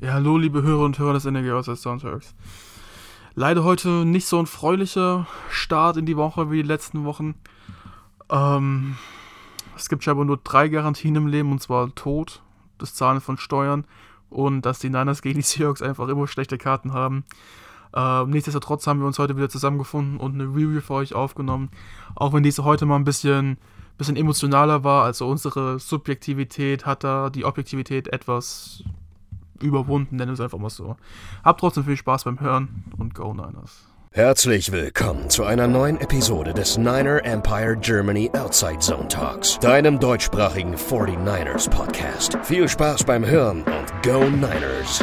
Ja, 0.00 0.12
hallo, 0.12 0.36
liebe 0.36 0.62
Hörer 0.62 0.84
und 0.84 0.98
Hörer 0.98 1.14
des 1.14 1.24
NRG 1.24 1.50
aus 1.50 1.82
Soundtracks. 1.82 2.34
Leider 3.34 3.64
heute 3.64 4.04
nicht 4.04 4.26
so 4.26 4.38
ein 4.38 4.46
freulicher 4.46 5.26
Start 5.50 5.96
in 5.96 6.04
die 6.04 6.16
Woche 6.16 6.50
wie 6.50 6.62
die 6.62 6.68
letzten 6.68 7.04
Wochen. 7.04 7.34
Ähm, 8.30 8.96
es 9.76 9.88
gibt 9.88 10.04
scheinbar 10.04 10.26
nur 10.26 10.36
drei 10.36 10.68
Garantien 10.68 11.16
im 11.16 11.26
Leben, 11.26 11.50
und 11.50 11.62
zwar 11.62 11.92
Tod, 11.94 12.42
das 12.76 12.94
Zahlen 12.94 13.22
von 13.22 13.38
Steuern 13.38 13.86
und 14.28 14.62
dass 14.66 14.78
die 14.78 14.90
Niners 14.90 15.22
gegen 15.22 15.38
die 15.38 15.44
Seahawks 15.44 15.80
einfach 15.80 16.06
immer 16.08 16.28
schlechte 16.28 16.58
Karten 16.58 16.92
haben. 16.92 17.24
Ähm, 17.96 18.28
nichtsdestotrotz 18.30 18.86
haben 18.86 19.00
wir 19.00 19.06
uns 19.06 19.18
heute 19.18 19.36
wieder 19.36 19.48
zusammengefunden 19.48 20.18
und 20.18 20.34
eine 20.34 20.44
Review 20.44 20.82
für 20.82 20.94
euch 20.94 21.14
aufgenommen. 21.14 21.70
Auch 22.14 22.34
wenn 22.34 22.42
diese 22.42 22.62
heute 22.62 22.84
mal 22.84 22.96
ein 22.96 23.04
bisschen, 23.04 23.56
bisschen 23.96 24.16
emotionaler 24.16 24.84
war, 24.84 25.04
also 25.04 25.26
unsere 25.26 25.78
Subjektivität 25.78 26.84
hat 26.84 27.04
da 27.04 27.30
die 27.30 27.46
Objektivität 27.46 28.08
etwas 28.08 28.84
überwunden, 29.62 30.16
nennen 30.16 30.30
wir 30.30 30.34
es 30.34 30.40
einfach 30.40 30.58
mal 30.58 30.70
so. 30.70 30.96
Habt 31.44 31.60
trotzdem 31.60 31.84
viel 31.84 31.96
Spaß 31.96 32.24
beim 32.24 32.40
Hören 32.40 32.84
und 32.98 33.14
Go 33.14 33.32
Niners. 33.32 33.88
Herzlich 34.10 34.72
willkommen 34.72 35.28
zu 35.28 35.44
einer 35.44 35.68
neuen 35.68 36.00
Episode 36.00 36.54
des 36.54 36.78
Niner 36.78 37.24
Empire 37.24 37.76
Germany 37.76 38.30
Outside 38.34 38.78
Zone 38.78 39.06
Talks, 39.08 39.58
deinem 39.58 40.00
deutschsprachigen 40.00 40.74
49ers 40.76 41.68
Podcast. 41.70 42.38
Viel 42.42 42.68
Spaß 42.68 43.04
beim 43.04 43.24
Hören 43.24 43.62
und 43.62 44.02
Go 44.02 44.24
Niners! 44.24 45.02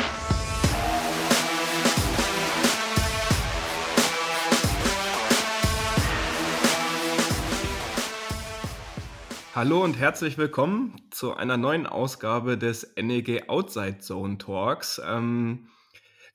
Hallo 9.55 9.81
und 9.85 9.97
herzlich 9.97 10.37
willkommen 10.37 11.01
zu 11.11 11.33
einer 11.33 11.55
neuen 11.55 11.87
Ausgabe 11.87 12.57
des 12.57 12.93
NEG 12.97 13.47
Outside 13.47 13.99
Zone 13.99 14.37
Talks. 14.37 15.01
Ähm, 15.07 15.69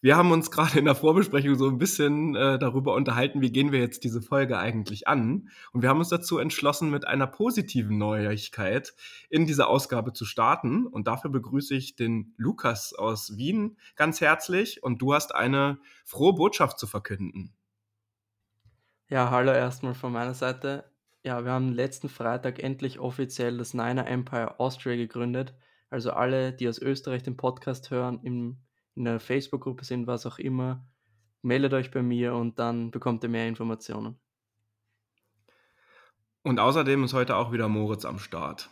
wir 0.01 0.17
haben 0.17 0.33
uns 0.33 0.51
gerade 0.51 0.79
in 0.79 0.87
der 0.87 0.95
Vorbesprechung 0.95 1.55
so 1.57 1.69
ein 1.69 1.77
bisschen 1.77 2.35
äh, 2.35 2.59
darüber 2.59 2.95
unterhalten, 2.95 3.43
wie 3.43 3.53
gehen 3.53 3.73
wir 3.73 3.79
jetzt 3.79 4.05
diese 4.05 4.23
Folge 4.23 4.57
eigentlich 4.57 5.07
an. 5.07 5.51
Und 5.73 5.83
wir 5.83 5.91
haben 5.91 5.99
uns 5.99 6.09
dazu 6.09 6.39
entschlossen, 6.39 6.89
mit 6.89 7.07
einer 7.07 7.27
positiven 7.27 7.99
Neuigkeit 7.99 8.95
in 9.29 9.45
diese 9.45 9.67
Ausgabe 9.67 10.15
zu 10.15 10.25
starten. 10.25 10.87
Und 10.87 11.07
dafür 11.07 11.31
begrüße 11.31 11.75
ich 11.75 11.97
den 11.97 12.33
Lukas 12.39 12.95
aus 12.95 13.37
Wien 13.37 13.77
ganz 13.97 14.23
herzlich. 14.23 14.83
Und 14.83 15.03
du 15.03 15.13
hast 15.13 15.35
eine 15.35 15.79
frohe 16.07 16.33
Botschaft 16.33 16.79
zu 16.79 16.87
verkünden. 16.87 17.53
Ja, 19.09 19.29
hallo 19.31 19.53
erstmal 19.53 19.93
von 19.93 20.11
meiner 20.11 20.33
Seite. 20.33 20.90
Ja, 21.23 21.45
wir 21.45 21.53
haben 21.53 21.73
letzten 21.73 22.09
Freitag 22.09 22.63
endlich 22.63 22.99
offiziell 22.99 23.59
das 23.59 23.75
Niner 23.75 24.07
Empire 24.07 24.59
Austria 24.59 24.97
gegründet. 24.97 25.55
Also 25.91 26.13
alle, 26.13 26.53
die 26.53 26.69
aus 26.69 26.79
Österreich 26.79 27.23
den 27.23 27.37
Podcast 27.37 27.91
hören, 27.91 28.21
im, 28.23 28.63
in 28.95 29.05
der 29.05 29.21
Facebook-Gruppe 29.21 29.85
sind, 29.85 30.07
was 30.07 30.25
auch 30.25 30.39
immer, 30.39 30.87
meldet 31.43 31.75
euch 31.75 31.91
bei 31.91 32.03
mir 32.03 32.35
und 32.35 32.59
dann 32.59 32.91
bekommt 32.91 33.23
ihr 33.23 33.29
mehr 33.29 33.49
Informationen. 33.49 34.19
Und 36.43 36.59
außerdem 36.59 37.05
ist 37.05 37.13
heute 37.13 37.37
auch 37.37 37.53
wieder 37.53 37.69
Moritz 37.69 38.07
am 38.07 38.19
Start. 38.19 38.71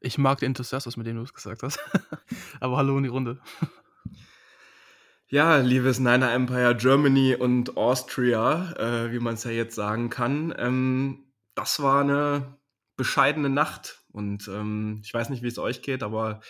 Ich 0.00 0.16
mag 0.16 0.38
den 0.38 0.48
Enthusiasmus, 0.48 0.96
mit 0.96 1.06
dem 1.06 1.16
du 1.16 1.22
es 1.22 1.34
gesagt 1.34 1.62
hast. 1.62 1.78
Aber 2.60 2.78
hallo 2.78 2.96
in 2.96 3.02
die 3.02 3.10
Runde. 3.10 3.38
Ja, 5.32 5.58
liebes 5.58 6.00
Niner 6.00 6.32
Empire 6.32 6.74
Germany 6.74 7.36
und 7.36 7.76
Austria, 7.76 8.72
äh, 8.72 9.12
wie 9.12 9.20
man 9.20 9.34
es 9.34 9.44
ja 9.44 9.52
jetzt 9.52 9.76
sagen 9.76 10.10
kann. 10.10 10.52
Ähm, 10.58 11.32
das 11.54 11.80
war 11.80 12.00
eine 12.00 12.58
bescheidene 12.96 13.48
Nacht 13.48 14.02
und 14.10 14.48
ähm, 14.48 15.02
ich 15.04 15.14
weiß 15.14 15.30
nicht, 15.30 15.44
wie 15.44 15.46
es 15.46 15.60
euch 15.60 15.82
geht, 15.82 16.02
aber 16.02 16.40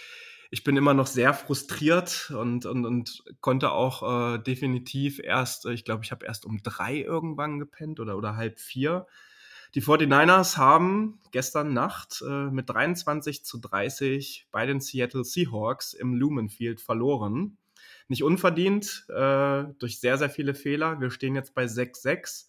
ich 0.50 0.64
bin 0.64 0.78
immer 0.78 0.95
noch 0.95 1.06
sehr 1.06 1.34
frustriert 1.34 2.33
und, 2.34 2.64
und, 2.64 2.87
und 2.87 3.22
konnte 3.42 3.70
auch 3.72 4.37
äh, 4.37 4.39
definitiv 4.39 5.19
erst, 5.19 5.67
ich 5.67 5.84
glaube, 5.84 6.03
ich 6.05 6.11
habe 6.11 6.25
erst 6.25 6.47
um 6.47 6.62
drei 6.62 7.03
irgendwann 7.03 7.59
gepennt 7.59 8.00
oder, 8.00 8.17
oder 8.17 8.37
halb 8.37 8.59
vier. 8.59 9.06
Die 9.75 9.82
49ers 9.82 10.56
haben 10.56 11.21
gestern 11.32 11.75
Nacht 11.75 12.22
äh, 12.26 12.50
mit 12.50 12.71
23 12.71 13.44
zu 13.44 13.59
30 13.59 14.47
bei 14.50 14.65
den 14.65 14.81
Seattle 14.81 15.25
Seahawks 15.25 15.93
im 15.93 16.15
Lumen 16.15 16.49
Field 16.49 16.81
verloren 16.81 17.59
nicht 18.10 18.25
unverdient, 18.25 19.06
äh, 19.09 19.65
durch 19.78 20.00
sehr, 20.00 20.19
sehr 20.19 20.31
viele 20.31 20.54
Fehler. 20.54 21.00
Wir 21.00 21.10
stehen 21.10 21.34
jetzt 21.34 21.54
bei 21.54 21.65
6-6. 21.65 22.47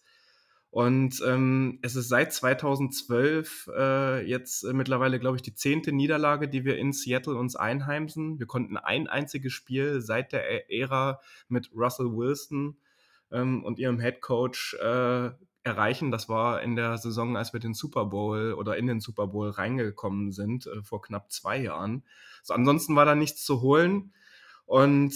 Und 0.70 1.22
ähm, 1.26 1.78
es 1.82 1.96
ist 1.96 2.08
seit 2.08 2.32
2012 2.32 3.70
äh, 3.76 4.26
jetzt 4.26 4.64
äh, 4.64 4.72
mittlerweile, 4.72 5.20
glaube 5.20 5.36
ich, 5.36 5.42
die 5.42 5.54
zehnte 5.54 5.92
Niederlage, 5.92 6.48
die 6.48 6.64
wir 6.64 6.78
in 6.78 6.92
Seattle 6.92 7.36
uns 7.36 7.56
einheimsen. 7.56 8.38
Wir 8.38 8.46
konnten 8.46 8.78
ein 8.78 9.06
einziges 9.06 9.52
Spiel 9.52 10.00
seit 10.00 10.32
der 10.32 10.72
Ära 10.72 11.20
mit 11.48 11.70
Russell 11.74 12.16
Wilson 12.16 12.78
ähm, 13.30 13.62
und 13.64 13.78
ihrem 13.78 14.00
Head 14.00 14.22
Coach 14.22 14.74
äh, 14.80 15.30
erreichen. 15.62 16.10
Das 16.10 16.30
war 16.30 16.62
in 16.62 16.74
der 16.74 16.96
Saison, 16.96 17.36
als 17.36 17.52
wir 17.52 17.60
den 17.60 17.74
Super 17.74 18.06
Bowl 18.06 18.54
oder 18.54 18.78
in 18.78 18.86
den 18.86 19.00
Super 19.00 19.26
Bowl 19.26 19.50
reingekommen 19.50 20.32
sind, 20.32 20.66
äh, 20.66 20.82
vor 20.82 21.02
knapp 21.02 21.30
zwei 21.30 21.58
Jahren. 21.58 22.02
So, 22.42 22.54
ansonsten 22.54 22.96
war 22.96 23.04
da 23.04 23.14
nichts 23.14 23.44
zu 23.44 23.60
holen. 23.60 24.14
Und 24.64 25.12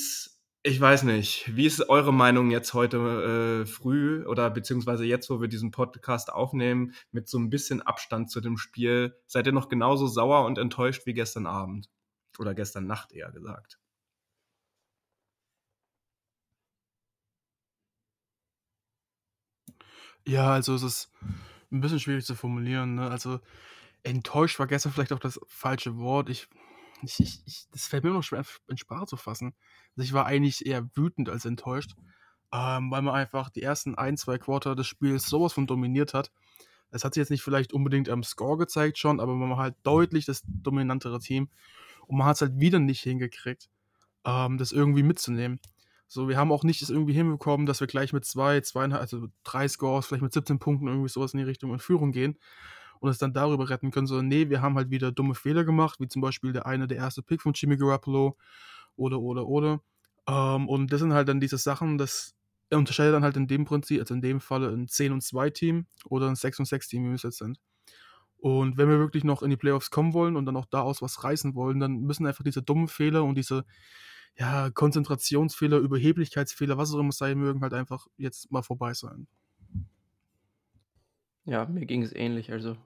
ich 0.66 0.80
weiß 0.80 1.04
nicht. 1.04 1.54
Wie 1.54 1.64
ist 1.64 1.88
eure 1.88 2.12
Meinung 2.12 2.50
jetzt 2.50 2.74
heute 2.74 3.62
äh, 3.62 3.66
früh 3.66 4.26
oder 4.26 4.50
beziehungsweise 4.50 5.04
jetzt, 5.04 5.30
wo 5.30 5.40
wir 5.40 5.46
diesen 5.46 5.70
Podcast 5.70 6.32
aufnehmen, 6.32 6.92
mit 7.12 7.28
so 7.28 7.38
ein 7.38 7.50
bisschen 7.50 7.82
Abstand 7.82 8.30
zu 8.32 8.40
dem 8.40 8.56
Spiel? 8.58 9.16
Seid 9.28 9.46
ihr 9.46 9.52
noch 9.52 9.68
genauso 9.68 10.08
sauer 10.08 10.44
und 10.44 10.58
enttäuscht 10.58 11.06
wie 11.06 11.14
gestern 11.14 11.46
Abend? 11.46 11.88
Oder 12.40 12.52
gestern 12.54 12.86
Nacht 12.88 13.12
eher 13.12 13.30
gesagt? 13.30 13.78
Ja, 20.26 20.50
also 20.52 20.74
es 20.74 20.82
ist 20.82 21.12
ein 21.70 21.80
bisschen 21.80 22.00
schwierig 22.00 22.24
zu 22.24 22.34
formulieren. 22.34 22.96
Ne? 22.96 23.08
Also 23.08 23.38
enttäuscht 24.02 24.58
war 24.58 24.66
gestern 24.66 24.92
vielleicht 24.92 25.12
auch 25.12 25.20
das 25.20 25.40
falsche 25.46 25.96
Wort. 25.98 26.28
Ich 26.28 26.48
ich, 27.02 27.20
ich, 27.20 27.42
ich, 27.46 27.66
das 27.72 27.86
fällt 27.86 28.04
mir 28.04 28.10
noch 28.10 28.22
schwer 28.22 28.44
in 28.68 28.76
Sprache 28.76 29.06
zu 29.06 29.16
fassen. 29.16 29.54
Also 29.96 30.04
ich 30.04 30.12
war 30.12 30.26
eigentlich 30.26 30.66
eher 30.66 30.88
wütend 30.94 31.28
als 31.28 31.44
enttäuscht, 31.44 31.94
ähm, 32.52 32.90
weil 32.90 33.02
man 33.02 33.14
einfach 33.14 33.50
die 33.50 33.62
ersten 33.62 33.94
ein, 33.94 34.16
zwei 34.16 34.38
Quarter 34.38 34.74
des 34.74 34.86
Spiels 34.86 35.26
sowas 35.26 35.52
von 35.52 35.66
dominiert 35.66 36.14
hat. 36.14 36.30
Es 36.90 37.04
hat 37.04 37.14
sich 37.14 37.20
jetzt 37.20 37.30
nicht 37.30 37.42
vielleicht 37.42 37.72
unbedingt 37.72 38.08
am 38.08 38.22
Score 38.22 38.56
gezeigt 38.56 38.98
schon, 38.98 39.20
aber 39.20 39.34
man 39.34 39.50
war 39.50 39.58
halt 39.58 39.74
deutlich 39.82 40.24
das 40.24 40.42
dominantere 40.46 41.18
Team 41.18 41.48
und 42.06 42.18
man 42.18 42.26
hat 42.26 42.36
es 42.36 42.42
halt 42.42 42.58
wieder 42.58 42.78
nicht 42.78 43.02
hingekriegt, 43.02 43.68
ähm, 44.24 44.58
das 44.58 44.72
irgendwie 44.72 45.02
mitzunehmen. 45.02 45.60
So, 46.08 46.28
wir 46.28 46.36
haben 46.36 46.52
auch 46.52 46.62
nicht 46.62 46.82
es 46.82 46.90
irgendwie 46.90 47.14
hinbekommen, 47.14 47.66
dass 47.66 47.80
wir 47.80 47.88
gleich 47.88 48.12
mit 48.12 48.24
zwei, 48.24 48.60
zweieinhalb, 48.60 49.02
also 49.02 49.26
drei 49.42 49.66
Scores, 49.66 50.06
vielleicht 50.06 50.22
mit 50.22 50.32
17 50.32 50.60
Punkten 50.60 50.86
irgendwie 50.86 51.08
sowas 51.08 51.34
in 51.34 51.38
die 51.38 51.44
Richtung 51.44 51.72
in 51.72 51.80
Führung 51.80 52.12
gehen, 52.12 52.38
und 53.00 53.10
es 53.10 53.18
dann 53.18 53.32
darüber 53.32 53.68
retten 53.68 53.90
können, 53.90 54.06
sondern 54.06 54.28
nee, 54.28 54.48
wir 54.48 54.62
haben 54.62 54.76
halt 54.76 54.90
wieder 54.90 55.12
dumme 55.12 55.34
Fehler 55.34 55.64
gemacht, 55.64 56.00
wie 56.00 56.08
zum 56.08 56.22
Beispiel 56.22 56.52
der 56.52 56.66
eine, 56.66 56.86
der 56.86 56.98
erste 56.98 57.22
Pick 57.22 57.42
von 57.42 57.52
Jimmy 57.54 57.76
Garoppolo 57.76 58.36
oder, 58.96 59.20
oder, 59.20 59.46
oder. 59.46 59.80
Ähm, 60.28 60.68
und 60.68 60.92
das 60.92 61.00
sind 61.00 61.12
halt 61.12 61.28
dann 61.28 61.40
diese 61.40 61.58
Sachen, 61.58 61.98
das 61.98 62.34
unterscheidet 62.70 63.14
dann 63.14 63.22
halt 63.22 63.36
in 63.36 63.46
dem 63.46 63.64
Prinzip, 63.64 64.00
also 64.00 64.14
in 64.14 64.22
dem 64.22 64.40
Falle 64.40 64.70
ein 64.70 64.88
10 64.88 65.12
und 65.12 65.22
2 65.22 65.50
Team 65.50 65.86
oder 66.04 66.28
ein 66.28 66.36
6 66.36 66.60
und 66.60 66.64
6 66.64 66.88
Team, 66.88 67.04
wie 67.04 67.08
wir 67.08 67.14
es 67.14 67.22
jetzt 67.22 67.38
sind. 67.38 67.60
Und 68.38 68.76
wenn 68.76 68.88
wir 68.88 68.98
wirklich 68.98 69.24
noch 69.24 69.42
in 69.42 69.50
die 69.50 69.56
Playoffs 69.56 69.90
kommen 69.90 70.12
wollen 70.12 70.36
und 70.36 70.46
dann 70.46 70.56
auch 70.56 70.66
daraus 70.66 71.00
was 71.02 71.24
reißen 71.24 71.54
wollen, 71.54 71.80
dann 71.80 72.00
müssen 72.02 72.26
einfach 72.26 72.44
diese 72.44 72.62
dummen 72.62 72.88
Fehler 72.88 73.24
und 73.24 73.36
diese 73.36 73.64
ja, 74.38 74.70
Konzentrationsfehler, 74.70 75.78
Überheblichkeitsfehler, 75.78 76.76
was 76.76 76.92
auch 76.92 76.98
immer 76.98 77.12
sein 77.12 77.38
mögen, 77.38 77.62
halt 77.62 77.72
einfach 77.72 78.06
jetzt 78.18 78.50
mal 78.52 78.62
vorbei 78.62 78.92
sein. 78.92 79.26
Ja, 81.46 81.64
mir 81.66 81.86
ging 81.86 82.02
es 82.02 82.12
ähnlich. 82.14 82.52
Also, 82.52 82.76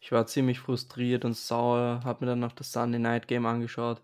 ich 0.00 0.12
war 0.12 0.26
ziemlich 0.26 0.58
frustriert 0.60 1.24
und 1.24 1.36
sauer, 1.36 2.00
habe 2.04 2.24
mir 2.24 2.30
dann 2.32 2.40
noch 2.40 2.52
das 2.52 2.72
Sunday 2.72 2.98
Night 3.00 3.28
Game 3.28 3.46
angeschaut, 3.46 4.02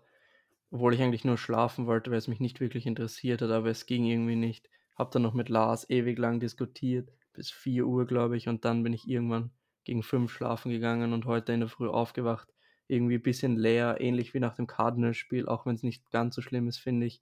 obwohl 0.71 0.93
ich 0.93 1.01
eigentlich 1.01 1.25
nur 1.25 1.37
schlafen 1.37 1.87
wollte, 1.87 2.11
weil 2.11 2.17
es 2.19 2.27
mich 2.27 2.39
nicht 2.39 2.59
wirklich 2.59 2.85
interessiert 2.87 3.41
hat, 3.41 3.51
aber 3.51 3.69
es 3.69 3.85
ging 3.87 4.05
irgendwie 4.05 4.35
nicht. 4.35 4.69
Hab 4.95 5.11
dann 5.11 5.23
noch 5.23 5.33
mit 5.33 5.49
Lars 5.49 5.89
ewig 5.89 6.17
lang 6.19 6.39
diskutiert, 6.39 7.11
bis 7.33 7.51
4 7.51 7.87
Uhr, 7.87 8.07
glaube 8.07 8.37
ich, 8.37 8.47
und 8.47 8.65
dann 8.65 8.83
bin 8.83 8.93
ich 8.93 9.07
irgendwann 9.09 9.51
gegen 9.83 10.03
5 10.03 10.31
schlafen 10.31 10.71
gegangen 10.71 11.13
und 11.13 11.25
heute 11.25 11.53
in 11.53 11.61
der 11.61 11.69
Früh 11.69 11.87
aufgewacht. 11.89 12.49
Irgendwie 12.87 13.15
ein 13.15 13.23
bisschen 13.23 13.57
leer, 13.57 13.97
ähnlich 14.01 14.33
wie 14.33 14.39
nach 14.39 14.55
dem 14.55 14.67
Cardinals-Spiel, 14.67 15.47
auch 15.47 15.65
wenn 15.65 15.75
es 15.75 15.83
nicht 15.83 16.11
ganz 16.11 16.35
so 16.35 16.41
schlimm 16.41 16.67
ist, 16.67 16.79
finde 16.79 17.07
ich. 17.07 17.21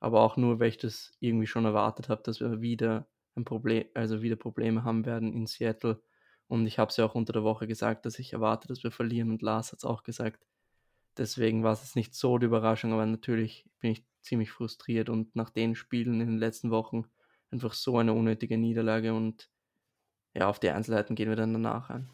Aber 0.00 0.20
auch 0.22 0.36
nur, 0.36 0.60
weil 0.60 0.68
ich 0.70 0.78
das 0.78 1.12
irgendwie 1.20 1.46
schon 1.46 1.64
erwartet 1.64 2.08
habe, 2.08 2.22
dass 2.24 2.40
wir 2.40 2.60
wieder 2.60 3.08
ein 3.36 3.44
Problem, 3.44 3.84
also 3.94 4.22
wieder 4.22 4.36
Probleme 4.36 4.84
haben 4.84 5.06
werden 5.06 5.32
in 5.32 5.46
Seattle. 5.46 6.02
Und 6.48 6.66
ich 6.66 6.78
habe 6.78 6.90
es 6.90 6.96
ja 6.96 7.04
auch 7.06 7.14
unter 7.14 7.32
der 7.32 7.44
Woche 7.44 7.66
gesagt, 7.66 8.04
dass 8.04 8.18
ich 8.18 8.32
erwarte, 8.32 8.68
dass 8.68 8.82
wir 8.82 8.90
verlieren. 8.90 9.30
Und 9.30 9.42
Lars 9.42 9.72
hat 9.72 9.78
es 9.78 9.84
auch 9.84 10.02
gesagt. 10.02 10.44
Deswegen 11.16 11.62
war 11.62 11.72
es 11.72 11.82
jetzt 11.82 11.96
nicht 11.96 12.14
so 12.14 12.38
die 12.38 12.46
Überraschung, 12.46 12.92
aber 12.92 13.06
natürlich 13.06 13.66
bin 13.80 13.92
ich 13.92 14.04
ziemlich 14.22 14.50
frustriert 14.50 15.08
und 15.08 15.34
nach 15.36 15.50
den 15.50 15.74
Spielen 15.74 16.20
in 16.20 16.26
den 16.26 16.38
letzten 16.38 16.70
Wochen 16.70 17.04
einfach 17.50 17.74
so 17.74 17.98
eine 17.98 18.14
unnötige 18.14 18.56
Niederlage 18.56 19.12
und 19.12 19.50
ja, 20.34 20.48
auf 20.48 20.58
die 20.58 20.70
Einzelheiten 20.70 21.14
gehen 21.14 21.28
wir 21.28 21.36
dann 21.36 21.52
danach 21.52 21.90
ein. 21.90 22.08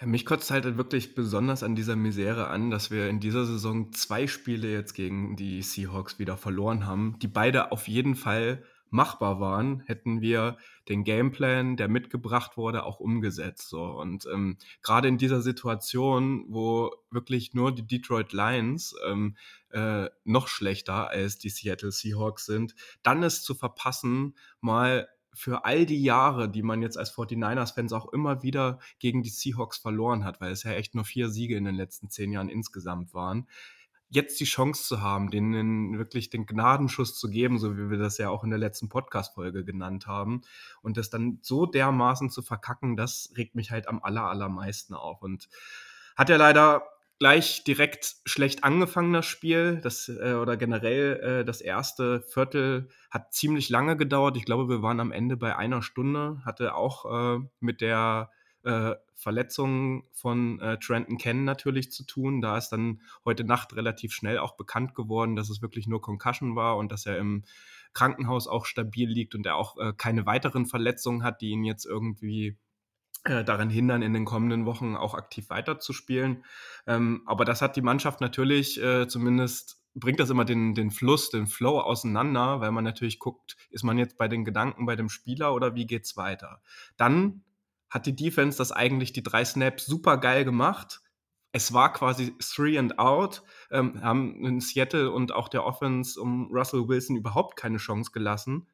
Ja, 0.00 0.06
mich 0.06 0.26
kotzt 0.26 0.50
halt 0.50 0.76
wirklich 0.76 1.14
besonders 1.14 1.62
an 1.62 1.76
dieser 1.76 1.96
Misere 1.96 2.48
an, 2.48 2.70
dass 2.70 2.90
wir 2.90 3.08
in 3.08 3.20
dieser 3.20 3.44
Saison 3.46 3.92
zwei 3.92 4.26
Spiele 4.26 4.70
jetzt 4.70 4.94
gegen 4.94 5.36
die 5.36 5.62
Seahawks 5.62 6.18
wieder 6.18 6.36
verloren 6.36 6.86
haben, 6.86 7.18
die 7.20 7.28
beide 7.28 7.72
auf 7.72 7.88
jeden 7.88 8.16
Fall 8.16 8.64
machbar 8.90 9.40
waren, 9.40 9.80
hätten 9.80 10.20
wir 10.20 10.56
den 10.88 11.04
Gameplan, 11.04 11.76
der 11.76 11.88
mitgebracht 11.88 12.56
wurde, 12.56 12.84
auch 12.84 13.00
umgesetzt. 13.00 13.68
So. 13.68 13.82
Und 13.82 14.26
ähm, 14.32 14.56
gerade 14.82 15.08
in 15.08 15.18
dieser 15.18 15.42
Situation, 15.42 16.46
wo 16.48 16.92
wirklich 17.10 17.54
nur 17.54 17.72
die 17.72 17.86
Detroit 17.86 18.32
Lions 18.32 18.94
ähm, 19.06 19.36
äh, 19.70 20.08
noch 20.24 20.48
schlechter 20.48 21.08
als 21.08 21.38
die 21.38 21.50
Seattle 21.50 21.92
Seahawks 21.92 22.46
sind, 22.46 22.74
dann 23.02 23.22
es 23.22 23.42
zu 23.42 23.54
verpassen, 23.54 24.36
mal 24.60 25.08
für 25.34 25.64
all 25.64 25.86
die 25.86 26.02
Jahre, 26.02 26.50
die 26.50 26.62
man 26.62 26.82
jetzt 26.82 26.98
als 26.98 27.14
49ers-Fans 27.14 27.92
auch 27.92 28.12
immer 28.12 28.42
wieder 28.42 28.80
gegen 28.98 29.22
die 29.22 29.30
Seahawks 29.30 29.78
verloren 29.78 30.24
hat, 30.24 30.40
weil 30.40 30.50
es 30.50 30.64
ja 30.64 30.72
echt 30.72 30.96
nur 30.96 31.04
vier 31.04 31.28
Siege 31.28 31.56
in 31.56 31.64
den 31.64 31.76
letzten 31.76 32.10
zehn 32.10 32.32
Jahren 32.32 32.48
insgesamt 32.48 33.14
waren, 33.14 33.46
jetzt 34.10 34.40
die 34.40 34.44
Chance 34.44 34.84
zu 34.84 35.02
haben, 35.02 35.30
denen 35.30 35.98
wirklich 35.98 36.30
den 36.30 36.46
Gnadenschuss 36.46 37.18
zu 37.18 37.28
geben, 37.28 37.58
so 37.58 37.76
wie 37.76 37.90
wir 37.90 37.98
das 37.98 38.18
ja 38.18 38.30
auch 38.30 38.44
in 38.44 38.50
der 38.50 38.58
letzten 38.58 38.88
Podcast-Folge 38.88 39.64
genannt 39.64 40.06
haben, 40.06 40.42
und 40.82 40.96
das 40.96 41.10
dann 41.10 41.38
so 41.42 41.66
dermaßen 41.66 42.30
zu 42.30 42.42
verkacken, 42.42 42.96
das 42.96 43.32
regt 43.36 43.54
mich 43.54 43.70
halt 43.70 43.88
am 43.88 44.02
aller, 44.02 44.24
allermeisten 44.24 44.94
auf. 44.94 45.22
Und 45.22 45.48
hat 46.16 46.30
ja 46.30 46.36
leider 46.36 46.84
gleich 47.18 47.64
direkt 47.64 48.16
schlecht 48.24 48.64
angefangen, 48.64 49.12
das 49.12 49.26
Spiel. 49.26 49.80
Das, 49.82 50.08
äh, 50.08 50.34
oder 50.34 50.56
generell 50.56 51.40
äh, 51.40 51.44
das 51.44 51.60
erste 51.60 52.22
Viertel 52.22 52.88
hat 53.10 53.32
ziemlich 53.32 53.68
lange 53.68 53.96
gedauert. 53.96 54.36
Ich 54.36 54.44
glaube, 54.44 54.68
wir 54.68 54.82
waren 54.82 55.00
am 55.00 55.12
Ende 55.12 55.36
bei 55.36 55.56
einer 55.56 55.82
Stunde. 55.82 56.40
Hatte 56.44 56.74
auch 56.74 57.36
äh, 57.36 57.40
mit 57.60 57.80
der 57.80 58.30
äh, 58.68 58.96
Verletzung 59.14 60.04
von 60.12 60.60
äh, 60.60 60.78
Trenton 60.78 61.16
Ken 61.16 61.44
natürlich 61.44 61.90
zu 61.90 62.04
tun. 62.04 62.40
Da 62.42 62.58
ist 62.58 62.68
dann 62.68 63.00
heute 63.24 63.44
Nacht 63.44 63.74
relativ 63.74 64.12
schnell 64.12 64.38
auch 64.38 64.56
bekannt 64.56 64.94
geworden, 64.94 65.36
dass 65.36 65.48
es 65.48 65.62
wirklich 65.62 65.88
nur 65.88 66.02
Concussion 66.02 66.54
war 66.54 66.76
und 66.76 66.92
dass 66.92 67.06
er 67.06 67.16
im 67.16 67.44
Krankenhaus 67.94 68.46
auch 68.46 68.66
stabil 68.66 69.08
liegt 69.08 69.34
und 69.34 69.46
er 69.46 69.56
auch 69.56 69.78
äh, 69.78 69.94
keine 69.96 70.26
weiteren 70.26 70.66
Verletzungen 70.66 71.24
hat, 71.24 71.40
die 71.40 71.48
ihn 71.48 71.64
jetzt 71.64 71.86
irgendwie 71.86 72.58
äh, 73.24 73.42
daran 73.42 73.70
hindern, 73.70 74.02
in 74.02 74.12
den 74.12 74.26
kommenden 74.26 74.66
Wochen 74.66 74.94
auch 74.96 75.14
aktiv 75.14 75.48
weiterzuspielen. 75.48 76.44
Ähm, 76.86 77.22
aber 77.24 77.46
das 77.46 77.62
hat 77.62 77.74
die 77.74 77.82
Mannschaft 77.82 78.20
natürlich 78.20 78.80
äh, 78.82 79.08
zumindest 79.08 79.78
bringt 79.94 80.20
das 80.20 80.30
immer 80.30 80.44
den, 80.44 80.74
den 80.74 80.90
Fluss, 80.90 81.30
den 81.30 81.46
Flow 81.46 81.80
auseinander, 81.80 82.60
weil 82.60 82.70
man 82.70 82.84
natürlich 82.84 83.18
guckt, 83.18 83.56
ist 83.70 83.82
man 83.82 83.98
jetzt 83.98 84.16
bei 84.16 84.28
den 84.28 84.44
Gedanken 84.44 84.86
bei 84.86 84.94
dem 84.94 85.08
Spieler 85.08 85.54
oder 85.54 85.74
wie 85.74 85.86
geht's 85.86 86.16
weiter? 86.16 86.60
Dann 86.96 87.42
hat 87.90 88.06
die 88.06 88.16
Defense 88.16 88.58
das 88.58 88.72
eigentlich 88.72 89.12
die 89.12 89.22
drei 89.22 89.44
Snaps 89.44 89.86
super 89.86 90.18
geil 90.18 90.44
gemacht. 90.44 91.00
Es 91.52 91.72
war 91.72 91.92
quasi 91.92 92.36
three 92.38 92.78
and 92.78 92.98
out, 92.98 93.42
ähm, 93.70 94.02
haben 94.02 94.44
in 94.44 94.60
Seattle 94.60 95.10
und 95.10 95.32
auch 95.32 95.48
der 95.48 95.64
Offense 95.64 96.20
um 96.20 96.50
Russell 96.52 96.88
Wilson 96.88 97.16
überhaupt 97.16 97.56
keine 97.56 97.78
Chance 97.78 98.10
gelassen. 98.12 98.68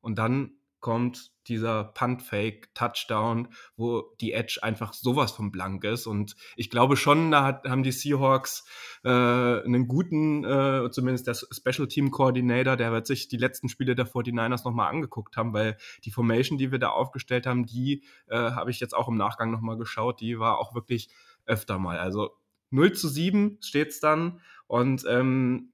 Und 0.00 0.18
dann 0.18 0.59
kommt 0.80 1.32
dieser 1.46 1.84
Punt-Fake-Touchdown, 1.84 3.48
wo 3.76 4.14
die 4.20 4.32
Edge 4.32 4.60
einfach 4.62 4.92
sowas 4.92 5.32
von 5.32 5.50
blank 5.50 5.84
ist. 5.84 6.06
Und 6.06 6.36
ich 6.56 6.70
glaube 6.70 6.96
schon, 6.96 7.30
da 7.30 7.44
hat, 7.44 7.68
haben 7.68 7.82
die 7.82 7.92
Seahawks 7.92 8.64
äh, 9.04 9.08
einen 9.08 9.88
guten, 9.88 10.44
äh, 10.44 10.90
zumindest 10.90 11.26
der 11.26 11.34
Special 11.34 11.88
Team 11.88 12.10
Coordinator, 12.10 12.76
der 12.76 12.92
wird 12.92 13.06
sich 13.06 13.28
die 13.28 13.36
letzten 13.36 13.68
Spiele 13.68 13.94
der 13.94 14.06
49ers 14.06 14.64
nochmal 14.64 14.90
angeguckt 14.90 15.36
haben, 15.36 15.52
weil 15.52 15.76
die 16.04 16.10
Formation, 16.10 16.58
die 16.58 16.72
wir 16.72 16.78
da 16.78 16.90
aufgestellt 16.90 17.46
haben, 17.46 17.66
die 17.66 18.04
äh, 18.28 18.36
habe 18.36 18.70
ich 18.70 18.80
jetzt 18.80 18.94
auch 18.94 19.08
im 19.08 19.16
Nachgang 19.16 19.50
nochmal 19.50 19.76
geschaut, 19.76 20.20
die 20.20 20.38
war 20.38 20.58
auch 20.58 20.74
wirklich 20.74 21.08
öfter 21.46 21.78
mal. 21.78 21.98
Also 21.98 22.30
0 22.70 22.92
zu 22.92 23.08
7 23.08 23.58
steht 23.60 23.88
es 23.88 24.00
dann. 24.00 24.40
Und 24.66 25.04
ähm, 25.08 25.72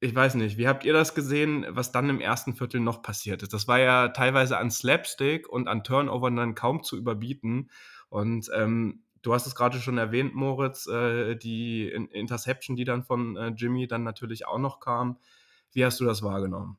ich 0.00 0.14
weiß 0.14 0.34
nicht, 0.36 0.56
wie 0.56 0.66
habt 0.66 0.84
ihr 0.84 0.94
das 0.94 1.14
gesehen, 1.14 1.66
was 1.68 1.92
dann 1.92 2.08
im 2.08 2.22
ersten 2.22 2.54
Viertel 2.54 2.80
noch 2.80 3.02
passiert 3.02 3.42
ist? 3.42 3.52
Das 3.52 3.68
war 3.68 3.78
ja 3.78 4.08
teilweise 4.08 4.56
an 4.56 4.70
Slapstick 4.70 5.46
und 5.46 5.68
an 5.68 5.84
Turnover 5.84 6.30
dann 6.30 6.54
kaum 6.54 6.82
zu 6.82 6.96
überbieten. 6.96 7.70
Und 8.08 8.50
ähm, 8.54 9.02
du 9.20 9.34
hast 9.34 9.46
es 9.46 9.54
gerade 9.54 9.78
schon 9.78 9.98
erwähnt, 9.98 10.34
Moritz, 10.34 10.86
äh, 10.86 11.36
die 11.36 11.88
Interception, 11.88 12.76
die 12.76 12.84
dann 12.84 13.04
von 13.04 13.36
äh, 13.36 13.48
Jimmy 13.48 13.86
dann 13.86 14.02
natürlich 14.02 14.46
auch 14.46 14.58
noch 14.58 14.80
kam. 14.80 15.18
Wie 15.72 15.84
hast 15.84 16.00
du 16.00 16.06
das 16.06 16.22
wahrgenommen? 16.22 16.78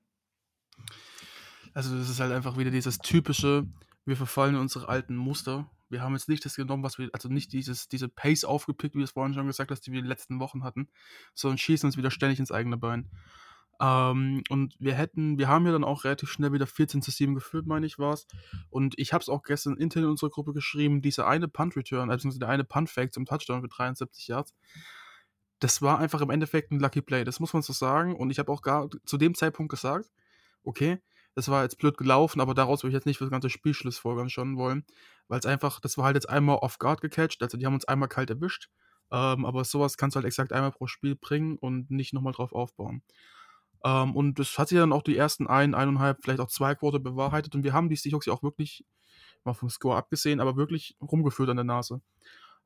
Also, 1.75 1.95
das 1.95 2.09
ist 2.09 2.19
halt 2.19 2.33
einfach 2.33 2.57
wieder 2.57 2.71
dieses 2.71 2.97
typische, 2.97 3.67
wir 4.03 4.17
verfallen 4.17 4.56
in 4.56 4.62
unsere 4.62 4.89
alten 4.89 5.15
Muster. 5.15 5.69
Wir 5.91 6.01
haben 6.01 6.13
jetzt 6.13 6.29
nicht 6.29 6.43
das 6.45 6.55
genommen, 6.55 6.83
was 6.83 6.97
wir, 6.97 7.09
also 7.13 7.29
nicht 7.29 7.53
dieses, 7.53 7.88
diese 7.88 8.09
Pace 8.09 8.43
aufgepickt, 8.43 8.95
wie 8.95 8.99
du 8.99 9.03
es 9.03 9.11
vorhin 9.11 9.33
schon 9.33 9.47
gesagt 9.47 9.71
hast, 9.71 9.81
die 9.81 9.91
wir 9.91 9.99
in 9.99 10.05
den 10.05 10.09
letzten 10.09 10.39
Wochen 10.39 10.63
hatten, 10.63 10.88
sondern 11.33 11.57
schießen 11.57 11.88
uns 11.88 11.97
wieder 11.97 12.11
ständig 12.11 12.39
ins 12.39 12.51
eigene 12.51 12.77
Bein. 12.77 13.09
Ähm, 13.81 14.43
und 14.49 14.75
wir 14.79 14.93
hätten, 14.93 15.38
wir 15.38 15.47
haben 15.47 15.65
ja 15.65 15.71
dann 15.71 15.83
auch 15.83 16.03
relativ 16.03 16.29
schnell 16.29 16.53
wieder 16.53 16.67
14 16.67 17.01
zu 17.01 17.11
7 17.11 17.33
geführt, 17.33 17.65
meine 17.65 17.85
ich 17.85 17.97
war 17.97 18.13
es. 18.13 18.27
Und 18.69 18.97
ich 18.97 19.11
habe 19.11 19.21
es 19.21 19.29
auch 19.29 19.41
gestern 19.41 19.75
intern 19.75 20.03
in 20.03 20.09
unserer 20.09 20.29
Gruppe 20.29 20.53
geschrieben, 20.53 21.01
dieser 21.01 21.27
eine 21.27 21.47
Punt-Return, 21.47 22.11
also 22.11 22.29
der 22.29 22.49
eine 22.49 22.63
Punt-Fake 22.63 23.13
zum 23.13 23.25
Touchdown 23.25 23.61
für 23.61 23.67
73 23.67 24.27
Yards, 24.27 24.53
das 25.59 25.81
war 25.81 25.99
einfach 25.99 26.21
im 26.21 26.29
Endeffekt 26.29 26.71
ein 26.71 26.79
Lucky 26.79 27.01
Play, 27.01 27.23
das 27.23 27.39
muss 27.39 27.53
man 27.53 27.61
so 27.61 27.73
sagen. 27.73 28.15
Und 28.15 28.29
ich 28.31 28.39
habe 28.39 28.51
auch 28.51 28.61
gar 28.61 28.89
zu 29.05 29.17
dem 29.17 29.35
Zeitpunkt 29.35 29.71
gesagt, 29.71 30.09
okay, 30.63 30.99
das 31.35 31.47
war 31.47 31.63
jetzt 31.63 31.77
blöd 31.77 31.97
gelaufen, 31.97 32.41
aber 32.41 32.53
daraus 32.53 32.83
würde 32.83 32.91
ich 32.91 32.95
jetzt 32.95 33.05
nicht 33.05 33.17
für 33.17 33.23
das 33.23 33.31
ganze 33.31 33.49
Spiel 33.49 33.73
Schlussfolgern 33.73 34.29
schon 34.29 34.57
wollen, 34.57 34.85
weil 35.31 35.39
es 35.39 35.45
einfach, 35.45 35.79
das 35.79 35.97
war 35.97 36.03
halt 36.03 36.17
jetzt 36.17 36.29
einmal 36.29 36.57
off 36.57 36.77
guard 36.77 36.99
gecatcht, 36.99 37.41
also 37.41 37.57
die 37.57 37.65
haben 37.65 37.73
uns 37.73 37.85
einmal 37.85 38.09
kalt 38.09 38.29
erwischt, 38.29 38.67
ähm, 39.11 39.45
aber 39.45 39.63
sowas 39.63 39.95
kannst 39.95 40.15
du 40.15 40.17
halt 40.17 40.27
exakt 40.27 40.51
einmal 40.51 40.73
pro 40.73 40.87
Spiel 40.87 41.15
bringen 41.15 41.57
und 41.57 41.89
nicht 41.89 42.11
nochmal 42.11 42.33
drauf 42.33 42.51
aufbauen. 42.51 43.01
Ähm, 43.85 44.13
und 44.13 44.39
das 44.39 44.59
hat 44.59 44.67
sich 44.67 44.77
dann 44.77 44.91
auch 44.91 45.03
die 45.03 45.15
ersten 45.15 45.47
ein, 45.47 45.73
eineinhalb, 45.73 46.17
vielleicht 46.21 46.41
auch 46.41 46.49
zwei 46.49 46.75
Quote 46.75 46.99
bewahrheitet 46.99 47.55
und 47.55 47.63
wir 47.63 47.71
haben 47.71 47.87
die 47.87 47.95
Seahawks 47.95 48.25
ja 48.25 48.33
auch 48.33 48.43
wirklich, 48.43 48.85
mal 49.45 49.53
vom 49.53 49.69
Score 49.69 49.95
abgesehen, 49.95 50.41
aber 50.41 50.57
wirklich 50.57 50.97
rumgeführt 51.01 51.49
an 51.49 51.55
der 51.55 51.63
Nase. 51.63 52.01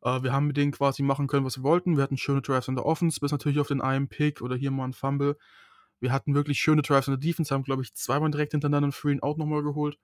Äh, 0.01 0.23
wir 0.23 0.33
haben 0.33 0.47
mit 0.47 0.57
denen 0.57 0.71
quasi 0.71 1.03
machen 1.03 1.27
können, 1.27 1.45
was 1.45 1.57
wir 1.57 1.63
wollten. 1.63 1.97
Wir 1.97 2.03
hatten 2.03 2.17
schöne 2.17 2.41
Drives 2.41 2.67
in 2.67 2.75
der 2.75 2.87
Offense, 2.87 3.19
bis 3.19 3.31
natürlich 3.31 3.59
auf 3.59 3.67
den 3.67 3.81
einen 3.81 4.07
Pick 4.07 4.41
oder 4.41 4.55
hier 4.55 4.71
mal 4.71 4.85
ein 4.85 4.93
Fumble. 4.93 5.37
Wir 5.99 6.11
hatten 6.11 6.33
wirklich 6.33 6.59
schöne 6.59 6.81
Drives 6.81 7.07
in 7.07 7.11
der 7.11 7.19
Defense, 7.19 7.53
haben, 7.53 7.63
glaube 7.63 7.83
ich, 7.83 7.93
zweimal 7.93 8.31
direkt 8.31 8.53
hintereinander 8.53 8.87
einen 8.87 8.91
Free 8.91 9.11
and 9.11 9.21
Out 9.21 9.37
nochmal 9.37 9.61
geholt. 9.61 9.99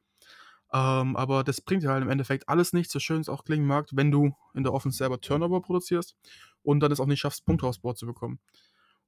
Ähm, 0.74 1.16
aber 1.18 1.44
das 1.44 1.60
bringt 1.60 1.84
ja 1.84 1.92
halt 1.92 2.04
im 2.04 2.10
Endeffekt 2.10 2.48
alles 2.48 2.72
nicht, 2.72 2.90
so 2.90 3.00
schön 3.00 3.20
es 3.20 3.30
auch 3.30 3.44
klingen 3.44 3.66
mag, 3.66 3.90
wenn 3.92 4.12
du 4.12 4.36
in 4.54 4.64
der 4.64 4.74
Offense 4.74 4.98
selber 4.98 5.20
Turnover 5.20 5.62
produzierst 5.62 6.16
und 6.64 6.80
dann 6.80 6.92
es 6.92 7.00
auch 7.00 7.08
nicht 7.08 7.20
schaffst, 7.20 7.46
Punkte 7.46 7.68
aufs 7.68 7.80
Board 7.80 7.98
zu 7.98 8.06
bekommen. 8.06 8.40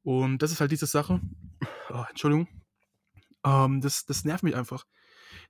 Und 0.04 0.40
das 0.40 0.52
ist 0.52 0.60
halt 0.60 0.72
diese 0.72 0.88
Sache. 0.88 1.22
Oh, 1.90 2.04
Entschuldigung. 2.10 2.48
Ähm, 3.46 3.82
das, 3.82 4.06
das 4.06 4.26
nervt 4.26 4.44
mich 4.44 4.56
einfach. 4.56 4.86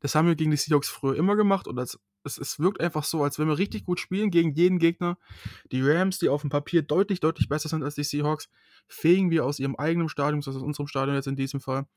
Das 0.01 0.15
haben 0.15 0.27
wir 0.27 0.35
gegen 0.35 0.51
die 0.51 0.57
Seahawks 0.57 0.89
früher 0.89 1.15
immer 1.15 1.35
gemacht 1.35 1.67
und 1.67 1.79
als, 1.79 1.99
es, 2.23 2.37
es 2.37 2.59
wirkt 2.59 2.79
einfach 2.79 3.03
so, 3.03 3.23
als 3.23 3.39
wenn 3.39 3.47
wir 3.47 3.57
richtig 3.57 3.85
gut 3.85 3.99
spielen 3.99 4.29
gegen 4.29 4.53
jeden 4.53 4.79
Gegner. 4.79 5.17
Die 5.71 5.81
Rams, 5.81 6.19
die 6.19 6.29
auf 6.29 6.41
dem 6.41 6.49
Papier 6.49 6.81
deutlich, 6.83 7.19
deutlich 7.19 7.49
besser 7.49 7.69
sind 7.69 7.83
als 7.83 7.95
die 7.95 8.03
Seahawks, 8.03 8.49
fegen 8.87 9.31
wir 9.31 9.45
aus 9.45 9.59
ihrem 9.59 9.75
eigenen 9.75 10.09
Stadion, 10.09 10.43
also 10.45 10.59
aus 10.59 10.63
unserem 10.63 10.87
Stadion 10.87 11.15
jetzt 11.15 11.27
in 11.27 11.35
diesem 11.35 11.59
Fall. 11.59 11.87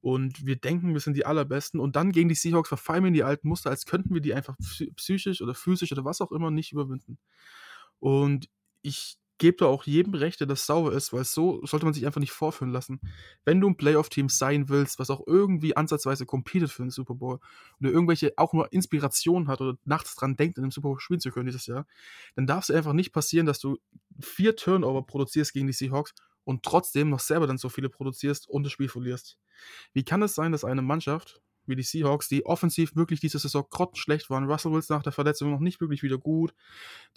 Und 0.00 0.46
wir 0.46 0.56
denken, 0.56 0.92
wir 0.92 1.00
sind 1.00 1.16
die 1.16 1.26
Allerbesten. 1.26 1.80
Und 1.80 1.96
dann 1.96 2.12
gegen 2.12 2.28
die 2.28 2.34
Seahawks 2.34 2.68
verfallen 2.68 3.02
wir 3.02 3.08
in 3.08 3.14
die 3.14 3.24
alten 3.24 3.48
Muster, 3.48 3.70
als 3.70 3.84
könnten 3.84 4.14
wir 4.14 4.20
die 4.20 4.34
einfach 4.34 4.56
psychisch 4.96 5.42
oder 5.42 5.54
physisch 5.54 5.92
oder 5.92 6.04
was 6.04 6.20
auch 6.20 6.32
immer 6.32 6.50
nicht 6.50 6.72
überwinden. 6.72 7.18
Und 7.98 8.48
ich 8.82 9.18
gebe 9.38 9.56
da 9.56 9.66
auch 9.66 9.84
jedem 9.84 10.14
Recht, 10.14 10.40
der 10.40 10.46
das 10.46 10.66
sauer 10.66 10.92
ist, 10.92 11.12
weil 11.12 11.24
so 11.24 11.64
sollte 11.64 11.86
man 11.86 11.94
sich 11.94 12.04
einfach 12.04 12.20
nicht 12.20 12.32
vorführen 12.32 12.72
lassen. 12.72 13.00
Wenn 13.44 13.60
du 13.60 13.68
ein 13.68 13.76
Playoff-Team 13.76 14.28
sein 14.28 14.68
willst, 14.68 14.98
was 14.98 15.10
auch 15.10 15.22
irgendwie 15.26 15.76
ansatzweise 15.76 16.26
competet 16.26 16.70
für 16.70 16.82
den 16.82 16.90
Super 16.90 17.14
Bowl 17.14 17.38
oder 17.80 17.90
irgendwelche 17.90 18.32
auch 18.36 18.52
nur 18.52 18.72
Inspiration 18.72 19.48
hat 19.48 19.60
oder 19.60 19.78
nachts 19.84 20.16
dran 20.16 20.36
denkt, 20.36 20.58
in 20.58 20.62
dem 20.62 20.72
Super 20.72 20.88
Bowl 20.88 21.00
spielen 21.00 21.20
zu 21.20 21.30
können 21.30 21.46
dieses 21.46 21.66
Jahr, 21.66 21.86
dann 22.34 22.46
darf 22.46 22.64
es 22.64 22.74
einfach 22.74 22.92
nicht 22.92 23.12
passieren, 23.12 23.46
dass 23.46 23.60
du 23.60 23.78
vier 24.20 24.56
Turnover 24.56 25.06
produzierst 25.06 25.52
gegen 25.52 25.68
die 25.68 25.72
Seahawks 25.72 26.14
und 26.48 26.62
trotzdem 26.62 27.10
noch 27.10 27.20
selber 27.20 27.46
dann 27.46 27.58
so 27.58 27.68
viele 27.68 27.90
produzierst 27.90 28.48
und 28.48 28.62
das 28.62 28.72
Spiel 28.72 28.88
verlierst. 28.88 29.36
Wie 29.92 30.02
kann 30.02 30.22
es 30.22 30.34
sein, 30.34 30.50
dass 30.50 30.64
eine 30.64 30.80
Mannschaft 30.80 31.42
wie 31.66 31.76
die 31.76 31.82
Seahawks, 31.82 32.28
die 32.28 32.46
offensiv 32.46 32.96
wirklich 32.96 33.20
diese 33.20 33.38
Saison 33.38 33.66
grottenschlecht 33.68 34.30
waren. 34.30 34.50
Russell 34.50 34.72
Wilson 34.72 34.96
nach 34.96 35.02
der 35.02 35.12
Verletzung 35.12 35.50
noch 35.50 35.60
nicht 35.60 35.82
wirklich 35.82 36.02
wieder 36.02 36.16
gut. 36.16 36.54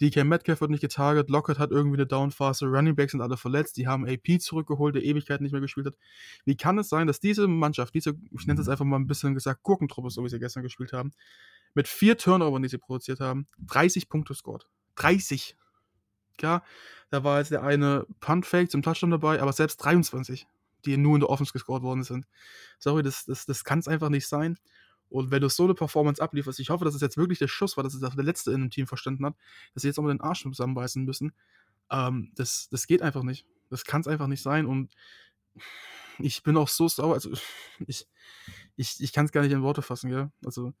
DK 0.02 0.24
Metcalf 0.24 0.60
wird 0.60 0.70
nicht 0.70 0.82
getarget. 0.82 1.30
Lockett 1.30 1.58
hat 1.58 1.70
irgendwie 1.70 1.96
eine 1.96 2.06
Downphase. 2.06 2.66
Running 2.66 2.94
Backs 2.94 3.12
sind 3.12 3.22
alle 3.22 3.38
verletzt. 3.38 3.78
Die 3.78 3.88
haben 3.88 4.06
AP 4.06 4.42
zurückgeholt, 4.42 4.94
der 4.94 5.04
Ewigkeit 5.04 5.40
nicht 5.40 5.52
mehr 5.52 5.62
gespielt 5.62 5.86
hat. 5.86 5.96
Wie 6.44 6.54
kann 6.54 6.76
es 6.76 6.90
sein, 6.90 7.06
dass 7.06 7.18
diese 7.18 7.48
Mannschaft, 7.48 7.94
diese, 7.94 8.12
ich 8.38 8.46
nenne 8.46 8.60
es 8.60 8.68
einfach 8.68 8.84
mal 8.84 8.98
ein 8.98 9.06
bisschen 9.06 9.32
gesagt, 9.32 9.62
Gurkentruppe, 9.62 10.10
so 10.10 10.22
wie 10.22 10.28
sie 10.28 10.38
gestern 10.38 10.62
gespielt 10.62 10.92
haben, 10.92 11.14
mit 11.72 11.88
vier 11.88 12.18
Turnovern, 12.18 12.62
die 12.62 12.68
sie 12.68 12.76
produziert 12.76 13.20
haben, 13.20 13.46
30 13.60 14.10
Punkte 14.10 14.34
scored. 14.34 14.68
30. 14.96 15.56
Ja, 16.40 16.62
da 17.10 17.24
war 17.24 17.38
jetzt 17.38 17.50
der 17.50 17.62
eine 17.62 18.06
Punt-Fake 18.20 18.70
zum 18.70 18.82
Touchdown 18.82 19.10
dabei, 19.10 19.40
aber 19.40 19.52
selbst 19.52 19.76
23 19.78 20.46
die 20.84 20.96
nur 20.96 21.14
in 21.14 21.20
der 21.20 21.30
Offense 21.30 21.52
gescored 21.52 21.82
worden 21.82 22.02
sind. 22.02 22.26
Sorry, 22.78 23.02
das, 23.02 23.24
das, 23.24 23.46
das 23.46 23.64
kann 23.64 23.78
es 23.78 23.88
einfach 23.88 24.08
nicht 24.08 24.26
sein. 24.26 24.58
Und 25.08 25.30
wenn 25.30 25.42
du 25.42 25.48
so 25.48 25.64
eine 25.64 25.74
Performance 25.74 26.22
ablieferst, 26.22 26.58
ich 26.58 26.70
hoffe, 26.70 26.84
dass 26.84 26.94
es 26.94 27.00
jetzt 27.00 27.16
wirklich 27.16 27.38
der 27.38 27.48
Schuss 27.48 27.76
war, 27.76 27.84
dass 27.84 27.94
es 27.94 28.00
der 28.00 28.24
letzte 28.24 28.52
in 28.52 28.62
dem 28.62 28.70
Team 28.70 28.86
verstanden 28.86 29.26
hat, 29.26 29.34
dass 29.74 29.82
sie 29.82 29.88
jetzt 29.88 29.98
auch 29.98 30.02
mal 30.02 30.08
den 30.08 30.20
Arsch 30.20 30.42
zusammenbeißen 30.42 31.04
müssen. 31.04 31.32
Ähm, 31.90 32.32
das, 32.34 32.68
das 32.70 32.86
geht 32.86 33.02
einfach 33.02 33.22
nicht. 33.22 33.46
Das 33.68 33.84
kann 33.84 34.00
es 34.00 34.08
einfach 34.08 34.26
nicht 34.26 34.42
sein. 34.42 34.66
Und 34.66 34.90
ich 36.18 36.42
bin 36.42 36.56
auch 36.56 36.68
so 36.68 36.88
sauer. 36.88 37.14
Also, 37.14 37.30
ich, 37.86 38.06
ich, 38.76 39.00
ich 39.00 39.12
kann 39.12 39.26
es 39.26 39.32
gar 39.32 39.42
nicht 39.42 39.52
in 39.52 39.62
Worte 39.62 39.82
fassen, 39.82 40.08
gell? 40.08 40.30
Also, 40.44 40.72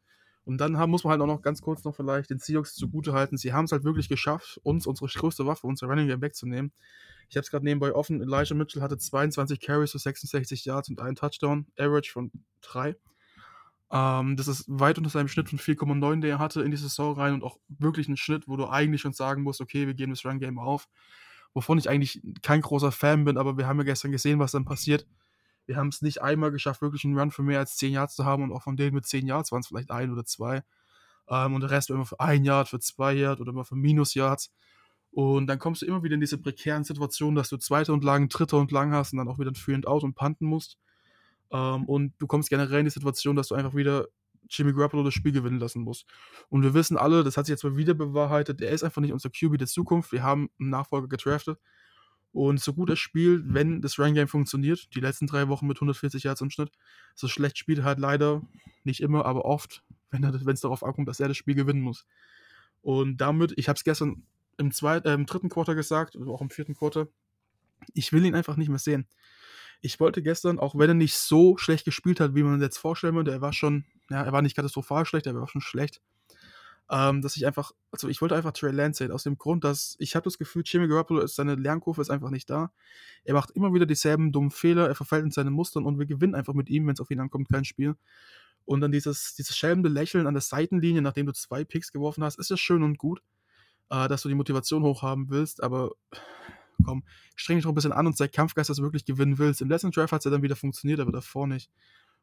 und 0.44 0.58
dann 0.58 0.76
haben, 0.76 0.90
muss 0.90 1.04
man 1.04 1.12
halt 1.12 1.20
auch 1.20 1.26
noch 1.26 1.42
ganz 1.42 1.62
kurz 1.62 1.84
noch 1.84 1.94
vielleicht 1.94 2.30
den 2.30 2.38
Seahawks 2.38 2.74
zugute 2.74 3.12
halten. 3.12 3.36
Sie 3.36 3.52
haben 3.52 3.66
es 3.66 3.72
halt 3.72 3.84
wirklich 3.84 4.08
geschafft, 4.08 4.60
uns 4.64 4.86
unsere 4.86 5.06
größte 5.06 5.46
Waffe, 5.46 5.66
unser 5.66 5.86
Running 5.86 6.08
Game 6.08 6.20
wegzunehmen. 6.20 6.72
Ich 7.28 7.36
habe 7.36 7.44
es 7.44 7.50
gerade 7.50 7.64
nebenbei 7.64 7.94
offen. 7.94 8.20
Elijah 8.20 8.54
Mitchell 8.54 8.82
hatte 8.82 8.98
22 8.98 9.60
Carries 9.60 9.92
für 9.92 9.98
66 9.98 10.64
Yards 10.64 10.88
und 10.88 11.00
einen 11.00 11.14
Touchdown, 11.14 11.66
Average 11.78 12.10
von 12.12 12.32
3. 12.62 12.96
Ähm, 13.92 14.36
das 14.36 14.48
ist 14.48 14.64
weit 14.68 14.98
unter 14.98 15.10
seinem 15.10 15.28
Schnitt 15.28 15.48
von 15.48 15.58
4,9, 15.58 16.20
den 16.20 16.30
er 16.30 16.38
hatte 16.38 16.62
in 16.62 16.72
die 16.72 16.76
Saison 16.76 17.14
rein 17.14 17.34
und 17.34 17.44
auch 17.44 17.58
wirklich 17.68 18.08
ein 18.08 18.16
Schnitt, 18.16 18.48
wo 18.48 18.56
du 18.56 18.66
eigentlich 18.66 19.00
schon 19.00 19.12
sagen 19.12 19.42
musst, 19.42 19.60
okay, 19.60 19.86
wir 19.86 19.94
geben 19.94 20.12
das 20.12 20.24
Run-Game 20.24 20.58
auf. 20.58 20.88
Wovon 21.54 21.78
ich 21.78 21.88
eigentlich 21.88 22.22
kein 22.42 22.62
großer 22.62 22.90
Fan 22.90 23.24
bin, 23.24 23.36
aber 23.36 23.58
wir 23.58 23.66
haben 23.66 23.78
ja 23.78 23.84
gestern 23.84 24.10
gesehen, 24.10 24.38
was 24.38 24.52
dann 24.52 24.64
passiert. 24.64 25.06
Wir 25.66 25.76
haben 25.76 25.88
es 25.88 26.02
nicht 26.02 26.22
einmal 26.22 26.50
geschafft, 26.50 26.82
wirklich 26.82 27.04
einen 27.04 27.18
Run 27.18 27.30
für 27.30 27.42
mehr 27.42 27.60
als 27.60 27.76
10 27.76 27.92
Yards 27.92 28.14
zu 28.14 28.24
haben 28.24 28.42
und 28.42 28.52
auch 28.52 28.62
von 28.62 28.76
denen 28.76 28.94
mit 28.94 29.06
10 29.06 29.26
Yards 29.26 29.52
waren 29.52 29.60
es 29.60 29.68
vielleicht 29.68 29.90
ein 29.90 30.10
oder 30.10 30.24
zwei. 30.24 30.62
Ähm, 31.28 31.54
und 31.54 31.60
der 31.60 31.70
Rest 31.70 31.90
war 31.90 31.96
immer 31.96 32.06
für 32.06 32.20
ein 32.20 32.44
Yard, 32.44 32.68
für 32.68 32.80
zwei 32.80 33.12
Yards 33.14 33.40
oder 33.40 33.50
immer 33.50 33.64
für 33.64 33.76
Minus 33.76 34.14
Yards. 34.14 34.52
Und 35.12 35.46
dann 35.46 35.58
kommst 35.58 35.82
du 35.82 35.86
immer 35.86 36.02
wieder 36.02 36.14
in 36.14 36.20
diese 36.20 36.38
prekären 36.38 36.84
Situationen, 36.84 37.36
dass 37.36 37.50
du 37.50 37.58
zweite 37.58 37.92
und 37.92 38.02
lang, 38.02 38.28
dritte 38.28 38.56
und 38.56 38.72
lang 38.72 38.92
hast 38.92 39.12
und 39.12 39.18
dann 39.18 39.28
auch 39.28 39.38
wieder 39.38 39.50
ein 39.50 39.54
Free 39.54 39.74
and 39.74 39.86
Out 39.86 40.04
und 40.04 40.14
punten 40.14 40.46
musst. 40.46 40.78
Ähm, 41.50 41.84
und 41.84 42.14
du 42.18 42.26
kommst 42.26 42.48
generell 42.48 42.80
in 42.80 42.86
die 42.86 42.90
Situation, 42.90 43.36
dass 43.36 43.48
du 43.48 43.54
einfach 43.54 43.74
wieder 43.74 44.08
Jimmy 44.48 44.72
Garoppolo 44.72 45.04
das 45.04 45.14
Spiel 45.14 45.32
gewinnen 45.32 45.60
lassen 45.60 45.82
musst. 45.82 46.06
Und 46.48 46.62
wir 46.62 46.74
wissen 46.74 46.96
alle, 46.96 47.24
das 47.24 47.36
hat 47.36 47.46
sich 47.46 47.52
jetzt 47.52 47.64
mal 47.64 47.76
wieder 47.76 47.94
bewahrheitet, 47.94 48.60
der 48.60 48.70
ist 48.70 48.82
einfach 48.82 49.00
nicht 49.00 49.12
unser 49.12 49.30
QB 49.30 49.58
der 49.58 49.66
Zukunft. 49.66 50.12
Wir 50.12 50.22
haben 50.22 50.50
einen 50.58 50.70
Nachfolger 50.70 51.08
gedraftet. 51.08 51.58
Und 52.32 52.60
so 52.60 52.72
gut 52.72 52.88
er 52.88 52.96
spielt, 52.96 53.42
wenn 53.52 53.82
das 53.82 53.98
Run-Game 53.98 54.28
funktioniert, 54.28 54.94
die 54.94 55.00
letzten 55.00 55.26
drei 55.26 55.48
Wochen 55.48 55.66
mit 55.66 55.76
140 55.76 56.22
Yards 56.22 56.40
im 56.40 56.50
Schnitt, 56.50 56.70
so 57.14 57.28
schlecht 57.28 57.58
spielt 57.58 57.80
er 57.80 57.84
halt 57.84 57.98
leider, 57.98 58.42
nicht 58.84 59.00
immer, 59.00 59.26
aber 59.26 59.44
oft, 59.44 59.82
wenn 60.10 60.24
es 60.24 60.60
darauf 60.60 60.82
ankommt, 60.82 61.08
dass 61.08 61.20
er 61.20 61.28
das 61.28 61.36
Spiel 61.36 61.54
gewinnen 61.54 61.82
muss. 61.82 62.06
Und 62.80 63.18
damit, 63.18 63.52
ich 63.56 63.68
habe 63.68 63.76
es 63.76 63.84
gestern 63.84 64.24
im, 64.56 64.72
zweiten, 64.72 65.06
äh, 65.08 65.14
im 65.14 65.26
dritten 65.26 65.50
Quarter 65.50 65.74
gesagt, 65.74 66.16
auch 66.16 66.40
im 66.40 66.50
vierten 66.50 66.74
Quarter, 66.74 67.08
ich 67.94 68.12
will 68.12 68.24
ihn 68.24 68.34
einfach 68.34 68.56
nicht 68.56 68.68
mehr 68.68 68.78
sehen 68.78 69.06
ich 69.82 69.98
wollte 69.98 70.22
gestern, 70.22 70.60
auch 70.60 70.76
wenn 70.76 70.90
er 70.90 70.94
nicht 70.94 71.16
so 71.16 71.58
schlecht 71.58 71.84
gespielt 71.84 72.20
hat, 72.20 72.34
wie 72.34 72.44
man 72.44 72.62
jetzt 72.62 72.78
vorstellen 72.78 73.16
würde, 73.16 73.32
er 73.32 73.40
war 73.40 73.52
schon, 73.52 73.84
ja, 74.10 74.22
er 74.22 74.32
war 74.32 74.40
nicht 74.40 74.54
katastrophal 74.54 75.04
schlecht, 75.04 75.26
er 75.26 75.34
war 75.34 75.48
schon 75.48 75.60
schlecht, 75.60 76.00
ähm, 76.90 77.22
dass 77.22 77.36
ich 77.36 77.46
einfach, 77.46 77.72
also 77.90 78.08
ich 78.08 78.20
wollte 78.20 78.34
einfach 78.34 78.52
Trey 78.52 78.70
Lance 78.70 78.98
sehen, 78.98 79.12
aus 79.12 79.22
dem 79.22 79.38
Grund, 79.38 79.64
dass 79.64 79.96
ich 79.98 80.14
habe 80.14 80.24
das 80.24 80.38
Gefühl, 80.38 80.62
Jimmy 80.64 80.88
Garoppolo 80.88 81.20
ist, 81.20 81.36
seine 81.36 81.54
Lernkurve 81.54 82.02
ist 82.02 82.10
einfach 82.10 82.30
nicht 82.30 82.50
da. 82.50 82.72
Er 83.24 83.34
macht 83.34 83.50
immer 83.52 83.72
wieder 83.72 83.86
dieselben 83.86 84.32
dummen 84.32 84.50
Fehler, 84.50 84.88
er 84.88 84.94
verfällt 84.94 85.24
in 85.24 85.30
seine 85.30 85.50
Mustern 85.50 85.84
und 85.84 85.98
wir 85.98 86.06
gewinnen 86.06 86.34
einfach 86.34 86.54
mit 86.54 86.68
ihm, 86.68 86.86
wenn 86.86 86.94
es 86.94 87.00
auf 87.00 87.10
ihn 87.10 87.20
ankommt, 87.20 87.48
kein 87.48 87.64
Spiel. 87.64 87.96
Und 88.64 88.80
dann 88.80 88.92
dieses, 88.92 89.34
dieses 89.34 89.56
schelmende 89.56 89.88
Lächeln 89.88 90.26
an 90.26 90.34
der 90.34 90.40
Seitenlinie, 90.40 91.02
nachdem 91.02 91.26
du 91.26 91.32
zwei 91.32 91.64
Picks 91.64 91.92
geworfen 91.92 92.22
hast, 92.24 92.38
ist 92.38 92.50
ja 92.50 92.56
schön 92.56 92.82
und 92.82 92.98
gut, 92.98 93.22
äh, 93.90 94.08
dass 94.08 94.22
du 94.22 94.28
die 94.28 94.34
Motivation 94.34 94.82
hochhaben 94.82 95.30
willst, 95.30 95.62
aber 95.62 95.92
komm, 96.84 97.04
streng 97.36 97.56
dich 97.56 97.64
doch 97.64 97.70
ein 97.70 97.74
bisschen 97.74 97.92
an 97.92 98.06
und 98.06 98.16
zeig 98.16 98.32
Kampfgeist, 98.32 98.70
dass 98.70 98.76
du 98.76 98.82
wirklich 98.82 99.04
gewinnen 99.04 99.38
willst. 99.38 99.60
Im 99.60 99.68
letzten 99.68 99.90
Drive 99.90 100.12
hat 100.12 100.20
es 100.20 100.24
ja 100.24 100.30
dann 100.30 100.42
wieder 100.42 100.56
funktioniert, 100.56 101.00
aber 101.00 101.12
davor 101.12 101.46
nicht. 101.46 101.70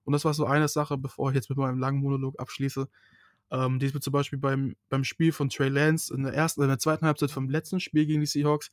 Und 0.03 0.13
das 0.13 0.25
war 0.25 0.33
so 0.33 0.45
eine 0.45 0.67
Sache, 0.67 0.97
bevor 0.97 1.29
ich 1.29 1.35
jetzt 1.35 1.49
mit 1.49 1.57
meinem 1.57 1.79
langen 1.79 1.99
Monolog 1.99 2.39
abschließe. 2.39 2.87
Ähm, 3.51 3.79
die 3.79 3.87
ist 3.87 3.93
mir 3.93 3.99
zum 3.99 4.13
Beispiel 4.13 4.39
beim, 4.39 4.75
beim 4.89 5.03
Spiel 5.03 5.31
von 5.31 5.49
Trey 5.49 5.69
Lance 5.69 6.13
in 6.13 6.23
der 6.23 6.33
ersten, 6.33 6.61
in 6.61 6.67
der 6.67 6.79
zweiten 6.79 7.05
Halbzeit 7.05 7.31
vom 7.31 7.49
letzten 7.49 7.79
Spiel 7.79 8.05
gegen 8.05 8.21
die 8.21 8.27
Seahawks 8.27 8.71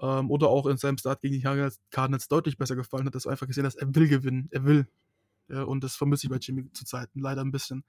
ähm, 0.00 0.30
oder 0.30 0.48
auch 0.48 0.66
in 0.66 0.76
seinem 0.76 0.98
Start 0.98 1.20
gegen 1.20 1.34
die 1.34 1.42
Cardinals 1.90 2.28
deutlich 2.28 2.58
besser 2.58 2.76
gefallen 2.76 3.06
hat, 3.06 3.14
dass 3.14 3.24
du 3.24 3.28
einfach 3.28 3.46
gesehen 3.46 3.66
hast, 3.66 3.76
er 3.76 3.94
will 3.94 4.08
gewinnen, 4.08 4.48
er 4.50 4.64
will. 4.64 4.88
Ja, 5.48 5.62
und 5.64 5.84
das 5.84 5.96
vermisse 5.96 6.26
ich 6.26 6.30
bei 6.30 6.38
Jimmy 6.38 6.70
zu 6.72 6.84
Zeiten 6.84 7.20
leider 7.20 7.42
ein 7.42 7.50
bisschen. 7.50 7.84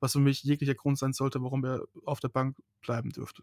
Was 0.00 0.12
für 0.12 0.20
mich 0.20 0.42
jeglicher 0.42 0.74
Grund 0.74 0.98
sein 0.98 1.12
sollte, 1.12 1.42
warum 1.42 1.64
er 1.64 1.82
auf 2.04 2.20
der 2.20 2.28
Bank 2.28 2.56
bleiben 2.82 3.10
dürfte. 3.10 3.42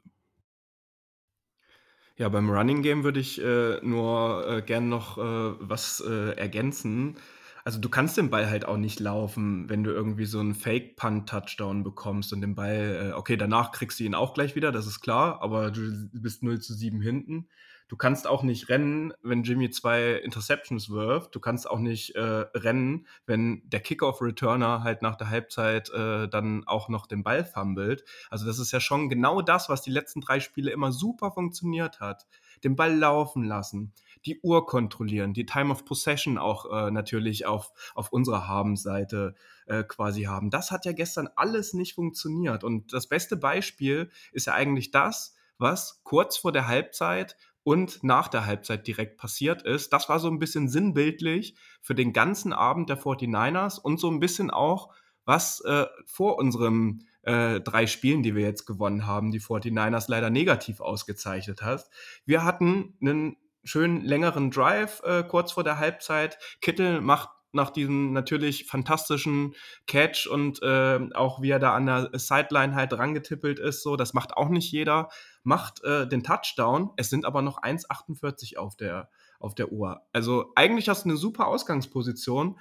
Ja, 2.15 2.29
beim 2.29 2.49
Running 2.49 2.83
Game 2.83 3.03
würde 3.03 3.19
ich 3.19 3.41
äh, 3.41 3.79
nur 3.81 4.47
äh, 4.47 4.61
gern 4.61 4.87
noch 4.87 5.17
äh, 5.17 5.21
was 5.21 5.99
äh, 5.99 6.37
ergänzen. 6.37 7.17
Also 7.65 7.79
du 7.79 7.87
kannst 7.89 8.17
den 8.17 8.29
Ball 8.29 8.49
halt 8.49 8.65
auch 8.65 8.77
nicht 8.77 8.99
laufen, 8.99 9.69
wenn 9.69 9.83
du 9.85 9.91
irgendwie 9.91 10.25
so 10.25 10.39
einen 10.39 10.53
Fake-Punt-Touchdown 10.53 11.83
bekommst 11.83 12.33
und 12.33 12.41
den 12.41 12.55
Ball, 12.55 13.11
äh, 13.11 13.13
okay, 13.13 13.37
danach 13.37 13.71
kriegst 13.71 13.99
du 13.99 14.03
ihn 14.03 14.15
auch 14.15 14.33
gleich 14.33 14.55
wieder, 14.55 14.73
das 14.73 14.85
ist 14.85 14.99
klar, 14.99 15.41
aber 15.41 15.71
du 15.71 16.09
bist 16.11 16.43
0 16.43 16.59
zu 16.59 16.73
7 16.73 17.01
hinten. 17.01 17.47
Du 17.93 17.97
kannst 17.97 18.25
auch 18.25 18.41
nicht 18.41 18.69
rennen, 18.69 19.13
wenn 19.21 19.43
Jimmy 19.43 19.69
zwei 19.69 20.13
Interceptions 20.13 20.89
wirft. 20.89 21.35
Du 21.35 21.39
kannst 21.39 21.69
auch 21.69 21.77
nicht 21.77 22.15
äh, 22.15 22.21
rennen, 22.55 23.05
wenn 23.27 23.61
der 23.69 23.81
Kickoff-Returner 23.81 24.81
halt 24.81 25.03
nach 25.03 25.15
der 25.15 25.29
Halbzeit 25.29 25.91
äh, 25.91 26.27
dann 26.27 26.65
auch 26.65 26.89
noch 26.89 27.05
den 27.05 27.21
Ball 27.21 27.45
fummelt. 27.45 28.03
Also 28.31 28.47
das 28.47 28.57
ist 28.57 28.71
ja 28.71 28.79
schon 28.79 29.09
genau 29.09 29.43
das, 29.43 29.69
was 29.69 29.83
die 29.83 29.91
letzten 29.91 30.21
drei 30.21 30.39
Spiele 30.39 30.71
immer 30.71 30.91
super 30.91 31.33
funktioniert 31.33 31.99
hat. 31.99 32.25
Den 32.63 32.75
Ball 32.75 32.97
laufen 32.97 33.43
lassen, 33.43 33.93
die 34.25 34.39
Uhr 34.41 34.65
kontrollieren, 34.65 35.35
die 35.35 35.45
Time 35.45 35.69
of 35.69 35.85
Possession 35.85 36.39
auch 36.39 36.65
äh, 36.71 36.89
natürlich 36.89 37.45
auf, 37.45 37.73
auf 37.93 38.11
unserer 38.11 38.47
Habenseite 38.47 39.35
äh, 39.67 39.83
quasi 39.83 40.23
haben. 40.23 40.49
Das 40.49 40.71
hat 40.71 40.85
ja 40.85 40.93
gestern 40.93 41.29
alles 41.35 41.75
nicht 41.75 41.93
funktioniert. 41.93 42.63
Und 42.63 42.91
das 42.91 43.05
beste 43.05 43.37
Beispiel 43.37 44.09
ist 44.31 44.47
ja 44.47 44.53
eigentlich 44.55 44.89
das, 44.89 45.35
was 45.59 46.01
kurz 46.03 46.37
vor 46.37 46.51
der 46.51 46.67
Halbzeit 46.67 47.37
und 47.63 48.03
nach 48.03 48.27
der 48.27 48.45
Halbzeit 48.45 48.87
direkt 48.87 49.17
passiert 49.17 49.61
ist. 49.63 49.93
Das 49.93 50.09
war 50.09 50.19
so 50.19 50.27
ein 50.27 50.39
bisschen 50.39 50.67
sinnbildlich 50.67 51.55
für 51.81 51.95
den 51.95 52.13
ganzen 52.13 52.53
Abend 52.53 52.89
der 52.89 52.99
49ers 52.99 53.79
und 53.79 53.99
so 53.99 54.09
ein 54.09 54.19
bisschen 54.19 54.51
auch, 54.51 54.93
was 55.25 55.61
äh, 55.61 55.85
vor 56.05 56.37
unserem 56.37 57.05
äh, 57.23 57.61
drei 57.61 57.87
Spielen, 57.87 58.23
die 58.23 58.35
wir 58.35 58.43
jetzt 58.43 58.65
gewonnen 58.65 59.07
haben, 59.07 59.31
die 59.31 59.39
49ers 59.39 60.05
leider 60.07 60.29
negativ 60.29 60.81
ausgezeichnet 60.81 61.61
hat. 61.61 61.89
Wir 62.25 62.43
hatten 62.43 62.97
einen 63.01 63.37
schönen 63.63 64.01
längeren 64.01 64.51
Drive 64.51 65.01
äh, 65.03 65.23
kurz 65.23 65.53
vor 65.53 65.63
der 65.63 65.79
Halbzeit. 65.79 66.37
Kittel 66.61 66.99
macht 66.99 67.29
nach 67.53 67.69
diesem 67.69 68.13
natürlich 68.13 68.65
fantastischen 68.65 69.55
Catch 69.87 70.27
und 70.27 70.61
äh, 70.61 70.99
auch 71.13 71.41
wie 71.41 71.51
er 71.51 71.59
da 71.59 71.73
an 71.73 71.85
der 71.85 72.09
Sideline 72.13 72.75
halt 72.75 72.93
rangetippelt 72.93 73.59
ist, 73.59 73.83
so, 73.83 73.95
das 73.95 74.13
macht 74.13 74.35
auch 74.35 74.49
nicht 74.49 74.71
jeder, 74.71 75.09
macht 75.43 75.83
äh, 75.83 76.07
den 76.07 76.23
Touchdown. 76.23 76.91
Es 76.97 77.09
sind 77.09 77.25
aber 77.25 77.41
noch 77.41 77.61
1,48 77.61 78.57
auf 78.57 78.75
der, 78.75 79.09
auf 79.39 79.55
der 79.55 79.71
Uhr. 79.71 80.01
Also 80.11 80.51
eigentlich 80.55 80.89
hast 80.89 81.05
du 81.05 81.09
eine 81.09 81.17
super 81.17 81.47
Ausgangsposition, 81.47 82.59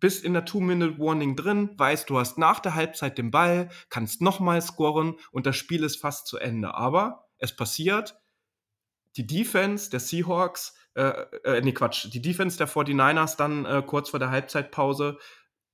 bist 0.00 0.24
in 0.24 0.32
der 0.32 0.46
Two-Minute-Warning 0.46 1.36
drin, 1.36 1.70
weißt, 1.76 2.08
du 2.08 2.18
hast 2.18 2.38
nach 2.38 2.58
der 2.60 2.74
Halbzeit 2.74 3.18
den 3.18 3.30
Ball, 3.30 3.68
kannst 3.90 4.22
nochmal 4.22 4.60
scoren 4.62 5.16
und 5.30 5.46
das 5.46 5.56
Spiel 5.56 5.84
ist 5.84 6.00
fast 6.00 6.26
zu 6.26 6.38
Ende. 6.38 6.74
Aber 6.74 7.28
es 7.38 7.54
passiert, 7.54 8.18
die 9.16 9.26
Defense 9.26 9.90
der 9.90 10.00
Seahawks 10.00 10.74
äh, 10.94 11.12
äh, 11.44 11.60
nee, 11.62 11.72
Quatsch, 11.72 12.08
die 12.12 12.22
Defense 12.22 12.58
der 12.58 12.68
49ers 12.68 13.36
dann 13.36 13.64
äh, 13.64 13.82
kurz 13.86 14.10
vor 14.10 14.18
der 14.18 14.30
Halbzeitpause 14.30 15.18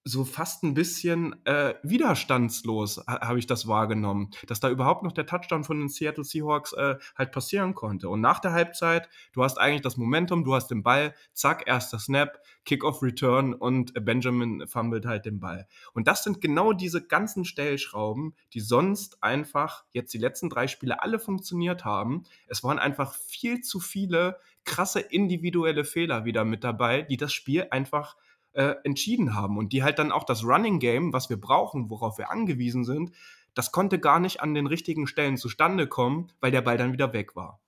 so 0.08 0.24
fast 0.24 0.62
ein 0.62 0.72
bisschen 0.72 1.34
äh, 1.46 1.74
widerstandslos 1.82 2.98
ha 3.08 3.26
habe 3.26 3.40
ich 3.40 3.48
das 3.48 3.66
wahrgenommen, 3.66 4.30
dass 4.46 4.60
da 4.60 4.70
überhaupt 4.70 5.02
noch 5.02 5.10
der 5.10 5.26
Touchdown 5.26 5.64
von 5.64 5.80
den 5.80 5.88
Seattle 5.88 6.22
Seahawks 6.22 6.72
äh, 6.74 6.94
halt 7.16 7.32
passieren 7.32 7.74
konnte. 7.74 8.08
Und 8.08 8.20
nach 8.20 8.38
der 8.38 8.52
Halbzeit, 8.52 9.08
du 9.32 9.42
hast 9.42 9.58
eigentlich 9.58 9.82
das 9.82 9.96
Momentum, 9.96 10.44
du 10.44 10.54
hast 10.54 10.68
den 10.68 10.84
Ball, 10.84 11.12
zack, 11.32 11.64
erster 11.66 11.98
Snap, 11.98 12.40
Kickoff 12.64 13.02
Return 13.02 13.52
und 13.52 13.94
Benjamin 14.04 14.68
fummelt 14.68 15.06
halt 15.06 15.26
den 15.26 15.40
Ball. 15.40 15.66
Und 15.92 16.06
das 16.06 16.22
sind 16.22 16.40
genau 16.40 16.72
diese 16.72 17.04
ganzen 17.04 17.44
Stellschrauben, 17.44 18.36
die 18.52 18.60
sonst 18.60 19.24
einfach 19.24 19.84
jetzt 19.90 20.14
die 20.14 20.18
letzten 20.18 20.50
drei 20.50 20.68
Spiele 20.68 21.02
alle 21.02 21.18
funktioniert 21.18 21.84
haben. 21.84 22.22
Es 22.46 22.62
waren 22.62 22.78
einfach 22.78 23.12
viel 23.12 23.60
zu 23.60 23.80
viele 23.80 24.38
krasse 24.66 25.00
individuelle 25.00 25.84
Fehler 25.84 26.26
wieder 26.26 26.44
mit 26.44 26.62
dabei, 26.64 27.02
die 27.02 27.16
das 27.16 27.32
Spiel 27.32 27.68
einfach 27.70 28.16
äh, 28.52 28.74
entschieden 28.84 29.34
haben 29.34 29.56
und 29.56 29.72
die 29.72 29.82
halt 29.82 29.98
dann 29.98 30.12
auch 30.12 30.24
das 30.24 30.44
Running 30.44 30.78
Game, 30.78 31.12
was 31.12 31.30
wir 31.30 31.40
brauchen, 31.40 31.88
worauf 31.90 32.18
wir 32.18 32.30
angewiesen 32.30 32.84
sind, 32.84 33.12
das 33.54 33.72
konnte 33.72 33.98
gar 33.98 34.20
nicht 34.20 34.40
an 34.42 34.52
den 34.52 34.66
richtigen 34.66 35.06
Stellen 35.06 35.38
zustande 35.38 35.86
kommen, 35.86 36.30
weil 36.40 36.50
der 36.50 36.60
Ball 36.60 36.76
dann 36.76 36.92
wieder 36.92 37.12
weg 37.14 37.36
war. 37.36 37.60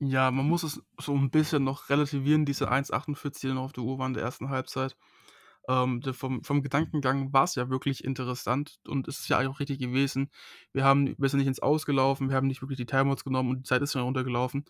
Ja, 0.00 0.30
man 0.30 0.48
muss 0.48 0.62
es 0.62 0.82
so 0.98 1.14
ein 1.14 1.30
bisschen 1.30 1.62
noch 1.62 1.90
relativieren, 1.90 2.46
diese 2.46 2.72
1,48, 2.72 3.40
die 3.40 3.46
noch 3.48 3.64
auf 3.64 3.72
der 3.72 3.84
Uhr 3.84 3.98
waren 3.98 4.14
der 4.14 4.22
ersten 4.22 4.48
Halbzeit. 4.48 4.96
Ähm, 5.68 6.02
vom, 6.12 6.42
vom 6.42 6.62
Gedankengang 6.62 7.32
war 7.32 7.44
es 7.44 7.54
ja 7.54 7.68
wirklich 7.70 8.02
interessant 8.04 8.78
und 8.88 9.06
es 9.08 9.20
ist 9.20 9.28
ja 9.28 9.38
auch 9.48 9.60
richtig 9.60 9.78
gewesen. 9.78 10.30
Wir 10.72 10.84
haben, 10.84 11.14
wir 11.18 11.28
sind 11.28 11.38
nicht 11.38 11.48
ins 11.48 11.60
Ausgelaufen, 11.60 12.28
wir 12.30 12.36
haben 12.36 12.46
nicht 12.46 12.62
wirklich 12.62 12.78
die 12.78 12.86
Timeouts 12.86 13.24
genommen 13.24 13.50
und 13.50 13.58
die 13.58 13.62
Zeit 13.64 13.82
ist 13.82 13.92
schon 13.92 14.02
runtergelaufen. 14.02 14.64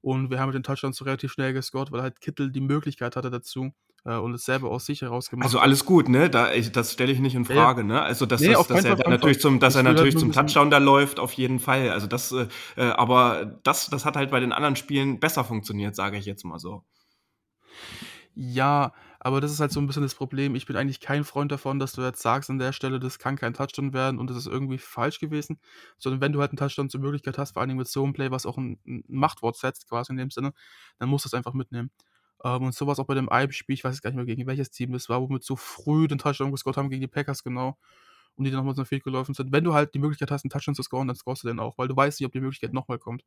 Und 0.00 0.30
wir 0.30 0.38
haben 0.38 0.48
mit 0.48 0.54
den 0.54 0.62
Touchdowns 0.62 0.96
so 0.98 1.04
relativ 1.06 1.32
schnell 1.32 1.52
gescored, 1.54 1.90
weil 1.90 2.02
halt 2.02 2.20
Kittel 2.20 2.50
die 2.52 2.60
Möglichkeit 2.60 3.16
hatte 3.16 3.30
dazu. 3.30 3.72
äh, 4.04 4.16
und 4.16 4.34
es 4.34 4.44
selber 4.44 4.70
aus 4.70 4.84
sich 4.86 5.00
heraus 5.00 5.30
gemacht 5.30 5.46
Also 5.46 5.58
alles 5.60 5.84
gut, 5.86 6.08
ne? 6.10 6.28
Da, 6.28 6.52
ich, 6.52 6.72
das 6.72 6.92
stelle 6.92 7.10
ich 7.12 7.20
nicht 7.20 7.34
in 7.34 7.44
Ja, 7.48 7.54
ja. 7.54 7.62
Frage, 7.62 7.84
ne? 7.84 8.02
Also 8.02 8.26
dass, 8.26 8.42
Nee, 8.42 8.52
das, 8.52 8.66
dass 8.66 8.84
er 8.84 8.96
natürlich 9.08 9.40
zum, 9.40 9.60
dass 9.60 9.74
Ich 9.74 9.78
er 9.80 9.84
halt 9.84 9.96
natürlich 9.96 10.18
zum 10.18 10.32
Touchdown 10.32 10.70
da 10.70 10.78
läuft, 10.78 11.18
auf 11.20 11.32
jeden 11.32 11.58
Fall. 11.58 11.88
Also 11.90 12.06
das, 12.06 12.32
äh, 12.32 12.46
äh, 12.76 12.82
aber 12.90 13.58
das, 13.62 13.88
das 13.88 14.04
hat 14.04 14.16
halt 14.16 14.30
bei 14.30 14.40
den 14.40 14.52
anderen 14.52 14.76
Spielen 14.76 15.20
besser 15.20 15.42
funktioniert, 15.44 15.96
sage 15.96 16.18
ich 16.18 16.26
jetzt 16.26 16.44
mal 16.44 16.58
so. 16.58 16.84
Ja, 18.34 18.92
aber 19.24 19.40
das 19.40 19.52
ist 19.52 19.60
halt 19.60 19.72
so 19.72 19.80
ein 19.80 19.86
bisschen 19.88 20.02
das 20.04 20.14
Problem. 20.14 20.54
Ich 20.56 20.66
bin 20.66 20.76
eigentlich 20.76 21.00
kein 21.00 21.24
Freund 21.24 21.52
davon, 21.52 21.78
dass 21.80 21.92
du 21.94 22.02
jetzt 22.02 22.22
sagst 22.22 22.50
an 22.50 22.58
der 22.60 22.72
Stelle, 22.72 23.00
das 23.00 23.18
kann 23.18 23.36
kein 23.36 23.54
Touchdown 23.54 23.92
werden 23.94 24.20
und 24.20 24.30
das 24.30 24.36
ist 24.38 24.46
irgendwie 24.48 24.78
falsch 24.78 25.20
gewesen, 25.20 25.60
sondern 25.98 26.20
wenn 26.22 26.32
du 26.32 26.40
halt 26.40 26.52
'n 26.52 26.56
Touchdown 26.58 26.90
zur 26.90 27.00
Möglichkeit 27.00 27.38
hast, 27.38 27.52
vor 27.54 27.62
allen 27.62 27.70
Dingen 27.70 27.78
mit 27.78 27.88
so 27.88 28.04
'nem 28.04 28.12
Play, 28.14 28.30
was 28.30 28.46
auch 28.46 28.58
'n 28.58 28.78
'n 28.86 29.04
Machtwort 29.08 29.56
setzt 29.58 29.88
quasi 29.88 30.12
in 30.12 30.18
dem 30.18 30.30
Sinne, 30.30 30.52
dann 30.98 31.08
musst 31.10 31.24
du's 31.26 31.34
einfach 31.34 31.54
mitnehmen. 31.54 31.90
Ähm, 32.44 32.64
und 32.64 32.74
so 32.74 32.86
war's 32.86 32.98
auch 33.00 33.06
bei 33.06 33.14
dem 33.14 33.28
einem 33.30 33.52
Spiel, 33.52 33.74
ich 33.74 33.84
weiß 33.84 33.94
jetzt 33.96 34.02
gar 34.02 34.10
nicht 34.10 34.16
mehr, 34.16 34.26
gegen 34.26 34.46
welches 34.46 34.70
Team 34.70 34.92
das 34.92 35.08
war, 35.08 35.20
wo 35.22 35.28
wir 35.30 35.40
so 35.42 35.56
früh 35.56 36.08
den 36.08 36.18
Touchdown 36.18 36.52
gescored 36.52 36.76
haben 36.78 36.90
gegen 36.90 37.00
die 37.02 37.08
Packers, 37.08 37.42
genau, 37.44 37.78
und 38.36 38.44
die 38.44 38.50
dann 38.50 38.58
noch 38.60 38.66
mal 38.66 38.74
so 38.76 38.82
'n 38.82 38.86
Field 38.86 39.04
gelaufen 39.04 39.34
sind. 39.34 39.52
Wenn 39.52 39.64
du 39.64 39.74
halt 39.74 39.94
die 39.94 40.00
Möglichkeit 40.00 40.30
hast, 40.32 40.44
'n 40.46 40.50
Touchdown 40.50 40.74
zu 40.76 40.82
scoren, 40.84 41.08
dann 41.08 41.16
scorest 41.16 41.44
du 41.44 41.48
den 41.48 41.60
auch, 41.60 41.78
weil 41.78 41.88
du 41.88 41.96
weißt 41.96 42.20
nicht, 42.20 42.26
ob 42.26 42.32
die 42.32 42.40
Möglichkeit 42.40 42.72
noch 42.74 42.88
mal 42.88 42.98
kommt. 42.98 43.24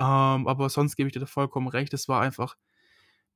Ähm, 0.00 0.48
aber 0.48 0.68
sonst 0.70 0.96
gebe 0.96 1.08
ich 1.08 1.14
dir 1.14 1.20
da 1.20 1.26
vollkommen 1.26 1.68
recht. 1.68 1.94
Es 1.94 2.08
war 2.08 2.20
einfach 2.22 2.56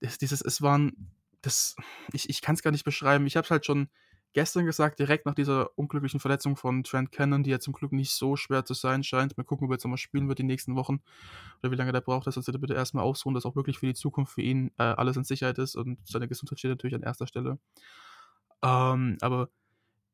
es 0.00 0.18
dieses 0.18 0.42
es 0.42 0.62
waren 0.62 1.12
das 1.42 1.76
ich 2.12 2.28
ich 2.28 2.40
kann's 2.42 2.62
gar 2.62 2.70
nicht 2.70 2.84
beschreiben. 2.84 3.26
Ich 3.26 3.36
habe 3.36 3.44
es 3.44 3.50
halt 3.50 3.66
schon 3.66 3.88
gestern 4.32 4.64
gesagt, 4.64 4.98
direkt 4.98 5.26
nach 5.26 5.34
dieser 5.34 5.76
unglücklichen 5.76 6.20
Verletzung 6.20 6.56
von 6.56 6.84
Trent 6.84 7.10
Cannon, 7.12 7.42
die 7.42 7.50
ja 7.50 7.58
zum 7.58 7.72
Glück 7.72 7.92
nicht 7.92 8.12
so 8.12 8.36
schwer 8.36 8.64
zu 8.64 8.74
sein 8.74 9.02
scheint. 9.02 9.36
Mal 9.36 9.44
gucken, 9.44 9.64
ob 9.66 9.72
er 9.72 9.74
jetzt 9.74 9.84
noch 9.84 9.90
mal 9.90 9.96
spielen 9.96 10.28
wird 10.28 10.38
die 10.38 10.44
nächsten 10.44 10.76
Wochen 10.76 11.02
oder 11.62 11.72
wie 11.72 11.76
lange 11.76 11.92
der 11.92 12.00
braucht. 12.00 12.26
Das 12.26 12.36
soll 12.36 12.54
er 12.54 12.60
bitte 12.60 12.74
erst 12.74 12.94
mal 12.94 13.02
ausruhen, 13.02 13.34
dass 13.34 13.44
auch 13.44 13.56
wirklich 13.56 13.78
für 13.78 13.86
die 13.86 13.94
Zukunft 13.94 14.34
für 14.34 14.42
ihn, 14.42 14.70
äh, 14.78 14.82
alles 14.84 15.16
in 15.16 15.24
Sicherheit 15.24 15.58
ist 15.58 15.74
und 15.76 15.98
seine 16.06 16.28
Gesundheit 16.28 16.58
steht 16.58 16.70
natürlich 16.70 16.94
an 16.94 17.02
erster 17.02 17.26
Stelle. 17.26 17.58
Ähm, 18.62 19.18
aber 19.20 19.48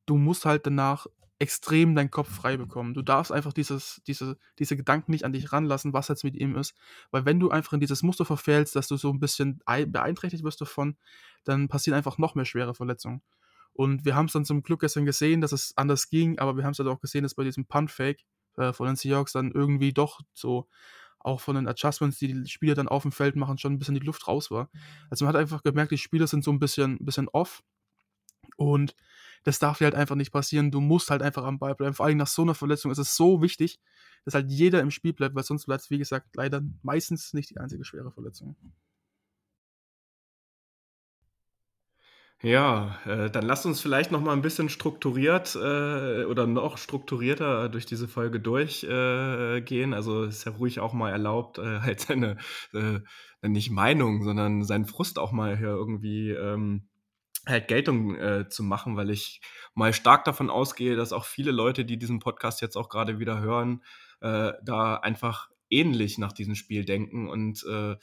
du 0.07 0.17
musst 0.17 0.45
halt 0.45 0.67
danach 0.67 1.07
extrem 1.41 1.95
deinen 1.95 2.11
Kopf 2.11 2.31
frei 2.35 2.57
bekommen. 2.57 2.95
Du 2.95 3.03
darfst 3.03 3.33
einfach 3.33 3.53
dieses 3.53 4.03
diese 4.07 4.39
diese 4.59 4.77
Gedanken 4.77 5.13
nicht 5.13 5.25
an 5.25 5.33
dich 5.35 5.53
ranlassen, 5.53 5.93
was 5.93 6.09
jetzt 6.09 6.25
mit 6.25 6.37
ihm 6.37 6.57
ist. 6.57 6.75
Weil 7.11 7.27
wenn 7.27 7.41
du 7.41 7.51
einfach 7.51 7.75
in 7.75 7.81
dieses 7.81 8.03
Muster 8.03 8.25
verfällst, 8.25 8.77
dass 8.77 8.89
du 8.89 8.97
so 8.97 9.11
'n 9.11 9.21
bisschen 9.21 9.61
ei 9.67 9.85
beeinträchtigt 9.87 10.45
wirst 10.45 10.61
davon, 10.63 10.97
dann 11.45 11.69
passieren 11.69 11.97
einfach 11.97 12.19
noch 12.19 12.35
mehr 12.37 12.47
schwere 12.47 12.75
Verletzungen. 12.75 13.23
Und 13.75 14.05
wir 14.07 14.15
haben's 14.17 14.33
dann 14.33 14.45
zum 14.47 14.63
Glück 14.63 14.81
gestern 14.81 15.05
gesehen, 15.07 15.41
dass 15.43 15.53
es 15.53 15.75
anders 15.77 16.09
ging, 16.11 16.39
aber 16.39 16.57
wir 16.57 16.65
haben's 16.65 16.79
halt 16.79 16.89
auch 16.89 17.01
gesehen, 17.01 17.23
dass 17.25 17.35
bei 17.35 17.45
diesem 17.45 17.67
Punt 17.67 17.91
Fake, 17.91 18.23
äh, 18.57 18.73
von 18.73 18.87
den 18.87 18.97
Seahawks 18.97 19.33
dann 19.33 19.53
irgendwie 19.53 19.93
doch 19.93 20.21
so 20.35 20.69
auch 21.21 21.41
von 21.43 21.57
den 21.57 21.69
Adjustments, 21.69 22.19
die 22.21 22.29
die 22.45 22.49
Spieler 22.51 22.75
dann 22.77 22.89
aufm 22.89 23.13
Feld 23.13 23.37
machen, 23.37 23.59
schon 23.59 23.75
'n 23.75 23.79
bisschen 23.81 23.95
die 23.97 24.01
Luft 24.07 24.29
raus 24.29 24.51
war. 24.53 24.71
Also, 25.11 25.25
man 25.27 25.35
hat 25.35 25.41
einfach 25.43 25.63
gemerkt, 25.65 25.93
die 25.93 25.99
Spieler 25.99 26.27
sind 26.29 26.45
so 26.45 26.51
'n 26.53 26.61
bisschen 26.61 26.99
bisschen 27.05 27.29
off 27.31 27.63
und 28.59 28.95
das 29.45 29.59
darf 29.59 29.79
dir 29.79 29.85
halt 29.87 29.95
einfach 29.95 30.17
nicht 30.17 30.33
passieren. 30.33 30.71
Du 30.71 30.81
musst 30.81 31.11
halt 31.11 31.23
einfach 31.23 31.45
am 31.45 31.59
Ball 31.59 31.75
bleiben. 31.75 31.95
Vor 31.95 32.07
allem 32.07 32.19
nach 32.19 32.27
so 32.29 32.45
'ner 32.45 32.55
Verletzung 32.55 32.91
ist 32.93 32.99
es 32.99 33.17
so 33.17 33.43
wichtig, 33.43 33.79
dass 34.25 34.35
halt 34.35 34.51
jeder 34.51 34.81
im 34.81 34.91
Spiel 34.91 35.13
bleibt, 35.13 35.35
weil 35.35 35.45
sonst 35.45 35.67
bleibt's, 35.67 35.91
wie 35.91 35.99
gesagt, 35.99 36.35
leider 36.37 36.63
meistens 36.83 37.33
nicht 37.35 37.51
die 37.51 37.59
einzige 37.59 37.85
schwere 37.85 38.11
Verletzung. 38.13 38.57
Ja, 42.43 42.99
äh, 43.07 43.31
dann 43.31 43.45
lasst 43.47 43.65
uns 43.65 43.81
vielleicht 43.81 44.13
noch 44.13 44.21
mal 44.21 44.35
'n 44.35 44.43
bisschen 44.43 44.69
strukturiert, 44.69 45.55
äh, 45.57 46.25
oder 46.25 46.47
noch 46.47 46.77
strukturierter 46.77 47.71
durch 47.71 47.87
diese 47.87 48.09
Folge 48.09 48.41
durch 48.41 48.85
äh. 48.85 49.95
Also, 49.95 50.25
ist 50.25 50.45
ja 50.45 50.53
ruhig 50.53 50.79
auch 50.81 50.93
mal 50.93 51.11
erlaubt, 51.11 51.57
äh, 51.59 51.81
halt 51.81 52.01
seine, 52.01 52.37
äh, 52.75 53.01
nicht 53.49 53.71
Meinung, 53.71 54.23
sondern 54.23 54.65
seinen 54.65 54.85
Frust 54.85 55.19
auch 55.19 55.33
mal 55.33 55.57
hier 55.57 55.69
irgendwie, 55.69 56.31
ähm, 56.33 56.89
halt 57.47 57.69
Geltung, 57.69 58.17
äh, 58.17 58.49
zu 58.49 58.63
machen, 58.63 58.97
weil 58.97 59.11
ich 59.11 59.41
mal 59.75 59.93
stark 59.93 60.25
davon 60.25 60.51
ausgehe, 60.51 60.97
dass 60.97 61.13
auch 61.13 61.25
viele 61.25 61.53
Leute, 61.53 61.85
die 61.85 61.99
diesen 61.99 62.19
Podcast 62.19 62.61
jetzt 62.61 62.77
auch 62.77 62.89
grade 62.89 63.19
wieder 63.19 63.41
hören, 63.41 63.83
äh, 64.21 64.53
da 64.63 64.97
einfach 64.97 65.49
ähnlich 65.71 66.19
nach 66.19 66.33
diesem 66.33 66.55
Spiel 66.55 66.85
denken 66.85 67.29
und, 67.29 67.65
äh, 67.65 67.97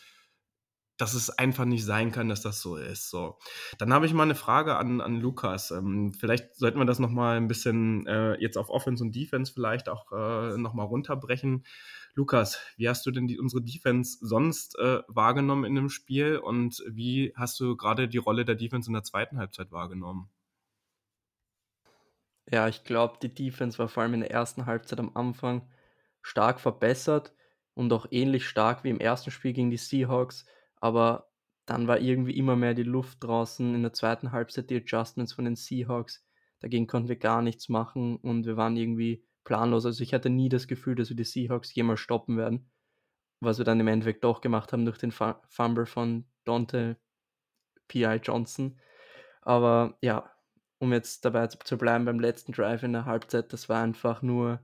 dass 1.03 1.13
es 1.13 1.29
einfach 1.29 1.65
nicht 1.65 1.85
sein 1.85 2.11
kann, 2.11 2.29
dass 2.29 2.41
das 2.41 2.61
so 2.61 2.75
ist, 2.77 3.09
so. 3.09 3.37
Dann 3.77 3.93
habe 3.93 4.05
ich 4.05 4.13
mal 4.13 4.25
'ne 4.25 4.35
Frage 4.35 4.77
an 4.77 5.01
an 5.01 5.19
Lukas. 5.19 5.71
Ähm, 5.71 6.13
vielleicht 6.13 6.55
sollten 6.55 6.79
wir 6.79 6.85
das 6.85 6.99
noch 6.99 7.09
mal 7.11 7.37
'n 7.37 7.47
bisschen, 7.47 8.07
äh, 8.07 8.35
jetzt 8.41 8.57
auf 8.57 8.69
Offense 8.69 9.03
und 9.03 9.15
Defense 9.15 9.51
vielleicht 9.53 9.89
auch, 9.89 10.11
äh, 10.11 10.57
noch 10.57 10.73
mal 10.73 10.83
runterbrechen. 10.83 11.65
Lukas, 12.15 12.59
wie 12.77 12.89
hast 12.89 13.05
du 13.05 13.11
denn 13.11 13.27
die 13.27 13.39
unsere 13.39 13.61
Defense 13.63 14.17
sonst, 14.21 14.77
äh, 14.79 15.01
wahrgenommen 15.07 15.65
in 15.65 15.75
dem 15.75 15.89
Spiel 15.89 16.37
und 16.37 16.83
wie 16.87 17.33
hast 17.35 17.59
du 17.59 17.75
grade 17.77 18.07
die 18.07 18.17
Rolle 18.19 18.45
der 18.45 18.55
Defense 18.55 18.89
in 18.89 18.93
der 18.93 19.03
zweiten 19.03 19.37
Halbzeit 19.39 19.71
wahrgenommen? 19.71 20.29
Ja, 22.51 22.67
ich 22.67 22.83
glaube, 22.83 23.17
die 23.21 23.33
Defense 23.33 23.77
war 23.79 23.87
vor 23.87 24.03
allem 24.03 24.15
in 24.15 24.19
der 24.21 24.31
ersten 24.31 24.65
Halbzeit 24.65 24.99
am 24.99 25.11
Anfang 25.15 25.69
stark 26.21 26.59
verbessert 26.59 27.33
und 27.73 27.91
auch 27.93 28.05
ähnlich 28.11 28.47
stark 28.47 28.83
wie 28.83 28.89
im 28.89 28.99
ersten 28.99 29.31
Spiel 29.31 29.53
gegen 29.53 29.71
die 29.71 29.77
Seahawks, 29.77 30.45
aber 30.83 31.31
dann 31.65 31.87
war 31.87 32.01
irgendwie 32.01 32.35
immer 32.37 32.57
mehr 32.57 32.73
die 32.73 32.83
Luft 32.83 33.23
draußen 33.23 33.73
in 33.73 33.83
der 33.83 33.93
zweiten 33.93 34.33
Halbzeit, 34.33 34.69
die 34.69 34.75
Adjustments 34.75 35.31
von 35.31 35.45
den 35.45 35.55
Seahawks. 35.55 36.25
Dagegen 36.59 36.87
konnten 36.87 37.07
wir 37.07 37.15
gar 37.15 37.41
nichts 37.41 37.69
machen 37.69 38.17
und 38.17 38.45
wir 38.45 38.57
waren 38.57 38.75
irgendwie 38.75 39.25
planlos. 39.45 39.85
Also, 39.85 40.03
ich 40.03 40.13
hatte 40.13 40.29
nie 40.29 40.49
das 40.49 40.67
Gefühl, 40.67 40.95
dass 40.95 41.07
wir 41.07 41.15
die 41.15 41.23
Seahawks 41.23 41.73
jemals 41.73 42.01
stoppen 42.01 42.35
werden, 42.35 42.69
was 43.39 43.59
wir 43.59 43.65
dann 43.65 43.79
im 43.79 43.87
Endeffekt 43.87 44.25
doch 44.25 44.41
gemacht 44.41 44.73
haben 44.73 44.83
durch 44.83 44.97
den 44.97 45.13
Fu 45.13 45.33
Fumble 45.47 45.85
von 45.85 46.25
Donte 46.43 46.97
P.I. 47.87 48.15
Johnson. 48.21 48.77
Aber 49.41 49.97
ja, 50.01 50.29
um 50.79 50.91
jetzt 50.91 51.23
dabei 51.23 51.47
zu 51.47 51.77
bleiben 51.77 52.03
beim 52.03 52.19
letzten 52.19 52.51
Drive 52.51 52.83
in 52.83 52.91
der 52.91 53.05
Halbzeit, 53.05 53.53
das 53.53 53.69
war 53.69 53.81
einfach 53.81 54.21
nur 54.21 54.59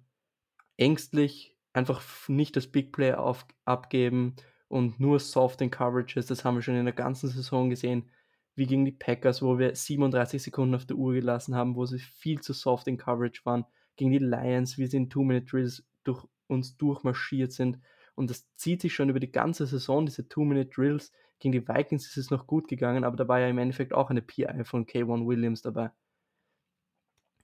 ängstlich, 0.76 1.58
einfach 1.72 2.02
nicht 2.28 2.58
das 2.58 2.68
Big 2.68 2.92
Play 2.92 3.14
auf 3.14 3.46
abgeben 3.64 4.36
und 4.70 5.00
nur 5.00 5.20
soft 5.20 5.60
in 5.62 5.72
Coverages. 5.72 6.28
Das 6.28 6.46
haben 6.46 6.56
wir 6.56 6.62
schon 6.62 6.78
in 6.78 6.86
der 6.86 6.94
ganzen 6.94 7.30
Saison 7.30 7.70
gesehen, 7.70 8.10
wie 8.56 8.68
gegen 8.68 8.86
die 8.86 8.92
Packers, 8.92 9.42
wo 9.42 9.58
wir 9.60 9.76
37 9.76 10.42
Sekunden 10.42 10.76
auf 10.76 10.86
der 10.86 10.96
Uhr 10.96 11.14
gelassen 11.14 11.56
haben, 11.56 11.76
wo 11.76 11.86
sie 11.86 12.00
viel 12.00 12.40
zu 12.40 12.54
soft 12.54 12.88
in 12.88 12.98
Coverage 12.98 13.42
waren. 13.44 13.66
Gegen 13.98 14.12
die 14.12 14.20
Lions, 14.20 14.78
wie 14.78 14.88
sie 14.88 14.98
in 14.98 15.10
Two-Minute-Drills 15.10 15.84
durch 16.04 16.26
uns 16.48 16.78
durchmarschiert 16.78 17.52
sind. 17.52 17.80
Und 18.16 18.30
das 18.30 18.48
zieht 18.56 18.82
sich 18.82 18.94
schon 18.94 19.10
über 19.10 19.20
die 19.20 19.32
ganze 19.32 19.66
Saison, 19.66 20.06
diese 20.06 20.28
Two-Minute-Drills. 20.28 21.12
Gegen 21.40 21.52
die 21.54 21.68
Vikings 21.68 22.06
ist 22.08 22.18
es 22.18 22.30
noch 22.32 22.48
gut 22.48 22.68
gegangen, 22.68 23.04
aber 23.04 23.16
da 23.18 23.28
war 23.28 23.40
ja 23.40 23.48
im 23.48 23.58
Endeffekt 23.58 23.94
auch 23.94 24.10
eine 24.10 24.22
PI 24.22 24.64
von 24.66 24.86
K'Waun 24.86 25.26
Williams 25.26 25.62
dabei. 25.62 25.92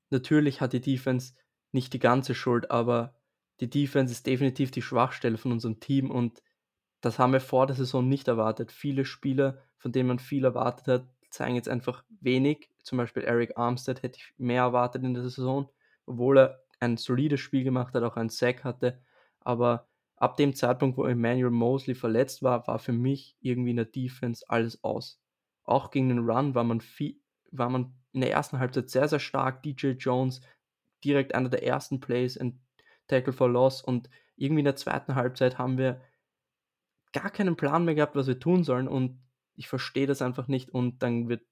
Natürlich 0.10 0.62
hat 0.62 0.74
die 0.74 0.82
Defense 0.82 1.34
nicht 1.72 1.94
die 1.94 2.00
ganze 2.00 2.36
Schuld, 2.36 2.72
aber 2.72 3.16
die 3.62 3.70
Defense 3.70 4.12
ist 4.12 4.28
definitiv 4.28 4.72
die 4.72 4.82
Schwachstelle 4.82 5.38
von 5.38 5.54
unserem 5.54 5.80
Team 5.80 6.12
und 6.12 6.42
das 7.06 7.20
haben 7.20 7.34
wir 7.34 7.39
vor 7.39 7.68
der 7.68 7.76
Saison 7.76 8.10
nicht 8.10 8.28
erwartet. 8.28 8.72
Viele 8.72 9.06
Spieler, 9.06 9.60
von 9.78 9.91
denen 9.91 10.08
man 10.08 10.18
viel 10.18 10.44
erwartet 10.44 10.88
hat, 10.88 11.08
zeigen 11.30 11.54
jetzt 11.54 11.70
einfach 11.70 12.04
wenig. 12.20 12.68
Zum 12.82 12.98
Beispiel 12.98 13.30
Arik 13.30 13.60
Armstead 13.60 14.02
hätte 14.02 14.18
ich 14.18 14.34
mehr 14.39 14.63
erwartet 14.63 15.04
in 15.04 15.13
der 15.13 15.22
Saison, 15.22 15.70
obwohl 16.08 16.39
er 16.39 16.63
ein 16.80 16.98
solides 16.98 17.41
Spiel 17.41 17.63
gemacht 17.63 17.94
hat, 17.94 18.02
auch 18.02 18.18
einen 18.18 18.30
Sack 18.30 18.63
hatte. 18.63 19.00
Aber 19.41 19.88
ab 20.15 20.36
dem 20.38 20.56
Zeitpunkt, 20.56 20.98
wo 20.98 21.06
Emmanuel 21.06 21.52
Moseley 21.52 21.94
verletzt 21.94 22.41
war, 22.41 22.65
war 22.65 22.80
für 22.80 22.91
mich 22.91 23.38
irgendwie 23.39 23.70
in 23.70 23.76
der 23.76 23.86
Defense 23.86 24.44
alles 24.48 24.84
aus. 24.84 25.22
Auch 25.63 25.91
gegen 25.91 26.10
den 26.10 26.28
Run 26.28 26.56
war 26.56 26.63
man 26.63 26.82
vie 26.82 27.22
war 27.52 27.70
man 27.70 27.94
in 28.13 28.22
der 28.22 28.32
ersten 28.32 28.58
Halbzeit 28.58 28.89
sehr, 28.89 29.08
sehr 29.08 29.20
stark. 29.20 29.62
DJ 29.62 29.89
Jones 29.91 30.41
direkt 31.04 31.36
einer 31.36 31.50
der 31.50 31.62
ersten 31.62 32.00
Plays 32.00 32.36
in 32.36 32.60
Tackle 33.08 33.32
for 33.32 33.48
Loss 33.48 33.84
und 33.84 34.10
irgendwie 34.38 34.62
in 34.62 34.65
der 34.65 34.76
zweiten 34.76 35.13
Halbzeit 35.13 35.60
haben 35.60 35.78
wir 35.78 36.02
gar 37.15 37.30
keinen 37.30 37.56
Plan 37.56 37.86
mehr 37.86 37.95
gehabt, 37.95 38.15
was 38.15 38.28
wir 38.28 38.39
tun 38.39 38.65
sollen 38.65 38.89
und 38.89 39.21
ich 39.56 39.69
verstehe 39.69 40.06
das 40.06 40.21
einfach 40.21 40.49
nicht 40.49 40.69
und 40.69 41.01
dann 41.01 41.30
wird 41.30 41.43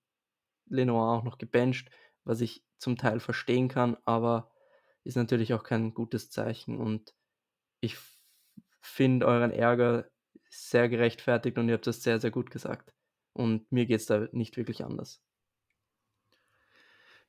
Lenoir 0.68 1.18
auch 1.18 1.24
noch 1.24 1.38
gebencht, 1.38 1.90
was 2.26 2.42
ich 2.42 2.66
zum 2.78 2.98
Teil 2.98 3.22
verstehen 3.22 3.70
kann, 3.70 3.96
aber 4.04 4.52
ist 5.06 5.16
natürlich 5.16 5.54
auch 5.54 5.64
kein 5.64 5.94
gutes 5.94 6.30
Zeichen 6.30 6.78
und 6.78 7.14
ich 7.80 7.98
finde 8.82 9.26
euren 9.26 9.52
Ärger 9.52 10.10
sehr 10.50 10.90
gerechtfertigt 10.90 11.58
und 11.58 11.70
ihr 11.70 11.76
habt 11.76 11.88
das 11.88 12.04
sehr, 12.04 12.20
sehr 12.20 12.32
gut 12.32 12.52
gesagt. 12.52 12.94
Und 13.32 13.72
mir 13.72 13.86
geht's 13.86 14.06
da 14.06 14.28
nicht 14.34 14.58
wirklich 14.58 14.84
anders. 14.84 15.22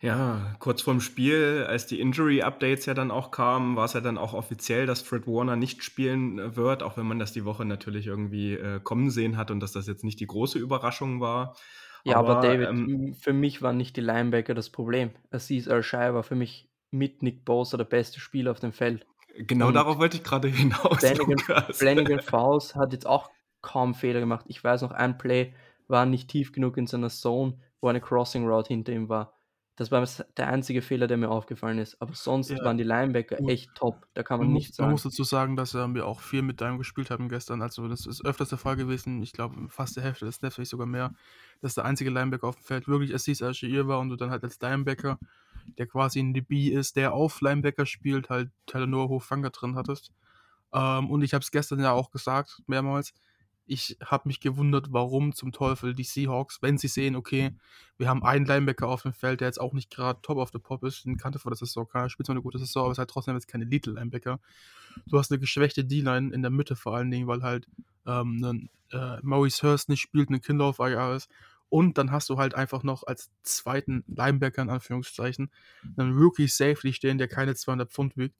Ja, 0.04 0.54
kurz 0.58 0.82
vorm 0.82 1.00
Spiel, 1.00 1.64
als 1.66 1.86
die 1.86 1.98
Injury-Updates 1.98 2.84
ja 2.84 2.92
dann 2.92 3.10
auch 3.10 3.30
kamen, 3.30 3.74
war's 3.76 3.94
ja 3.94 4.02
dann 4.02 4.18
auch 4.18 4.34
offiziell, 4.34 4.84
dass 4.84 5.00
Fred 5.00 5.26
Warner 5.26 5.56
nicht 5.56 5.82
spielen, 5.82 6.38
äh, 6.38 6.56
wird, 6.56 6.82
auch 6.82 6.98
wenn 6.98 7.06
man 7.06 7.18
das 7.18 7.32
die 7.32 7.46
Woche 7.46 7.64
natürlich 7.64 8.06
irgendwie, 8.06 8.52
äh, 8.52 8.80
kommen 8.80 9.10
sehen 9.10 9.38
hat 9.38 9.50
und 9.50 9.60
dass 9.60 9.72
das 9.72 9.86
jetzt 9.86 10.04
nicht 10.04 10.20
die 10.20 10.26
große 10.26 10.58
Überraschung 10.58 11.22
war. 11.22 11.56
Ja, 12.04 12.16
aber 12.16 12.36
Aber, 12.36 12.46
David, 12.46 12.68
ähm 12.68 12.86
hm, 12.86 13.14
für 13.14 13.32
mich 13.32 13.62
waren 13.62 13.78
nicht 13.78 13.96
die 13.96 14.02
Linebacker 14.02 14.52
das 14.52 14.68
Problem. 14.68 15.10
Azeez 15.30 15.68
Al-Shaair 15.68 16.14
war 16.14 16.22
für 16.22 16.34
mich 16.34 16.68
mit 16.90 17.22
Nick 17.22 17.46
Bosa 17.46 17.78
der 17.78 17.84
beste 17.84 18.20
Spieler 18.20 18.50
auf 18.50 18.60
dem 18.60 18.72
Feld. 18.72 19.06
Genau 19.36 19.68
Und 19.68 19.74
darauf 19.74 19.98
wollte 19.98 20.18
ich 20.18 20.22
grade 20.22 20.48
hinaus, 20.48 20.98
Flanagan. 20.98 21.38
Flanagan 21.72 22.20
Fowles 22.22 22.76
hat 22.76 22.92
jetzt 22.92 23.06
auch 23.06 23.30
kaum 23.62 23.94
Fehler 23.94 24.20
gemacht. 24.20 24.44
Ich 24.48 24.62
weiß 24.62 24.82
noch 24.82 24.92
ein 24.92 25.16
Play, 25.16 25.54
war 25.88 26.04
nicht 26.04 26.28
tief 26.28 26.52
genug 26.52 26.76
in 26.76 26.86
seiner 26.86 27.08
Zone, 27.08 27.58
wo 27.80 27.88
eine 27.88 28.02
Crossing 28.02 28.46
Route 28.46 28.68
hinter 28.68 28.92
ihm 28.92 29.08
war. 29.08 29.34
Das 29.76 29.90
war 29.90 30.06
der 30.36 30.48
einzige 30.48 30.82
Fehler, 30.82 31.06
der 31.08 31.16
mir 31.16 31.30
aufgefallen 31.30 31.78
ist. 31.78 32.00
Aber 32.00 32.14
sonst 32.14 32.50
Ja, 32.50 32.64
waren 32.64 32.78
die 32.78 32.84
Linebacker 32.84 33.36
gut. 33.36 33.50
echt 33.50 33.74
top. 33.74 34.06
Da 34.14 34.22
kann 34.22 34.38
man 34.38 34.48
Man 34.48 34.52
nichts 34.52 34.78
man 34.78 34.88
sagen. 34.88 34.92
muss 34.92 35.02
dazu 35.02 35.24
sagen, 35.24 35.56
dass 35.56 35.74
ähm, 35.74 35.94
wir 35.94 36.06
auch 36.06 36.20
viel 36.20 36.42
mit 36.42 36.60
Dime 36.60 36.78
gespielt 36.78 37.10
haben 37.10 37.28
gestern. 37.28 37.62
Also 37.62 37.88
das 37.88 38.06
ist 38.06 38.24
öfters 38.24 38.50
der 38.50 38.58
Fall 38.58 38.76
gewesen. 38.76 39.22
Ich 39.22 39.32
glaube, 39.32 39.68
fast 39.68 39.96
der 39.96 40.02
Hälfte 40.04 40.26
des 40.26 40.36
Snaps, 40.36 40.58
wenn 40.58 40.62
nicht 40.62 40.70
sogar 40.70 40.86
mehr, 40.86 41.12
dass 41.60 41.74
der 41.74 41.84
einzige 41.84 42.10
Linebacker 42.10 42.46
auf 42.48 42.56
dem 42.56 42.64
Feld 42.64 42.88
wirklich 42.88 43.14
Assis 43.14 43.42
Al-Shir 43.42 43.88
war 43.88 44.00
und 44.00 44.10
du 44.10 44.16
dann 44.16 44.30
halt 44.30 44.44
als 44.44 44.60
Linebacker, 44.60 45.18
der 45.78 45.86
quasi 45.86 46.20
ein 46.20 46.34
DB 46.34 46.68
ist, 46.68 46.96
der 46.96 47.12
auf 47.14 47.40
Linebacker 47.40 47.86
spielt, 47.86 48.30
halt 48.30 48.50
Talanoa 48.66 49.08
Hofanga 49.08 49.50
drin 49.50 49.76
hattest. 49.76 50.12
Ähm, 50.72 51.10
und 51.10 51.22
ich 51.22 51.34
habe 51.34 51.42
es 51.42 51.50
gestern 51.50 51.80
ja 51.80 51.92
auch 51.92 52.10
gesagt, 52.10 52.62
mehrmals. 52.66 53.12
Ich 53.66 53.96
habe 54.04 54.28
mich 54.28 54.40
gewundert, 54.40 54.88
warum 54.90 55.34
zum 55.34 55.52
Teufel 55.52 55.94
die 55.94 56.04
Seahawks, 56.04 56.60
wenn 56.60 56.78
sie 56.78 56.88
sehen, 56.88 57.16
okay, 57.16 57.56
wir 57.96 58.08
haben 58.08 58.22
einen 58.22 58.44
Linebacker 58.44 58.88
auf 58.88 59.02
dem 59.02 59.12
Feld, 59.12 59.40
der 59.40 59.48
jetzt 59.48 59.60
auch 59.60 59.72
nicht 59.72 59.90
gerade 59.90 60.20
top 60.22 60.36
of 60.36 60.50
the 60.52 60.58
pop 60.58 60.84
ist, 60.84 61.04
den 61.04 61.16
kannte 61.16 61.38
vor 61.38 61.50
der 61.50 61.56
Saison, 61.56 61.88
keiner 61.88 62.10
spielt 62.10 62.26
zwar 62.26 62.34
eine 62.34 62.42
gute 62.42 62.58
Saison, 62.58 62.84
aber 62.84 62.92
ist 62.92 62.98
halt 62.98 63.10
trotzdem 63.10 63.34
jetzt 63.34 63.48
keine 63.48 63.64
Little 63.64 63.94
Linebacker. 63.94 64.40
Du 65.06 65.18
hast 65.18 65.30
eine 65.30 65.40
geschwächte 65.40 65.84
D-Line 65.84 66.34
in 66.34 66.42
der 66.42 66.50
Mitte 66.50 66.76
vor 66.76 66.94
allen 66.94 67.10
Dingen, 67.10 67.26
weil 67.26 67.42
halt 67.42 67.66
ähm, 68.06 68.44
ein 68.44 68.70
äh, 68.92 69.18
Maurice 69.22 69.62
Hurst 69.66 69.88
nicht 69.88 70.00
spielt, 70.00 70.30
ein 70.30 70.40
Kinder 70.40 70.66
auf 70.66 70.78
IR 70.78 71.14
ist. 71.14 71.30
Und 71.68 71.98
dann 71.98 72.12
hast 72.12 72.28
du 72.28 72.38
halt 72.38 72.54
einfach 72.54 72.82
noch 72.84 73.04
als 73.04 73.30
zweiten 73.42 74.04
Linebacker 74.06 74.62
in 74.62 74.70
Anführungszeichen 74.70 75.50
einen 75.96 76.16
Rookie 76.16 76.46
Safety 76.46 76.92
stehen, 76.92 77.18
der 77.18 77.26
keine 77.26 77.54
200 77.54 77.90
Pfund 77.90 78.16
wiegt. 78.16 78.36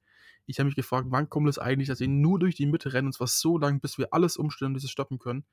Ich 0.47 0.59
habe 0.59 0.67
mich 0.67 0.77
gefragt, 0.77 1.07
wann 1.11 1.31
kommt 1.31 1.49
es 1.49 1.59
eigentlich, 1.59 1.89
dass 1.89 1.99
sie 1.99 2.09
nur 2.09 2.39
durch 2.39 2.55
die 2.55 2.67
Mitte 2.67 2.93
rennen 2.93 3.09
und 3.09 3.13
zwar 3.13 3.27
so 3.27 3.59
lange, 3.59 3.81
bis 3.81 3.99
wir 3.99 4.13
alles 4.13 4.37
umstellen 4.37 4.71
und 4.71 4.75
dieses 4.75 4.91
stoppen 4.91 5.19
können. 5.19 5.45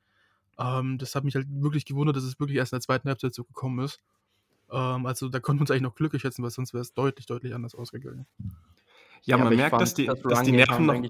Ähm, 0.60 0.97
das 0.97 1.15
hat 1.15 1.23
mich 1.23 1.36
halt 1.36 1.47
wirklich 1.49 1.86
gewundert, 1.86 2.15
dass 2.15 2.23
es 2.23 2.39
wirklich 2.39 2.58
erst 2.58 2.73
in 2.73 2.77
der 2.77 2.82
zweiten 2.82 3.08
Halbzeit 3.08 3.34
so 3.34 3.43
gekommen 3.43 3.84
ist. 3.86 4.01
Ähm, 4.71 5.06
also 5.06 5.30
da 5.30 5.39
konnten 5.39 5.60
wir 5.60 5.63
uns 5.63 5.71
eigentlich 5.71 5.82
noch 5.84 5.95
glücklich 5.95 6.21
schätzen, 6.21 6.43
weil 6.43 6.51
sonst 6.51 6.73
wäre 6.73 6.82
es 6.82 6.93
deutlich, 6.93 7.25
deutlich 7.25 7.54
anders 7.54 7.75
ausgegangen. 7.75 8.25
Ja, 9.23 9.38
Ja, 9.38 9.38
man 9.38 9.56
merkt, 9.56 9.71
fand, 9.71 9.82
dass 9.82 9.93
die, 9.93 10.06
das 10.06 10.21
dass 10.21 10.43
die 10.43 10.51
Nerven 10.51 10.86
noch 10.86 11.01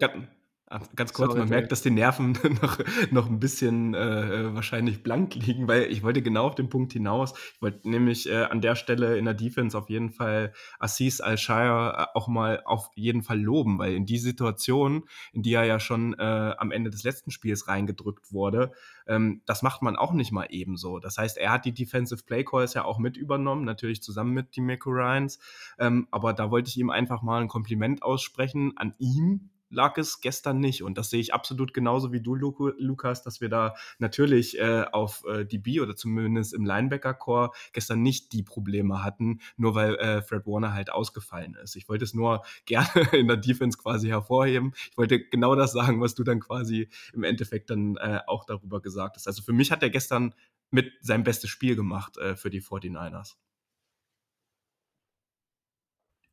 ganz, 0.95 1.13
kurz, 1.13 1.29
Sorry, 1.31 1.39
man 1.39 1.49
merkt, 1.49 1.71
dass 1.71 1.81
die 1.81 1.91
Nerven 1.91 2.37
noch, 2.61 2.79
noch 3.11 3.29
ein 3.29 3.39
bisschen 3.39 3.93
äh, 3.93 4.53
wahrscheinlich 4.53 5.03
blank 5.03 5.35
liegen, 5.35 5.67
weil 5.67 5.83
ich 5.83 6.03
wollte 6.03 6.21
genau 6.21 6.47
auf 6.47 6.55
den 6.55 6.69
Punkt 6.69 6.93
hinaus. 6.93 7.33
Ich 7.55 7.61
wollte 7.61 7.89
nämlich 7.89 8.29
äh, 8.29 8.43
an 8.43 8.61
der 8.61 8.75
Stelle 8.75 9.17
in 9.17 9.25
der 9.25 9.33
Defense 9.33 9.77
auf 9.77 9.89
jeden 9.89 10.11
Fall 10.11 10.53
Assis 10.79 11.21
Al-Shire 11.21 11.95
äh, 11.97 12.17
auch 12.17 12.27
mal 12.27 12.61
auf 12.65 12.89
jeden 12.95 13.23
Fall 13.23 13.39
loben, 13.39 13.79
weil 13.79 13.93
in 13.93 14.05
die 14.05 14.17
Situation, 14.17 15.03
in 15.33 15.43
die 15.43 15.53
er 15.53 15.65
ja 15.65 15.79
schon 15.79 16.13
äh, 16.13 16.55
am 16.57 16.71
Ende 16.71 16.89
des 16.89 17.03
letzten 17.03 17.31
Spiels 17.31 17.67
reingedrückt 17.67 18.31
wurde, 18.31 18.71
ähm, 19.07 19.41
das 19.45 19.61
macht 19.61 19.81
man 19.81 19.95
auch 19.95 20.13
nicht 20.13 20.31
mal 20.31 20.47
ebenso. 20.49 20.99
Das 20.99 21.17
heißt, 21.17 21.37
er 21.37 21.51
hat 21.51 21.65
die 21.65 21.73
Defensive 21.73 22.23
Play 22.23 22.43
Calls 22.43 22.73
ja 22.73 22.85
auch 22.85 22.99
mit 22.99 23.17
übernommen, 23.17 23.65
natürlich 23.65 24.01
zusammen 24.01 24.33
mit 24.33 24.55
Demeco 24.55 24.89
Ryans. 24.89 25.39
Ähm, 25.79 26.07
aber 26.11 26.33
da 26.33 26.51
wollte 26.51 26.69
ich 26.69 26.77
ihm 26.77 26.89
einfach 26.89 27.21
mal 27.21 27.41
ein 27.41 27.47
Kompliment 27.47 28.03
aussprechen. 28.03 28.73
An 28.77 28.93
ihm 28.99 29.49
lag 29.71 29.97
es 29.97 30.21
gestern 30.21 30.59
nicht. 30.59 30.83
Und 30.83 30.97
das 30.97 31.09
sehe 31.09 31.19
ich 31.19 31.33
absolut 31.33 31.73
genauso 31.73 32.11
wie 32.11 32.21
du, 32.21 32.35
Lu 32.35 32.71
Lukas, 32.77 33.23
dass 33.23 33.41
wir 33.41 33.49
da 33.49 33.75
natürlich 33.99 34.59
äh, 34.59 34.85
auf 34.91 35.23
äh, 35.25 35.45
DB 35.45 35.79
oder 35.79 35.95
zumindest 35.95 36.53
im 36.53 36.65
Linebacker-Core 36.65 37.51
gestern 37.73 38.01
nicht 38.01 38.33
die 38.33 38.43
Probleme 38.43 39.03
hatten, 39.03 39.39
nur 39.57 39.75
weil 39.75 39.95
äh, 39.95 40.21
Fred 40.21 40.45
Warner 40.45 40.73
halt 40.73 40.91
ausgefallen 40.91 41.55
ist. 41.55 41.75
Ich 41.75 41.89
wollte 41.89 42.03
es 42.03 42.13
nur 42.13 42.43
gerne 42.65 42.89
in 43.13 43.27
der 43.27 43.37
Defense 43.37 43.77
quasi 43.77 44.07
hervorheben. 44.09 44.73
Ich 44.91 44.97
wollte 44.97 45.19
genau 45.19 45.55
das 45.55 45.71
sagen, 45.71 46.01
was 46.01 46.15
du 46.15 46.23
dann 46.23 46.39
quasi 46.39 46.89
im 47.13 47.23
Endeffekt 47.23 47.69
dann 47.69 47.95
äh, 47.97 48.19
auch 48.27 48.45
darüber 48.45 48.81
gesagt 48.81 49.15
hast. 49.15 49.27
Also 49.27 49.41
für 49.41 49.53
mich 49.53 49.71
hat 49.71 49.81
er 49.81 49.89
gestern 49.89 50.35
mit 50.69 50.91
sein 51.01 51.23
bestes 51.23 51.49
Spiel 51.49 51.75
gemacht 51.75 52.17
äh, 52.17 52.35
für 52.35 52.49
die 52.49 52.61
49ers. 52.61 53.35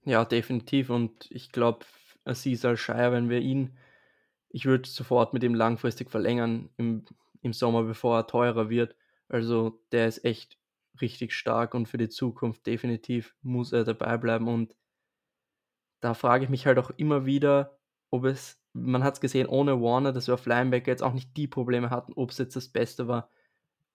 Ja, 0.05 0.25
definitiv. 0.25 0.91
Und 0.91 1.31
ich 1.31 1.53
glaube, 1.53 1.85
Aziz 2.29 2.65
Al-Shire, 2.65 3.13
wenn 3.13 3.29
wir 3.29 3.41
ihn, 3.41 3.77
ich 4.51 4.67
würde 4.67 4.89
sofort 4.89 5.35
mit 5.35 5.43
ihm 5.43 5.55
langfristig 5.55 6.11
verlängern 6.11 6.71
im, 6.77 7.05
im 7.43 7.53
Sommer, 7.53 7.83
bevor 7.83 8.19
er 8.19 8.27
teurer 8.27 8.71
wird. 8.71 8.95
Also 9.29 9.83
der 9.93 10.09
ist 10.09 10.25
echt 10.25 10.59
richtig 11.01 11.33
stark 11.33 11.75
und 11.75 11.87
für 11.89 11.99
die 11.99 12.09
Zukunft 12.09 12.67
definitiv 12.67 13.35
muss 13.43 13.73
er 13.73 13.85
dabei 13.85 14.17
bleiben. 14.17 14.49
Und 14.49 14.75
da 16.01 16.15
frage 16.15 16.45
ich 16.45 16.51
mich 16.51 16.67
halt 16.67 16.79
auch 16.79 16.91
immer 16.97 17.27
wieder, 17.27 17.79
ob 18.11 18.25
es, 18.25 18.61
man 18.73 19.05
hat 19.05 19.15
es 19.15 19.21
gesehen, 19.21 19.47
ohne 19.47 19.81
Warner, 19.81 20.13
dass 20.13 20.29
wir 20.29 20.35
auf 20.35 20.47
Linebacker 20.47 20.91
jetzt 20.91 21.03
auch 21.03 21.13
nicht 21.13 21.37
die 21.37 21.47
Probleme 21.47 21.91
hatten, 21.91 22.13
ob 22.15 22.31
es 22.31 22.39
jetzt 22.39 22.57
das 22.57 22.69
Beste 22.69 23.09
war, 23.09 23.31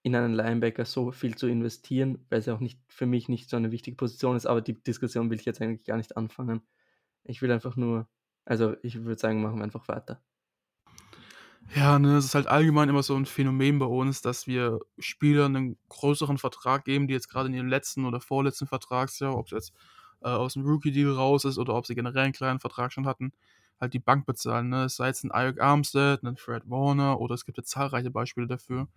in 0.02 0.14
einen 0.14 0.34
Linebacker 0.34 0.84
so 0.84 1.12
viel 1.12 1.34
zu 1.36 1.46
investieren, 1.46 2.26
weil 2.28 2.40
es 2.40 2.46
ja 2.46 2.54
auch 2.54 2.60
nicht 2.60 2.78
für 2.88 3.06
mich 3.06 3.28
nicht 3.28 3.48
so 3.48 3.56
eine 3.56 3.72
wichtige 3.72 3.96
Position 3.96 4.36
ist, 4.36 4.46
aber 4.46 4.60
die 4.60 4.74
Diskussion 4.74 5.30
will 5.30 5.38
ich 5.38 5.46
jetzt 5.46 5.62
eigentlich 5.62 5.86
gar 5.86 5.96
nicht 5.96 6.16
anfangen. 6.16 6.60
Ich 7.24 7.40
will 7.40 7.50
einfach 7.50 7.74
nur, 7.76 8.06
also 8.44 8.76
ich 8.82 9.02
würde 9.04 9.20
sagen, 9.20 9.42
machen 9.42 9.58
wir 9.58 9.64
einfach 9.64 9.88
weiter. 9.88 10.20
Ja, 11.74 11.98
ne, 11.98 12.18
es 12.18 12.26
ist 12.26 12.34
halt 12.34 12.46
allgemein 12.46 12.88
immer 12.88 13.02
so 13.02 13.16
ein 13.16 13.26
Phänomen 13.26 13.78
bei 13.78 13.86
uns, 13.86 14.20
dass 14.20 14.46
wir 14.46 14.80
Spielern 14.98 15.56
einen 15.56 15.78
größeren 15.88 16.38
Vertrag 16.38 16.84
geben, 16.84 17.08
die 17.08 17.14
jetzt 17.14 17.28
gerade 17.28 17.48
in 17.48 17.54
ihrem 17.54 17.68
letzten 17.68 18.04
oder 18.04 18.20
vorletzten 18.20 18.66
Vertragsjahr, 18.66 19.36
ob 19.36 19.46
es 19.46 19.52
jetzt 19.52 19.72
äh, 20.22 20.28
aus 20.28 20.54
dem 20.54 20.64
Rookie-Deal 20.64 21.12
raus 21.12 21.44
ist 21.44 21.58
oder 21.58 21.74
ob 21.74 21.86
sie 21.86 21.94
generell 21.94 22.24
einen 22.24 22.32
kleinen 22.32 22.60
Vertrag 22.60 22.92
schon 22.92 23.06
hatten, 23.06 23.32
halt 23.80 23.94
die 23.94 23.98
Bank 23.98 24.26
bezahlen. 24.26 24.68
Ne? 24.68 24.84
Es 24.84 24.96
sei 24.96 25.08
jetzt 25.08 25.24
ein 25.24 25.30
Eric 25.30 25.60
Armstead, 25.60 26.22
ein 26.22 26.36
Fred 26.36 26.68
Warner 26.68 27.20
oder 27.20 27.34
es 27.34 27.44
gibt 27.44 27.58
ja 27.58 27.64
zahlreiche 27.64 28.10
Beispiele 28.10 28.46
dafür. 28.46 28.88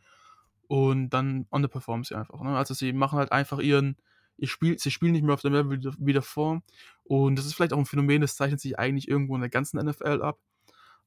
Und 0.67 1.09
dann 1.11 1.47
underperformen 1.49 2.03
sie 2.03 2.15
einfach. 2.15 2.41
Ne? 2.41 2.57
Also 2.57 2.73
sie 2.73 2.93
machen 2.93 3.17
halt 3.17 3.31
einfach 3.31 3.59
ihren, 3.59 3.95
ihr 4.37 4.47
Spiel, 4.47 4.77
sie 4.79 4.91
spielen 4.91 5.13
nicht 5.13 5.23
mehr 5.23 5.33
auf 5.33 5.41
dem 5.41 5.53
Level 5.53 5.81
wie, 5.81 5.91
wie 5.99 6.13
davor. 6.13 6.61
Und 7.03 7.37
das 7.37 7.45
ist 7.45 7.53
vielleicht 7.53 7.73
auch 7.73 7.77
ein 7.77 7.85
Phänomen, 7.85 8.21
das 8.21 8.35
zeichnet 8.35 8.59
sich 8.59 8.77
eigentlich 8.77 9.07
irgendwo 9.07 9.35
in 9.35 9.41
der 9.41 9.49
ganzen 9.49 9.83
NFL 9.83 10.21
ab. 10.21 10.39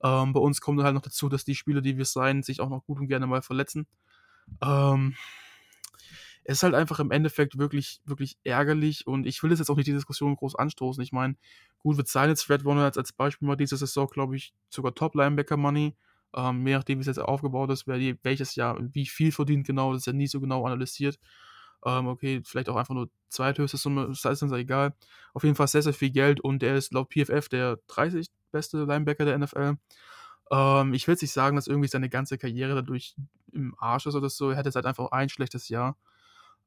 Ähm, 0.02 0.32
bei 0.32 0.40
uns 0.40 0.60
kommt 0.60 0.82
halt 0.82 0.94
noch 0.94 1.02
dazu, 1.02 1.28
dass 1.28 1.44
die 1.44 1.54
Spieler, 1.54 1.80
die 1.80 1.98
wir 1.98 2.04
sein, 2.04 2.42
sich 2.42 2.60
auch 2.60 2.70
noch 2.70 2.84
gut 2.84 2.98
und 2.98 3.08
gerne 3.08 3.26
mal 3.26 3.42
verletzen. 3.42 3.86
Ähm, 4.62 5.14
es 6.44 6.58
ist 6.58 6.62
halt 6.62 6.74
einfach 6.74 6.98
im 7.00 7.10
Endeffekt 7.10 7.58
wirklich, 7.58 8.00
wirklich 8.06 8.38
ärgerlich 8.44 9.06
und 9.06 9.26
ich 9.26 9.42
will 9.42 9.50
jetzt 9.50 9.70
auch 9.70 9.76
nicht 9.76 9.86
die 9.86 9.92
Diskussion 9.92 10.34
groß 10.36 10.56
anstoßen. 10.56 11.02
Ich 11.02 11.12
meine, 11.12 11.36
gut, 11.78 11.98
wir 11.98 12.04
zahlen 12.04 12.30
jetzt 12.30 12.42
Fred 12.42 12.64
Warner 12.64 12.84
als, 12.84 12.96
als 12.96 13.12
Beispiel 13.12 13.46
mal 13.46 13.56
diese 13.56 13.76
Saison, 13.76 14.08
glaube 14.08 14.36
ich, 14.36 14.54
sogar 14.70 14.94
Top-Linebacker-Money. 14.94 15.96
Ähm, 16.34 16.66
je 16.66 16.74
nachdem, 16.74 16.98
wie 16.98 17.02
es 17.02 17.06
jetzt 17.08 17.18
aufgebaut 17.18 17.70
ist, 17.70 17.86
wer 17.86 17.98
die, 17.98 18.18
welches 18.22 18.54
Jahr 18.54 18.78
wie 18.80 19.06
viel 19.06 19.32
verdient 19.32 19.66
genau, 19.66 19.92
das 19.92 20.02
ist 20.02 20.06
ja 20.06 20.12
nie 20.12 20.28
so 20.28 20.40
genau 20.40 20.64
analysiert. 20.64 21.18
Ähm, 21.84 22.08
okay, 22.08 22.42
vielleicht 22.44 22.68
auch 22.68 22.76
einfach 22.76 22.94
nur 22.94 23.08
zweithöchste 23.28 23.76
Summe, 23.76 24.08
das 24.08 24.24
ist 24.24 24.42
uns 24.42 24.52
egal. 24.52 24.94
Auf 25.32 25.44
jeden 25.44 25.54
Fall 25.56 25.68
sehr, 25.68 25.82
sehr 25.82 25.94
viel 25.94 26.10
Geld 26.10 26.40
und 26.40 26.62
er 26.62 26.76
ist 26.76 26.92
laut 26.92 27.10
PFF 27.10 27.48
der 27.48 27.78
30 27.88 28.28
beste 28.52 28.84
Linebacker 28.84 29.24
der 29.24 29.38
NFL. 29.38 29.76
Ähm, 30.50 30.94
ich 30.94 31.06
will 31.06 31.14
jetzt 31.14 31.22
nicht 31.22 31.32
sagen, 31.32 31.56
dass 31.56 31.68
irgendwie 31.68 31.88
seine 31.88 32.08
ganze 32.08 32.38
Karriere 32.38 32.74
dadurch 32.74 33.14
im 33.52 33.74
Arsch 33.78 34.06
ist 34.06 34.14
oder 34.14 34.28
so. 34.28 34.50
Er 34.50 34.64
jetzt 34.64 34.74
halt 34.74 34.86
einfach 34.86 35.12
ein 35.12 35.28
schlechtes 35.28 35.68
Jahr. 35.68 35.96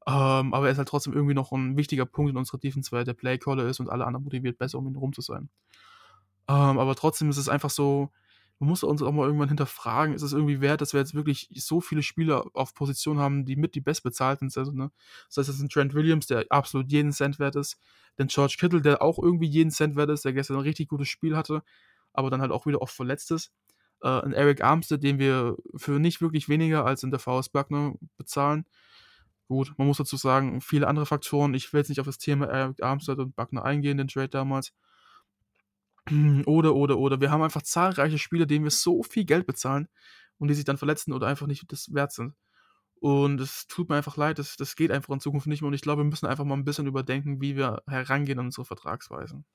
Ähm, 0.05 0.53
aber 0.53 0.65
er 0.65 0.71
ist 0.71 0.77
halt 0.77 0.87
trotzdem 0.87 1.13
irgendwie 1.13 1.33
noch 1.33 1.51
ein 1.51 1.77
wichtiger 1.77 2.05
Punkt 2.05 2.31
in 2.31 2.37
unserer 2.37 2.57
Defense, 2.57 2.91
weil 2.91 3.01
er 3.01 3.05
der 3.05 3.13
Playcaller 3.13 3.65
ist 3.65 3.79
und 3.79 3.89
alle 3.89 4.05
anderen 4.05 4.23
motiviert, 4.23 4.57
besser 4.57 4.79
um 4.79 4.87
ihn 4.87 4.95
herum 4.95 5.13
zu 5.13 5.21
sein. 5.21 5.49
Ähm, 6.47 6.77
aber 6.77 6.95
trotzdem 6.95 7.29
ist 7.29 7.37
es 7.37 7.47
einfach 7.47 7.69
so, 7.69 8.09
man 8.59 8.69
muss 8.69 8.83
uns 8.83 9.01
auch 9.01 9.11
mal 9.11 9.25
irgendwann 9.25 9.49
hinterfragen, 9.49 10.15
ist 10.15 10.21
es 10.21 10.33
irgendwie 10.33 10.61
wert, 10.61 10.81
dass 10.81 10.93
wir 10.93 10.99
jetzt 10.99 11.15
wirklich 11.15 11.49
so 11.55 11.81
viele 11.81 12.03
Spieler 12.03 12.45
auf 12.53 12.73
Position 12.73 13.19
haben, 13.19 13.45
die 13.45 13.55
mit 13.55 13.75
die 13.75 13.81
bestbezahlten 13.81 14.49
sind. 14.49 14.61
Also, 14.61 14.71
ne? 14.71 14.91
Das 15.27 15.37
heißt, 15.37 15.49
es 15.49 15.55
ist 15.55 15.61
ein 15.61 15.69
Trent 15.69 15.93
Williams, 15.93 16.27
der 16.27 16.45
absolut 16.49 16.91
jeden 16.91 17.11
Cent 17.11 17.39
wert 17.39 17.55
ist, 17.55 17.77
den 18.19 18.27
George 18.27 18.55
Kittle, 18.59 18.81
der 18.81 19.01
auch 19.01 19.19
irgendwie 19.19 19.47
jeden 19.47 19.71
Cent 19.71 19.95
wert 19.95 20.09
ist, 20.09 20.25
der 20.25 20.33
gestern 20.33 20.57
ein 20.57 20.63
richtig 20.63 20.87
gutes 20.87 21.09
Spiel 21.09 21.35
hatte, 21.35 21.63
aber 22.13 22.29
dann 22.29 22.41
halt 22.41 22.51
auch 22.51 22.65
wieder 22.65 22.81
oft 22.81 22.95
verletzt 22.95 23.31
ist. 23.31 23.51
Äh, 24.01 24.07
ein 24.07 24.33
Eric 24.33 24.63
Armstead, 24.63 25.03
den 25.03 25.19
wir 25.19 25.57
für 25.75 25.99
nicht 25.99 26.21
wirklich 26.21 26.49
weniger 26.49 26.85
als 26.85 27.03
in 27.03 27.11
der 27.11 27.19
VS 27.19 27.49
Buckner 27.49 27.95
bezahlen. 28.17 28.65
Gut, 29.47 29.73
man 29.77 29.87
muss 29.87 29.97
dazu 29.97 30.17
sagen, 30.17 30.61
viele 30.61 30.87
andere 30.87 31.05
Faktoren. 31.05 31.53
Ich 31.53 31.71
will 31.73 31.79
jetzt 31.79 31.89
nicht 31.89 31.99
auf 31.99 32.05
das 32.05 32.17
Thema 32.17 32.45
Eric 32.47 32.81
Armstead 32.81 33.19
und 33.19 33.35
Buckner 33.35 33.65
eingehen, 33.65 33.97
den 33.97 34.07
Trade 34.07 34.29
damals. 34.29 34.73
Oder, 36.45 36.75
oder, 36.75 36.97
oder. 36.97 37.21
Wir 37.21 37.31
haben 37.31 37.41
einfach 37.41 37.61
zahlreiche 37.61 38.17
Spieler, 38.17 38.45
denen 38.45 38.65
wir 38.65 38.71
so 38.71 39.03
viel 39.03 39.25
Geld 39.25 39.45
bezahlen 39.47 39.87
und 40.37 40.49
die 40.49 40.53
sich 40.53 40.65
dann 40.65 40.77
verletzen 40.77 41.13
oder 41.13 41.27
einfach 41.27 41.47
nicht 41.47 41.71
das 41.71 41.93
wert 41.93 42.11
sind. 42.11 42.33
Und 42.95 43.41
es 43.41 43.67
tut 43.67 43.89
mir 43.89 43.95
einfach 43.95 44.15
leid, 44.15 44.39
das, 44.39 44.55
das 44.55 44.75
geht 44.75 44.91
einfach 44.91 45.13
in 45.13 45.19
Zukunft 45.19 45.47
nicht 45.47 45.61
mehr. 45.61 45.67
Und 45.67 45.73
ich 45.73 45.81
glaube, 45.81 46.03
wir 46.03 46.09
müssen 46.09 46.25
einfach 46.25 46.45
mal 46.45 46.55
ein 46.55 46.63
bisschen 46.63 46.87
überdenken, 46.87 47.41
wie 47.41 47.55
wir 47.57 47.81
herangehen 47.87 48.39
an 48.39 48.45
unsere 48.45 48.65
Vertragsweisen. 48.65 49.45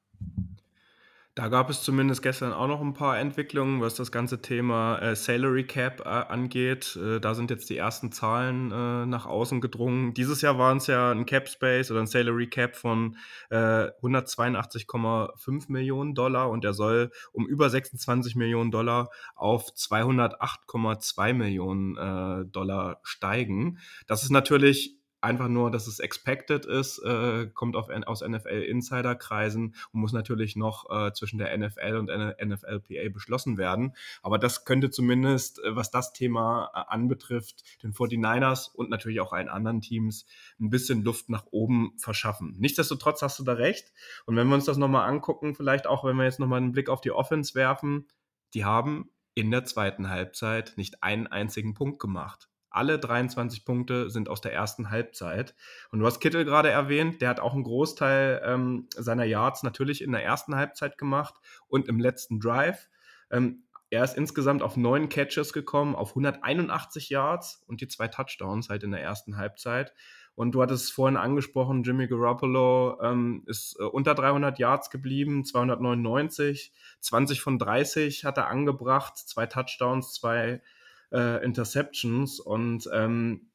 Da 1.39 1.47
gab 1.47 1.71
es 1.71 1.83
zumindest 1.83 2.21
gestern 2.23 2.53
auch 2.53 2.67
noch 2.67 2.81
ein 2.81 2.95
paar 2.95 3.17
Entwicklungen, 3.17 3.81
was 3.81 3.95
das 3.95 4.11
ganze 4.11 4.43
Thema 4.43 4.99
äh, 4.99 5.15
Salary 5.15 5.63
Cap 5.63 6.01
äh, 6.01 6.09
angeht. 6.09 6.97
Äh, 7.01 7.21
da 7.21 7.37
sind 7.37 7.49
jetzt 7.51 7.71
die 7.71 7.77
ersten 7.77 8.11
Zahlen 8.11 8.73
äh, 8.73 9.07
nach 9.07 9.25
außen 9.25 9.61
gedrungen. 9.61 10.15
Dieses 10.15 10.43
Jahr 10.43 10.59
waren 10.59 10.79
es 10.79 10.89
ja 10.89 11.13
ein 11.13 11.27
Cap 11.27 11.49
Space 11.49 11.93
oder 11.93 12.01
ein 12.01 12.09
Salary 12.09 12.49
Cap 12.49 12.75
von 12.75 13.17
182,5 13.53 15.49
äh, 15.69 15.73
Millionen 15.73 16.17
Dollar 16.17 16.51
und 16.51 16.65
der 16.65 16.73
soll 16.73 17.13
um 17.31 17.47
über 17.47 17.71
26 17.71 18.35
Millionen 18.35 18.73
Dollar 18.73 19.09
auf 19.37 19.69
208,2 19.69 21.35
Millionen 21.35 21.97
äh, 21.97 22.47
Dollar 22.47 22.99
steigen. 23.05 23.79
Das 24.09 24.25
ist 24.25 24.31
natürlich 24.31 24.98
einfach 25.21 25.49
nur, 25.49 25.71
dass 25.71 25.87
es 25.87 25.99
expected 25.99 26.65
ist, 26.67 26.99
äh, 26.99 27.47
kommt 27.53 27.77
auf, 27.77 27.89
aus 28.07 28.21
NFL-Insider-Kreisen 28.23 29.75
und 29.93 30.01
muss 30.01 30.13
natürlich 30.13 30.57
noch 30.57 30.89
äh, 30.91 31.13
zwischen 31.13 31.39
der 31.39 31.57
NFL 31.57 31.97
und 31.97 32.09
NFLPA 32.09 33.09
beschlossen 33.13 33.59
werden. 33.59 33.95
Aber 34.23 34.39
das 34.39 34.65
könnte 34.65 34.91
zumindest, 34.91 35.63
äh, 35.65 35.75
was 35.75 35.91
das 35.91 36.13
Thema 36.13 36.71
äh, 36.75 36.93
anbetrifft, 36.93 37.65
den 37.83 37.93
49ers 37.93 38.75
und 38.75 38.91
natürlich 38.91 39.21
auch 39.21 39.33
allen 39.33 39.49
anderen 39.49 39.81
Teams 39.81 40.27
ein 40.61 40.71
bisschen 40.71 41.03
Luft 41.03 41.29
nach 41.29 41.47
oben 41.51 41.93
verschaffen. 41.99 42.55
Nichtsdestotrotz 42.59 43.23
hast 43.23 43.39
du 43.39 43.45
da 43.45 43.55
recht. 43.55 43.93
Und 44.27 44.37
wenn 44.37 44.49
wir 44.49 44.55
uns 44.55 44.67
das 44.67 44.77
nochmal 44.77 45.09
angucken, 45.09 45.55
vielleicht 45.55 45.87
auch, 45.87 46.05
wenn 46.05 46.17
wir 46.17 46.25
jetzt 46.25 46.41
nochmal 46.41 46.59
einen 46.61 46.73
Blick 46.73 46.89
auf 46.89 47.01
die 47.01 47.11
Offense 47.11 47.55
werfen, 47.55 48.07
die 48.55 48.65
haben 48.65 49.11
in 49.35 49.51
der 49.51 49.65
zweiten 49.65 50.09
Halbzeit 50.09 50.75
nicht 50.77 51.03
einen 51.03 51.27
einzigen 51.27 51.75
Punkt 51.75 52.01
gemacht. 52.01 52.49
Alle 52.71 52.99
23 52.99 53.65
Punkte 53.65 54.11
sind 54.11 54.29
aus 54.29 54.41
der 54.41 54.53
ersten 54.53 54.91
Halbzeit. 54.91 55.55
Und 55.91 56.01
du 56.01 56.07
hast 56.07 56.21
Kittel 56.21 56.45
gerade 56.45 56.71
erwähnt, 56.71 57.23
der 57.23 57.31
hat 57.31 57.41
auch 57.41 57.55
einen 57.55 57.65
Großteil 57.65 58.43
ähm, 58.45 58.89
seiner 58.95 59.25
Yards 59.25 59.63
natürlich 59.63 60.03
in 60.03 60.13
der 60.13 60.25
ersten 60.25 60.55
Halbzeit 60.55 60.99
gemacht 60.99 61.35
und 61.67 61.89
im 61.89 61.99
letzten 61.99 62.41
Drive. 62.41 62.89
Ähm, 63.31 63.65
er 63.91 64.05
ist 64.05 64.17
insgesamt 64.17 64.63
auf 64.63 64.77
neun 64.77 65.09
Catches 65.09 65.53
gekommen, 65.53 65.95
auf 65.95 66.11
181 66.11 67.09
Yards 67.09 67.65
und 67.67 67.81
die 67.81 67.89
zwei 67.89 68.09
Touchdowns 68.09 68.69
halt 68.69 68.83
in 68.83 68.91
der 68.91 69.03
ersten 69.03 69.39
Halbzeit. 69.39 69.95
Und 70.35 70.53
du 70.53 70.63
hattest 70.63 70.85
es 70.85 70.91
vorhin 70.91 71.17
angesprochen, 71.17 71.83
Jimmy 71.83 72.07
Garoppolo 72.07 73.01
ähm, 73.03 73.43
ist 73.47 73.77
äh, 73.81 73.83
unter 73.83 74.15
300 74.15 74.59
Yards 74.59 74.91
geblieben, 74.91 75.45
299, 75.45 76.73
20 77.01 77.41
von 77.41 77.59
30 77.59 78.25
hat 78.25 78.37
er 78.37 78.47
angebracht, 78.47 79.17
zwei 79.17 79.47
Touchdowns, 79.47 80.13
zwei 80.15 80.63
äh, 81.13 81.45
Interceptions 81.45 82.41
und 82.41 82.89
ähm, 82.93 83.51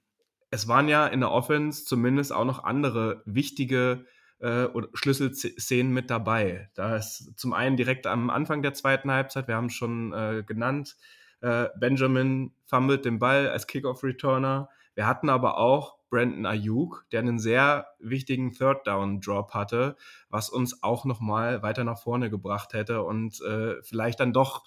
es 0.52 0.68
waren 0.68 0.88
ja 0.88 1.08
in 1.08 1.22
der 1.22 1.32
Offense 1.32 1.86
zumindest 1.86 2.32
auch 2.32 2.46
noch 2.46 2.64
andere 2.64 3.24
wichtige 3.26 4.06
äh, 4.40 4.68
Schlüsselszenen 4.94 5.92
mit 5.92 6.10
dabei. 6.10 6.70
Da 6.76 6.96
ist 6.96 7.34
zum 7.38 7.54
einen 7.54 7.78
direkt 7.78 8.06
am 8.06 8.30
Anfang 8.30 8.62
der 8.62 8.74
zweiten 8.74 9.10
Halbzeit, 9.10 9.48
wir 9.48 9.56
haben 9.56 9.68
es 9.68 9.74
schon 9.74 10.14
äh, 10.14 10.44
genannt, 10.46 10.96
äh, 11.42 11.70
Benjamin 11.80 12.54
fummelt 12.66 13.04
den 13.04 13.20
Ball 13.20 13.50
als 13.50 13.68
Kickoff-Returner. 13.68 14.70
Wir 14.96 15.08
hatten 15.08 15.30
aber 15.30 15.58
auch 15.58 15.98
Brandon 16.10 16.46
Ayuk, 16.46 17.06
der 17.12 17.22
einen 17.22 17.40
sehr 17.40 17.88
wichtigen 18.00 18.52
Third-Down-Drop 18.52 19.54
hatte, 19.54 19.98
was 20.30 20.50
uns 20.50 20.84
auch 20.84 21.06
nochmal 21.06 21.64
weiter 21.64 21.84
nach 21.84 21.98
vorne 22.00 22.30
gebracht 22.30 22.74
hätte 22.74 23.02
und 23.02 23.42
äh, 23.42 23.82
vielleicht 23.82 24.20
dann 24.20 24.32
doch 24.32 24.64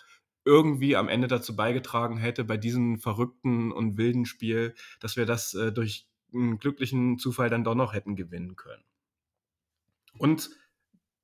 irgendwie 0.47 0.97
am 0.97 1.09
Ende 1.09 1.27
dazu 1.27 1.57
beigetragen 1.57 2.17
hätte, 2.17 2.45
bei 2.45 2.57
diesem 2.57 2.99
verrückten 2.99 3.73
und 3.73 3.99
wilden 3.99 4.25
Spiel, 4.25 4.75
dass 5.01 5.17
wir 5.17 5.27
das 5.27 5.53
äh, 5.55 5.73
durch 5.73 6.09
einen 6.33 6.59
glücklichen 6.59 7.19
Zufall 7.19 7.51
dann 7.51 7.65
doch 7.65 7.75
noch 7.75 7.93
hätten 7.93 8.17
gewinnen 8.17 8.57
können. 8.57 8.85
Und 10.19 10.51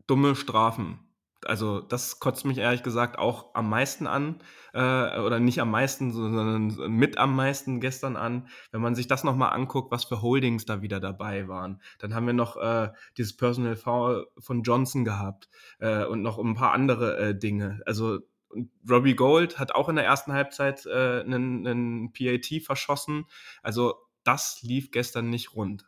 dumme 0.07 0.35
Strafen. 0.35 0.99
Also 1.45 1.81
das 1.81 2.21
kotzt 2.21 2.45
mich 2.45 2.59
ehrlich 2.59 2.83
gesagt 2.83 3.19
auch 3.19 3.55
am 3.55 3.69
meisten 3.69 4.07
an, 4.07 4.41
äh, 4.75 5.19
oder 5.19 5.41
nicht 5.41 5.61
am 5.61 5.71
meisten, 5.71 6.13
sondern 6.13 6.69
mit 6.97 7.19
am 7.19 7.35
meisten 7.35 7.81
gestern 7.81 8.17
an. 8.17 8.49
Wenn 8.71 8.81
man 8.81 8.95
sich 8.95 9.09
das 9.09 9.25
nochmal 9.25 9.53
anguckt, 9.53 9.91
was 9.91 10.05
für 10.05 10.23
Holdings 10.23 10.67
da 10.67 10.83
wieder 10.83 11.01
dabei 11.01 11.49
waren. 11.49 11.81
Dann 11.99 12.15
haben 12.15 12.27
wir 12.27 12.33
noch 12.33 12.57
äh, 12.57 12.91
dieses 13.17 13.37
Personal 13.37 13.77
Foul 13.77 14.29
von 14.39 14.63
Johnson 14.63 15.05
gehabt 15.05 15.49
äh, 15.79 16.05
und 16.05 16.23
noch 16.23 16.39
ein 16.39 16.55
paar 16.55 16.73
andere 16.73 17.19
äh, 17.19 17.39
Dinge. 17.39 17.81
Also 17.87 18.21
und 18.53 18.71
Robbie 18.89 19.15
Gold 19.15 19.59
hat 19.59 19.75
auch 19.75 19.89
in 19.89 19.97
der 19.97 20.05
ersten 20.05 20.33
Halbzeit 20.33 20.87
äh, 20.87 21.21
einen, 21.21 21.67
einen 21.67 22.13
PAT 22.13 22.63
verschossen. 22.65 23.27
Also 23.63 23.95
das 24.25 24.63
lief 24.63 24.91
gestern 24.91 25.31
nicht 25.31 25.55
rund. 25.55 25.87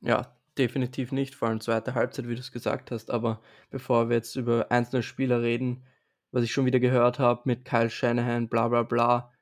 Ja, 0.00 0.36
definitiv 0.56 1.12
nicht, 1.12 1.34
vor 1.34 1.48
allem 1.48 1.60
zweite 1.60 1.94
Halbzeit, 1.94 2.28
wie 2.28 2.34
du 2.34 2.40
es 2.40 2.52
gesagt 2.52 2.90
hast. 2.90 3.10
Aber 3.10 3.40
bevor 3.70 4.08
wir 4.08 4.16
jetzt 4.16 4.36
über 4.36 4.70
einzelne 4.70 5.02
Spieler 5.02 5.42
reden, 5.42 5.84
was 6.32 6.44
ich 6.44 6.52
schon 6.52 6.66
wieder 6.66 6.80
gehört 6.80 7.18
habe 7.18 7.42
mit 7.44 7.64
Kyle 7.64 7.90
Shanahan, 7.90 8.48
bla 8.48 8.68
bla 8.68 8.82
bla, 8.82 9.32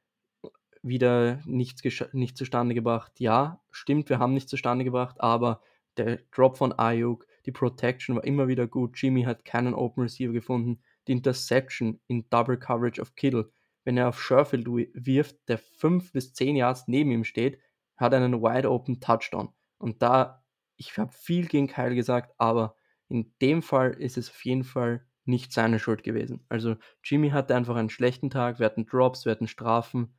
wieder 0.83 1.41
nichts, 1.45 1.83
nicht 2.13 2.37
zustande 2.37 2.75
gebracht. 2.75 3.13
Ja, 3.19 3.61
stimmt, 3.71 4.09
wir 4.09 4.19
haben 4.19 4.35
nichts 4.35 4.51
zustande 4.51 4.85
gebracht, 4.85 5.21
aber 5.21 5.63
der 5.97 6.19
Drop 6.33 6.57
von 6.57 6.73
Ayuk, 6.73 7.27
die 7.47 7.53
Protection 7.53 8.17
war 8.17 8.25
immer 8.25 8.49
wieder 8.49 8.67
gut. 8.67 8.99
Jimmy 9.01 9.23
hat 9.23 9.45
keinen 9.45 9.75
Open 9.75 10.03
Receiver 10.03 10.33
gefunden. 10.33 10.83
Die 11.07 11.13
Interception 11.13 12.01
in 12.07 12.29
Double 12.31 12.59
Coverage 12.59 13.01
of 13.01 13.15
Kittle. 13.15 13.51
Wenn 13.85 13.97
er 13.97 14.09
auf 14.09 14.23
Sherfield 14.23 14.67
wirft, 14.67 15.37
der 15.49 15.59
5 15.59 16.13
bis 16.13 16.35
10 16.35 16.57
Yards 16.57 16.89
neben 16.89 17.11
ihm 17.11 17.25
steht, 17.25 17.59
hat 17.97 18.15
einen 18.15 18.43
Wide 18.43 18.71
Open 18.71 19.01
Touchdown. 19.01 19.51
Und 19.79 20.03
da, 20.03 20.45
ich 20.77 20.97
habe 20.99 21.13
viel 21.13 21.47
gegen 21.47 21.69
Kyle 21.69 21.95
gesagt, 21.95 22.35
aber 22.39 22.77
in 23.09 23.33
dem 23.41 23.63
Fall 23.63 23.93
ist 23.93 24.19
es 24.19 24.31
auf 24.31 24.45
jeden 24.45 24.65
Fall 24.65 25.07
nicht 25.25 25.53
seine 25.53 25.79
Schuld 25.79 26.03
gewesen. 26.03 26.45
Also 26.49 26.77
Jimmy 27.05 27.31
hatte 27.31 27.55
einfach 27.55 27.77
einen 27.77 27.91
schlechten 27.91 28.31
Tag, 28.31 28.59
wir 28.59 28.67
hatten 28.67 28.87
Drops, 28.87 29.25
wir 29.25 29.33
hatten 29.33 29.49
Strafen 29.49 30.15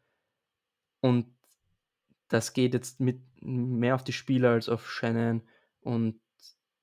und 1.01 1.33
das 2.27 2.53
geht 2.53 2.73
jetzt 2.73 2.99
mit 2.99 3.21
mehr 3.41 3.95
auf 3.95 4.03
die 4.03 4.13
Spieler 4.13 4.51
als 4.51 4.69
auf 4.69 4.89
Shannon 4.89 5.41
und 5.81 6.21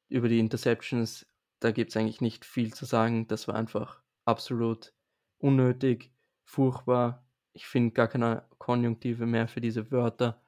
über 0.09 0.29
die 0.29 0.39
Interceptions, 0.39 1.27
da 1.61 1.71
gibt 1.71 1.91
es 1.91 1.97
eigentlich 1.97 2.21
nicht 2.21 2.45
viel 2.45 2.73
zu 2.73 2.85
sagen. 2.85 3.29
Das 3.29 3.49
war 3.49 3.55
einfach 3.55 4.03
absolut 4.25 4.93
unnötig, 5.39 6.13
furchtbar. 6.45 7.27
Ich 7.53 7.67
finde 7.67 7.93
gar 7.93 8.09
keine 8.09 8.47
Konjunktive 8.59 9.27
mehr 9.27 9.49
für 9.49 9.61
diese 9.61 9.91
Wörter. 9.91 10.43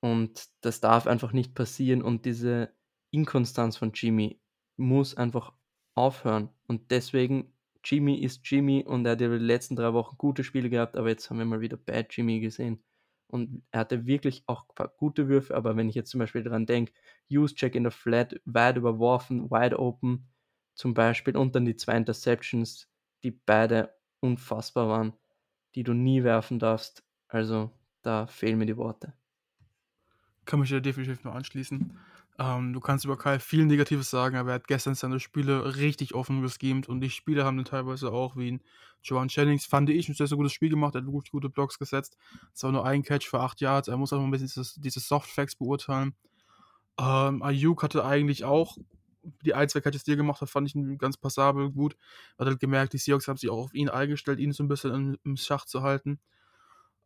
Und 0.00 0.48
das 0.60 0.80
darf 0.80 1.06
einfach 1.06 1.32
nicht 1.32 1.54
passieren. 1.54 2.02
Und 2.02 2.24
diese 2.24 2.72
Inkonstanz 3.10 3.76
von 3.76 3.92
Jimmy 3.92 4.40
muss 4.76 5.16
einfach 5.16 5.52
aufhören. 5.94 6.50
Und 6.66 6.90
deswegen, 6.90 7.52
Jimmy 7.84 8.16
ist 8.16 8.48
Jimmy 8.48 8.84
und 8.86 9.04
er 9.04 9.12
hat 9.12 9.20
ja 9.20 9.28
die 9.28 9.38
letzten 9.38 9.76
drei 9.76 9.92
Wochen 9.92 10.16
gute 10.16 10.44
Spiele 10.44 10.70
gehabt, 10.70 10.96
aber 10.96 11.08
jetzt 11.08 11.28
haben 11.28 11.38
wir 11.38 11.44
mal 11.44 11.60
wieder 11.60 11.76
Bad 11.76 12.14
Jimmy 12.16 12.40
gesehen 12.40 12.82
und 13.34 13.64
er 13.72 13.80
hatte 13.80 14.06
wirklich 14.06 14.44
auch 14.46 14.66
gute 14.96 15.26
Würfe, 15.26 15.56
aber 15.56 15.76
wenn 15.76 15.88
ich 15.88 15.96
jetzt 15.96 16.10
zum 16.10 16.20
Beispiel 16.20 16.44
daran 16.44 16.66
denke, 16.66 16.92
Use-Check 17.28 17.74
in 17.74 17.82
der 17.82 17.90
Flat, 17.90 18.40
weit 18.44 18.76
überworfen, 18.76 19.50
wide 19.50 19.76
open 19.76 20.28
zum 20.74 20.94
Beispiel 20.94 21.36
und 21.36 21.56
dann 21.56 21.64
die 21.64 21.74
zwei 21.74 21.96
Interceptions, 21.96 22.88
die 23.24 23.32
beide 23.32 23.92
unfassbar 24.20 24.88
waren, 24.88 25.14
die 25.74 25.82
du 25.82 25.94
nie 25.94 26.22
werfen 26.22 26.60
darfst. 26.60 27.02
Also 27.26 27.72
da 28.02 28.28
fehlen 28.28 28.56
mir 28.56 28.66
die 28.66 28.76
Worte. 28.76 29.14
Kann 30.44 30.60
mich 30.60 30.70
da 30.70 30.78
definitiv 30.78 31.24
nur 31.24 31.34
anschließen. 31.34 31.98
Ähm, 32.38 32.72
du 32.72 32.80
kannst 32.80 33.04
über 33.04 33.16
Kyle 33.16 33.38
viel 33.38 33.64
Negatives 33.64 34.10
sagen, 34.10 34.36
aber 34.36 34.50
er 34.50 34.54
hat 34.56 34.66
gestern 34.66 34.94
seine 34.94 35.20
Spiele 35.20 35.76
richtig 35.76 36.14
offen 36.14 36.42
geschemt 36.42 36.88
und 36.88 37.00
die 37.00 37.10
Spieler 37.10 37.44
haben 37.44 37.56
dann 37.56 37.64
teilweise 37.64 38.10
auch 38.10 38.36
wie 38.36 38.52
ein 38.52 38.62
Joan 39.04 39.28
Jennings, 39.28 39.66
fand 39.66 39.90
ich, 39.90 40.08
ein 40.08 40.14
sehr, 40.14 40.26
sehr 40.26 40.36
gutes 40.36 40.52
Spiel 40.52 40.70
gemacht, 40.70 40.94
er 40.94 41.02
hat 41.02 41.06
wirklich 41.06 41.30
gute 41.30 41.48
Blocks 41.48 41.78
gesetzt. 41.78 42.16
Es 42.52 42.62
war 42.64 42.72
nur 42.72 42.84
ein 42.84 43.02
Catch 43.02 43.28
für 43.28 43.38
acht 43.38 43.60
Yards, 43.60 43.86
er 43.86 43.96
muss 43.96 44.12
auch 44.12 44.18
noch 44.18 44.24
ein 44.24 44.30
bisschen 44.32 44.48
dieses, 44.48 44.74
diese 44.74 44.98
Softfacts 44.98 45.54
beurteilen. 45.54 46.14
Ähm, 46.98 47.42
Ayuk 47.42 47.82
hatte 47.82 48.04
eigentlich 48.04 48.44
auch 48.44 48.78
die 49.44 49.54
ein, 49.54 49.68
zwei 49.68 49.80
Catches, 49.80 50.04
die 50.04 50.12
er 50.12 50.16
gemacht 50.16 50.40
hat, 50.40 50.50
fand 50.50 50.68
ich 50.68 50.98
ganz 50.98 51.16
passabel 51.16 51.70
gut. 51.70 51.96
Hat 52.38 52.46
halt 52.46 52.60
gemerkt, 52.60 52.92
die 52.92 52.98
Seahawks 52.98 53.28
haben 53.28 53.36
sich 53.36 53.50
auch 53.50 53.64
auf 53.64 53.74
ihn 53.74 53.88
eingestellt, 53.88 54.38
ihn 54.38 54.52
so 54.52 54.62
ein 54.62 54.68
bisschen 54.68 54.92
im, 54.92 55.18
im 55.24 55.36
Schach 55.36 55.64
zu 55.64 55.82
halten. 55.82 56.18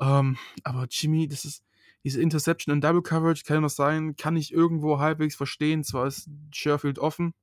Ähm, 0.00 0.36
aber 0.64 0.86
Jimmy, 0.90 1.28
das 1.28 1.44
ist, 1.44 1.64
diese 2.04 2.20
Interception 2.20 2.74
in 2.74 2.80
Double 2.80 3.02
Coverage 3.02 3.44
kann 3.44 3.62
noch 3.62 3.70
sein, 3.70 4.16
kann 4.16 4.36
ich 4.36 4.52
irgendwo 4.52 4.98
halbwegs 4.98 5.34
verstehen. 5.34 5.84
Zwar 5.84 6.06
ist 6.06 6.28
Sherfield 6.52 6.98
offen, 6.98 7.34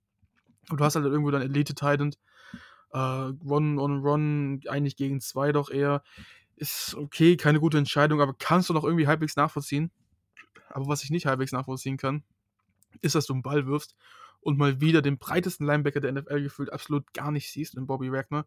und 0.69 0.79
du 0.79 0.83
hast 0.83 0.95
halt 0.95 1.05
irgendwo 1.05 1.31
dein 1.31 1.41
Elite-Titan. 1.41 2.15
Äh, 2.91 2.97
Run 2.97 3.79
on 3.79 3.99
Run, 3.99 4.61
eigentlich 4.67 4.95
gegen 4.95 5.21
zwei 5.21 5.51
doch 5.51 5.69
eher. 5.69 6.03
Ist 6.55 6.95
okay, 6.95 7.35
keine 7.37 7.59
gute 7.59 7.77
Entscheidung, 7.77 8.21
aber 8.21 8.33
kannst 8.33 8.69
du 8.69 8.73
noch 8.73 8.83
irgendwie 8.83 9.07
halbwegs 9.07 9.35
nachvollziehen. 9.35 9.91
Aber 10.69 10.87
was 10.87 11.03
ich 11.03 11.09
nicht 11.09 11.25
halbwegs 11.25 11.51
nachvollziehen 11.51 11.97
kann, 11.97 12.23
ist, 13.01 13.15
dass 13.15 13.27
du 13.27 13.33
einen 13.33 13.43
Ball 13.43 13.67
wirfst 13.67 13.95
und 14.39 14.57
mal 14.57 14.79
wieder 14.79 15.01
den 15.01 15.17
breitesten 15.17 15.65
Linebacker 15.65 15.99
der 15.99 16.13
NFL 16.13 16.41
gefühlt 16.41 16.71
absolut 16.71 17.13
gar 17.13 17.31
nicht 17.31 17.51
siehst 17.51 17.75
in 17.75 17.87
Bobby 17.87 18.11
Wagner. 18.11 18.45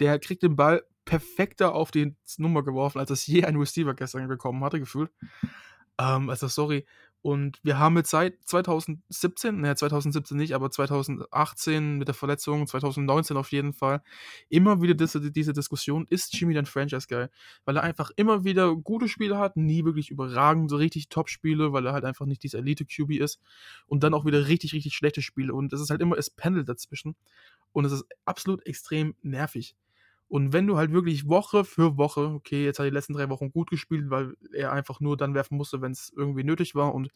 Der 0.00 0.18
kriegt 0.18 0.42
den 0.42 0.56
Ball 0.56 0.84
perfekter 1.04 1.74
auf 1.74 1.90
die 1.90 2.14
Nummer 2.38 2.62
geworfen, 2.62 2.98
als 2.98 3.10
es 3.10 3.26
je 3.26 3.44
ein 3.44 3.56
Receiver 3.56 3.94
gestern 3.94 4.28
bekommen 4.28 4.64
hatte, 4.64 4.80
gefühlt. 4.80 5.10
Ähm, 5.98 6.30
also 6.30 6.48
sorry, 6.48 6.86
Und 7.26 7.58
wir 7.62 7.78
haben 7.78 7.96
jetzt 7.96 8.10
seit 8.10 8.34
2017, 8.44 9.62
naja, 9.62 9.74
2017 9.74 10.36
nicht, 10.36 10.54
aber 10.54 10.70
2018 10.70 11.96
mit 11.96 12.06
der 12.06 12.14
Verletzung, 12.14 12.66
2019 12.66 13.38
auf 13.38 13.50
jeden 13.50 13.72
Fall, 13.72 14.02
immer 14.50 14.82
wieder 14.82 14.92
diese, 14.92 15.32
diese 15.32 15.54
Diskussion, 15.54 16.06
ist 16.10 16.38
Jimmy 16.38 16.52
dein 16.52 16.66
Franchise-Guy? 16.66 17.28
Weil 17.64 17.76
er 17.78 17.82
einfach 17.82 18.10
immer 18.16 18.44
wieder 18.44 18.76
gute 18.76 19.08
Spiele 19.08 19.38
hat, 19.38 19.56
nie 19.56 19.86
wirklich 19.86 20.10
überragend, 20.10 20.68
so 20.68 20.76
richtig 20.76 21.08
Top-Spiele, 21.08 21.72
weil 21.72 21.86
er 21.86 21.94
halt 21.94 22.04
einfach 22.04 22.26
nicht 22.26 22.42
dieser 22.42 22.58
Elite-QB 22.58 23.12
ist. 23.12 23.40
Und 23.86 24.02
dann 24.02 24.12
auch 24.12 24.26
wieder 24.26 24.46
richtig, 24.46 24.74
richtig 24.74 24.94
schlechte 24.94 25.22
Spiele. 25.22 25.54
Und 25.54 25.72
es 25.72 25.80
ist 25.80 25.88
halt 25.88 26.02
immer, 26.02 26.18
es 26.18 26.28
pendelt 26.28 26.68
dazwischen. 26.68 27.16
Und 27.72 27.86
es 27.86 27.92
ist 27.92 28.04
absolut 28.26 28.66
extrem 28.66 29.14
nervig. 29.22 29.76
Und 30.28 30.52
wenn 30.52 30.66
du 30.66 30.76
halt 30.76 30.92
wirklich 30.92 31.28
Woche 31.28 31.64
für 31.64 31.96
Woche, 31.96 32.22
okay, 32.26 32.64
jetzt 32.64 32.78
hat 32.78 32.86
er 32.86 32.90
die 32.90 32.94
letzten 32.94 33.12
drei 33.12 33.28
Wochen 33.28 33.50
gut 33.50 33.70
gespielt, 33.70 34.10
weil 34.10 34.34
er 34.52 34.72
einfach 34.72 35.00
nur 35.00 35.16
dann 35.16 35.34
werfen 35.34 35.56
musste, 35.56 35.80
wenn 35.80 35.92
es 35.92 36.12
irgendwie 36.16 36.44
nötig 36.44 36.74
war 36.74 36.94
und 36.94 37.10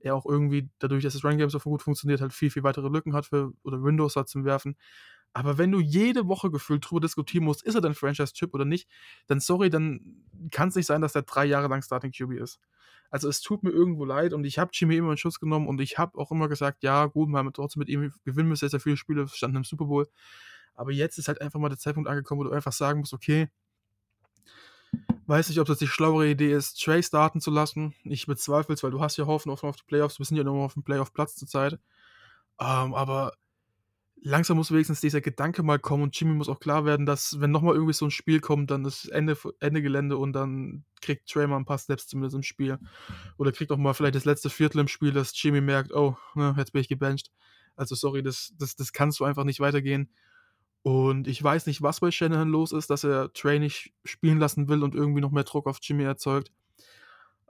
er 0.00 0.14
auch 0.14 0.26
irgendwie, 0.26 0.68
dadurch, 0.78 1.02
dass 1.02 1.14
das 1.14 1.24
Run 1.24 1.38
Game 1.38 1.50
so 1.50 1.58
gut 1.60 1.82
funktioniert, 1.82 2.20
halt 2.20 2.32
viel, 2.32 2.50
viel 2.50 2.62
weitere 2.62 2.88
Lücken 2.88 3.14
hat 3.14 3.26
für, 3.26 3.52
oder 3.62 3.82
Windows 3.82 4.16
hat 4.16 4.28
zum 4.28 4.44
Werfen. 4.44 4.76
Aber 5.32 5.56
wenn 5.56 5.72
du 5.72 5.80
jede 5.80 6.28
Woche 6.28 6.50
gefühlt 6.50 6.88
drüber 6.88 7.00
diskutieren 7.00 7.44
musst, 7.44 7.62
ist 7.64 7.74
er 7.74 7.80
dein 7.80 7.94
Franchise-Chip 7.94 8.52
oder 8.52 8.64
nicht, 8.66 8.88
dann 9.26 9.40
sorry, 9.40 9.70
dann 9.70 10.24
kann 10.50 10.68
es 10.68 10.74
nicht 10.74 10.86
sein, 10.86 11.00
dass 11.00 11.14
er 11.14 11.22
drei 11.22 11.46
Jahre 11.46 11.68
lang 11.68 11.82
Starting 11.82 12.12
QB 12.12 12.32
ist. 12.32 12.60
Also 13.10 13.28
es 13.28 13.40
tut 13.40 13.62
mir 13.62 13.70
irgendwo 13.70 14.04
leid 14.04 14.32
und 14.32 14.44
ich 14.44 14.58
habe 14.58 14.70
Jimmy 14.74 14.96
immer 14.96 15.10
in 15.12 15.16
Schutz 15.16 15.38
genommen 15.38 15.68
und 15.68 15.80
ich 15.80 15.98
habe 15.98 16.18
auch 16.18 16.30
immer 16.32 16.48
gesagt, 16.48 16.82
ja 16.82 17.06
gut, 17.06 17.28
wir 17.28 17.38
haben 17.38 17.52
trotzdem 17.52 17.80
mit 17.80 17.88
ihm 17.88 18.12
gewinnen 18.24 18.48
müssen, 18.48 18.68
sehr 18.68 18.80
viele 18.80 18.96
Spiele 18.96 19.28
standen 19.28 19.58
im 19.58 19.64
Super 19.64 19.84
Bowl. 19.86 20.08
Aber 20.74 20.92
jetzt 20.92 21.18
ist 21.18 21.28
halt 21.28 21.40
einfach 21.40 21.60
mal 21.60 21.68
der 21.68 21.78
Zeitpunkt 21.78 22.08
angekommen, 22.08 22.40
wo 22.40 22.44
du 22.44 22.52
einfach 22.52 22.72
sagen 22.72 23.00
musst, 23.00 23.12
okay, 23.12 23.48
weiß 25.26 25.48
nicht, 25.48 25.60
ob 25.60 25.66
das 25.66 25.78
die 25.78 25.86
schlauere 25.86 26.28
Idee 26.28 26.52
ist, 26.52 26.82
Trey 26.82 27.02
starten 27.02 27.40
zu 27.40 27.50
lassen. 27.50 27.94
Ich 28.04 28.26
bezweifle 28.26 28.74
es, 28.74 28.82
weil 28.82 28.90
du 28.90 29.00
hast 29.00 29.16
ja 29.16 29.26
Hoffnung 29.26 29.56
auf 29.56 29.76
die 29.76 29.84
Playoffs. 29.86 30.18
Wir 30.18 30.26
sind 30.26 30.36
ja 30.36 30.44
noch 30.44 30.64
auf 30.64 30.74
dem 30.74 30.82
Playoff-Platz 30.82 31.36
zurzeit. 31.36 31.78
Ähm, 32.60 32.94
aber 32.94 33.32
langsam 34.20 34.56
muss 34.56 34.70
wenigstens 34.70 35.00
dieser 35.00 35.20
Gedanke 35.20 35.62
mal 35.62 35.78
kommen 35.78 36.04
und 36.04 36.18
Jimmy 36.18 36.34
muss 36.34 36.48
auch 36.48 36.60
klar 36.60 36.84
werden, 36.84 37.06
dass 37.06 37.40
wenn 37.40 37.50
nochmal 37.50 37.74
irgendwie 37.74 37.92
so 37.92 38.06
ein 38.06 38.10
Spiel 38.10 38.40
kommt, 38.40 38.70
dann 38.70 38.84
ist 38.84 39.06
Ende, 39.06 39.36
Ende 39.60 39.82
Gelände 39.82 40.16
und 40.16 40.32
dann 40.32 40.84
kriegt 41.00 41.28
Trey 41.28 41.46
mal 41.46 41.56
ein 41.56 41.64
paar 41.64 41.78
Steps 41.78 42.06
zumindest 42.06 42.36
im 42.36 42.42
Spiel. 42.42 42.78
Oder 43.36 43.52
kriegt 43.52 43.72
auch 43.72 43.76
mal 43.76 43.94
vielleicht 43.94 44.14
das 44.14 44.24
letzte 44.24 44.50
Viertel 44.50 44.80
im 44.80 44.88
Spiel, 44.88 45.12
dass 45.12 45.32
Jimmy 45.40 45.60
merkt, 45.60 45.92
oh, 45.92 46.16
ne, 46.34 46.54
jetzt 46.56 46.72
bin 46.72 46.80
ich 46.80 46.88
gebencht. 46.88 47.30
Also 47.74 47.94
sorry, 47.94 48.22
das, 48.22 48.52
das, 48.58 48.76
das 48.76 48.92
kannst 48.92 49.18
du 49.18 49.24
einfach 49.24 49.44
nicht 49.44 49.60
weitergehen. 49.60 50.10
Und 50.82 51.28
ich 51.28 51.42
weiß 51.42 51.66
nicht, 51.66 51.82
was 51.82 52.00
bei 52.00 52.10
Shanahan 52.10 52.48
los 52.48 52.72
ist, 52.72 52.90
dass 52.90 53.04
er 53.04 53.32
Trey 53.32 53.58
nicht 53.60 53.94
spielen 54.04 54.38
lassen 54.38 54.68
will 54.68 54.82
und 54.82 54.94
irgendwie 54.94 55.20
noch 55.20 55.30
mehr 55.30 55.44
Druck 55.44 55.66
auf 55.66 55.78
Jimmy 55.80 56.02
erzeugt. 56.02 56.50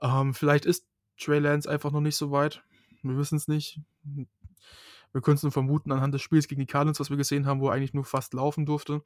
Ähm, 0.03 0.35
vielleicht 0.35 0.67
ist 0.67 0.87
Trey 1.19 1.39
Lance 1.39 1.69
einfach 1.69 1.93
noch 1.93 2.01
nicht 2.01 2.17
so 2.17 2.31
weit. 2.31 2.63
Wir 3.03 3.17
wissen 3.17 3.37
es 3.37 3.49
nicht. 3.49 3.81
Wir 5.13 5.21
können 5.23 5.37
es 5.37 5.43
nur 5.43 5.53
vermuten 5.53 5.93
anhand 5.93 6.15
des 6.15 6.23
Spiels 6.23 6.47
gegen 6.49 6.61
die 6.61 6.67
Cardinals, 6.67 7.01
was 7.01 7.11
wir 7.11 7.17
gesehen 7.17 7.47
haben, 7.47 7.61
wo 7.61 7.69
er 7.69 7.75
eigentlich 7.75 7.95
nur 7.95 8.05
fast 8.05 8.35
laufen 8.35 8.67
durfte. 8.67 9.03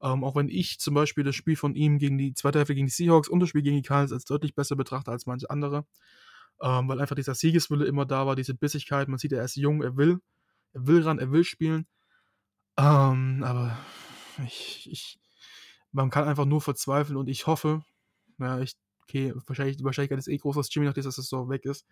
Ähm, 0.00 0.24
auch 0.24 0.34
wenn 0.34 0.48
ich 0.48 0.80
zum 0.80 0.94
Beispiel 0.94 1.24
das 1.24 1.36
Spiel 1.36 1.56
von 1.56 1.74
ihm 1.74 1.98
gegen 1.98 2.18
die 2.18 2.34
zweite 2.34 2.58
Hälfte 2.58 2.74
gegen 2.74 2.86
die 2.86 2.92
Seahawks 2.92 3.28
und 3.28 3.40
das 3.40 3.50
Spiel 3.50 3.62
gegen 3.62 3.76
die 3.76 3.82
Cardinals 3.82 4.12
als 4.12 4.24
deutlich 4.24 4.54
besser 4.54 4.76
betrachte 4.76 5.10
als 5.10 5.26
manche 5.26 5.50
andere. 5.50 5.86
Ähm, 6.60 6.88
weil 6.88 7.00
einfach 7.00 7.16
dieser 7.16 7.34
Siegeswille 7.34 7.84
immer 7.84 8.06
da 8.06 8.26
war, 8.26 8.36
diese 8.36 8.54
Bissigkeit. 8.54 9.08
Man 9.08 9.18
sieht, 9.18 9.32
er 9.32 9.44
ist 9.44 9.56
jung, 9.56 9.82
er 9.82 9.96
will. 9.96 10.20
Er 10.72 10.86
will 10.86 11.02
ran, 11.02 11.18
er 11.18 11.30
will 11.32 11.44
spielen. 11.44 11.86
Aber 13.44 13.76
ich, 14.44 14.88
ich, 14.90 15.20
man 15.92 16.10
kann 16.10 16.28
einfach 16.28 16.44
nur 16.44 16.60
verzweifeln 16.60 17.16
und 17.16 17.28
ich 17.28 17.46
hoffe, 17.46 17.84
ja, 18.38 18.60
ich, 18.60 18.76
okay, 19.02 19.32
wahrscheinlich, 19.46 19.76
die 19.76 19.84
Wahrscheinlichkeit 19.84 20.18
ist 20.18 20.28
eh 20.28 20.38
groß, 20.38 20.56
dass 20.56 20.74
Jimmy 20.74 20.86
nach 20.86 20.94
dieser 20.94 21.12
Saison 21.12 21.48
weg 21.48 21.64
ist. 21.64 21.86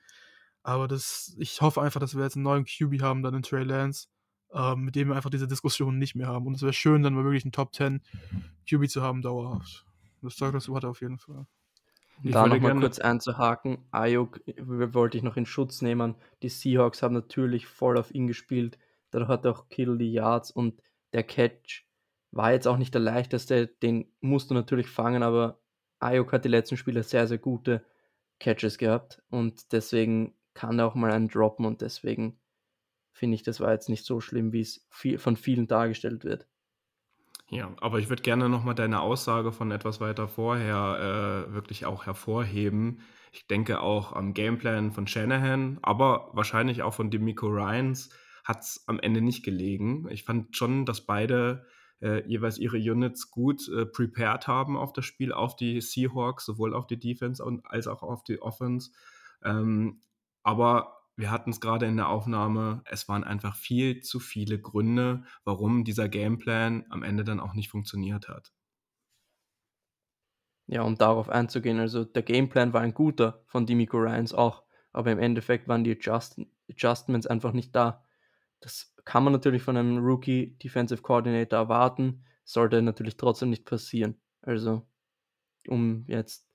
Aber 0.62 0.88
das, 0.88 1.34
ich 1.38 1.60
hoffe 1.60 1.80
einfach, 1.80 2.00
dass 2.00 2.14
wir 2.14 2.22
jetzt 2.22 2.36
einen 2.36 2.44
neuen 2.44 2.64
QB 2.64 3.02
haben, 3.02 3.22
dann 3.22 3.34
in 3.34 3.42
Trey 3.42 3.64
Lance, 3.64 4.08
ähm, 4.52 4.82
mit 4.82 4.94
dem 4.94 5.08
wir 5.08 5.16
einfach 5.16 5.30
diese 5.30 5.48
Diskussion 5.48 5.98
nicht 5.98 6.14
mehr 6.14 6.26
haben. 6.26 6.46
Und 6.46 6.54
es 6.54 6.62
wäre 6.62 6.72
schön, 6.72 7.02
dann 7.02 7.14
mal 7.14 7.24
wirklich 7.24 7.44
einen 7.44 7.52
Top 7.52 7.74
10 7.74 8.02
QB 8.68 8.88
zu 8.88 9.02
haben, 9.02 9.22
dauerhaft. 9.22 9.86
Das 10.22 10.36
Zeug 10.36 10.52
dazu 10.52 10.76
hat 10.76 10.84
er 10.84 10.90
auf 10.90 11.00
jeden 11.00 11.18
Fall. 11.18 11.46
Ich 12.22 12.32
da 12.32 12.46
nochmal 12.46 12.78
kurz 12.78 12.98
einzuhaken, 12.98 13.78
Ayuk 13.90 14.40
wollte 14.58 15.16
ich 15.16 15.22
noch 15.22 15.38
in 15.38 15.46
Schutz 15.46 15.80
nehmen. 15.80 16.16
Die 16.42 16.50
Seahawks 16.50 17.02
haben 17.02 17.14
natürlich 17.14 17.66
voll 17.66 17.96
auf 17.96 18.14
ihn 18.14 18.26
gespielt. 18.26 18.78
Dadurch 19.10 19.30
hat 19.30 19.46
er 19.46 19.52
auch 19.52 19.68
Kittle 19.70 19.96
die 19.96 20.12
Yards 20.12 20.50
und 20.50 20.82
der 21.12 21.22
Catch 21.22 21.84
war 22.32 22.52
jetzt 22.52 22.68
auch 22.68 22.76
nicht 22.76 22.94
der 22.94 23.00
leichteste. 23.00 23.66
Den 23.66 24.12
musst 24.20 24.50
du 24.50 24.54
natürlich 24.54 24.88
fangen, 24.88 25.22
aber 25.22 25.60
Ayuk 25.98 26.32
hat 26.32 26.44
die 26.44 26.50
letzten 26.50 26.76
Spiele 26.76 27.02
sehr, 27.02 27.26
sehr 27.26 27.38
gute 27.38 27.84
Catches 28.38 28.78
gehabt 28.78 29.22
und 29.30 29.72
deswegen 29.72 30.34
kann 30.54 30.78
er 30.78 30.86
auch 30.86 30.94
mal 30.94 31.12
einen 31.12 31.28
droppen 31.28 31.66
und 31.66 31.82
deswegen 31.82 32.40
finde 33.12 33.34
ich, 33.34 33.42
das 33.42 33.60
war 33.60 33.72
jetzt 33.72 33.88
nicht 33.88 34.04
so 34.04 34.20
schlimm, 34.20 34.52
wie 34.52 34.62
es 34.62 34.86
viel, 34.90 35.18
von 35.18 35.36
vielen 35.36 35.66
dargestellt 35.66 36.24
wird. 36.24 36.46
Ja, 37.50 37.74
aber 37.80 37.98
ich 37.98 38.08
würde 38.08 38.22
gerne 38.22 38.48
nochmal 38.48 38.74
deine 38.74 39.00
Aussage 39.00 39.52
von 39.52 39.72
etwas 39.72 40.00
weiter 40.00 40.28
vorher 40.28 41.46
äh, 41.48 41.52
wirklich 41.52 41.84
auch 41.84 42.06
hervorheben. 42.06 43.00
Ich 43.32 43.46
denke 43.46 43.80
auch 43.80 44.12
am 44.12 44.34
Gameplan 44.34 44.92
von 44.92 45.06
Shanahan, 45.06 45.78
aber 45.82 46.30
wahrscheinlich 46.32 46.82
auch 46.82 46.94
von 46.94 47.10
Demico 47.10 47.48
Ryans 47.48 48.10
hat 48.50 48.62
es 48.62 48.84
am 48.88 48.98
Ende 48.98 49.20
nicht 49.20 49.44
gelegen. 49.44 50.08
Ich 50.10 50.24
fand 50.24 50.56
schon, 50.56 50.84
dass 50.84 51.06
beide 51.06 51.64
äh, 52.02 52.26
jeweils 52.26 52.58
ihre 52.58 52.78
Units 52.78 53.30
gut 53.30 53.68
äh, 53.68 53.86
prepared 53.86 54.48
haben 54.48 54.76
auf 54.76 54.92
das 54.92 55.04
Spiel, 55.04 55.32
auf 55.32 55.54
die 55.54 55.80
Seahawks, 55.80 56.46
sowohl 56.46 56.74
auf 56.74 56.88
die 56.88 56.98
Defense 56.98 57.44
und, 57.44 57.64
als 57.64 57.86
auch 57.86 58.02
auf 58.02 58.24
die 58.24 58.42
Offense. 58.42 58.90
Ähm, 59.44 60.00
aber 60.42 60.96
wir 61.16 61.30
hatten 61.30 61.50
es 61.50 61.60
gerade 61.60 61.86
in 61.86 61.96
der 61.96 62.08
Aufnahme, 62.08 62.82
es 62.86 63.08
waren 63.08 63.22
einfach 63.22 63.54
viel 63.54 64.00
zu 64.00 64.18
viele 64.18 64.58
Gründe, 64.58 65.22
warum 65.44 65.84
dieser 65.84 66.08
Gameplan 66.08 66.86
am 66.90 67.04
Ende 67.04 67.22
dann 67.22 67.38
auch 67.38 67.54
nicht 67.54 67.70
funktioniert 67.70 68.28
hat. 68.28 68.52
Ja, 70.66 70.82
um 70.82 70.96
darauf 70.96 71.28
einzugehen, 71.28 71.78
also 71.78 72.04
der 72.04 72.22
Gameplan 72.22 72.72
war 72.72 72.80
ein 72.80 72.94
guter 72.94 73.44
von 73.46 73.66
Demico 73.66 73.98
Ryans 73.98 74.34
auch, 74.34 74.64
aber 74.92 75.12
im 75.12 75.20
Endeffekt 75.20 75.68
waren 75.68 75.84
die 75.84 75.92
Adjust 75.92 76.40
Adjustments 76.68 77.26
einfach 77.28 77.52
nicht 77.52 77.76
da. 77.76 78.04
Das 78.60 78.94
kann 79.04 79.24
man 79.24 79.32
natürlich 79.32 79.62
von 79.62 79.76
einem 79.76 79.98
Rookie 79.98 80.56
Defensive 80.62 81.02
Coordinator 81.02 81.58
erwarten, 81.58 82.24
sollte 82.44 82.82
natürlich 82.82 83.16
trotzdem 83.16 83.50
nicht 83.50 83.64
passieren. 83.64 84.20
Also, 84.42 84.86
um 85.66 86.04
jetzt, 86.06 86.48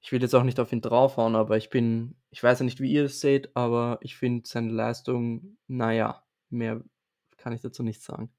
ich 0.00 0.12
will 0.12 0.22
jetzt 0.22 0.34
auch 0.34 0.44
nicht 0.44 0.60
auf 0.60 0.72
ihn 0.72 0.80
draufhauen, 0.80 1.34
aber 1.34 1.56
ich 1.56 1.70
bin, 1.70 2.16
ich 2.30 2.42
weiß 2.42 2.60
ja 2.60 2.64
nicht, 2.64 2.80
wie 2.80 2.92
ihr 2.92 3.04
es 3.04 3.20
seht, 3.20 3.56
aber 3.56 3.98
ich 4.00 4.16
finde 4.16 4.48
seine 4.48 4.70
Leistung, 4.70 5.56
naja, 5.66 6.24
mehr 6.50 6.82
kann 7.36 7.52
ich 7.52 7.60
dazu 7.60 7.82
nicht 7.82 8.02
sagen. 8.02 8.30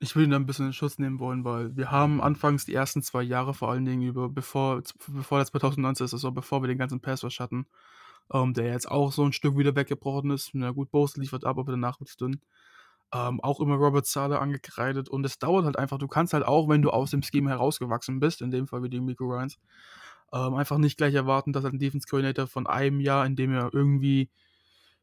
Ich 0.00 0.14
will 0.14 0.24
ihn 0.24 0.30
da 0.30 0.36
ein 0.36 0.46
bisschen 0.46 0.66
in 0.66 0.72
Schutz 0.72 0.98
nehmen 0.98 1.18
wollen, 1.18 1.44
weil 1.44 1.76
wir 1.76 1.90
haben 1.90 2.20
anfangs 2.20 2.64
die 2.64 2.74
ersten 2.74 3.02
zwei 3.02 3.22
Jahre 3.22 3.52
vor 3.52 3.70
allen 3.70 3.84
Dingen 3.84 4.02
über, 4.02 4.28
bevor, 4.28 4.82
bevor 5.08 5.38
das 5.38 5.48
2019 5.48 6.04
ist, 6.04 6.14
also 6.14 6.30
bevor 6.30 6.62
wir 6.62 6.68
den 6.68 6.78
ganzen 6.78 7.00
Pass 7.00 7.22
hatten, 7.22 7.66
ähm, 8.32 8.54
der 8.54 8.66
jetzt 8.72 8.90
auch 8.90 9.12
so 9.12 9.24
ein 9.24 9.32
Stück 9.32 9.56
wieder 9.56 9.74
weggebrochen 9.76 10.30
ist. 10.30 10.50
Na 10.54 10.70
gut, 10.70 10.90
Bose 10.90 11.20
liefert 11.20 11.44
ab, 11.44 11.58
aber 11.58 11.72
danach 11.72 12.00
wird 12.00 12.10
es 12.10 12.16
dünn. 12.16 12.40
Ähm, 13.12 13.40
auch 13.40 13.60
immer 13.60 13.76
Robert 13.76 14.06
Sala 14.06 14.38
angekreidet 14.38 15.08
und 15.08 15.24
es 15.24 15.38
dauert 15.38 15.64
halt 15.64 15.78
einfach. 15.78 15.98
Du 15.98 16.08
kannst 16.08 16.34
halt 16.34 16.44
auch, 16.44 16.68
wenn 16.68 16.82
du 16.82 16.90
aus 16.90 17.10
dem 17.10 17.22
Scheme 17.22 17.50
herausgewachsen 17.50 18.20
bist, 18.20 18.42
in 18.42 18.50
dem 18.50 18.66
Fall 18.66 18.82
wie 18.82 18.90
die 18.90 19.00
Miko 19.00 19.24
Ryans, 19.24 19.58
ähm, 20.32 20.54
einfach 20.54 20.78
nicht 20.78 20.98
gleich 20.98 21.14
erwarten, 21.14 21.52
dass 21.52 21.64
halt 21.64 21.74
ein 21.74 21.78
Defense 21.78 22.06
Coordinator 22.06 22.46
von 22.46 22.66
einem 22.66 23.00
Jahr, 23.00 23.24
in 23.24 23.34
dem 23.34 23.52
er 23.52 23.72
irgendwie 23.72 24.30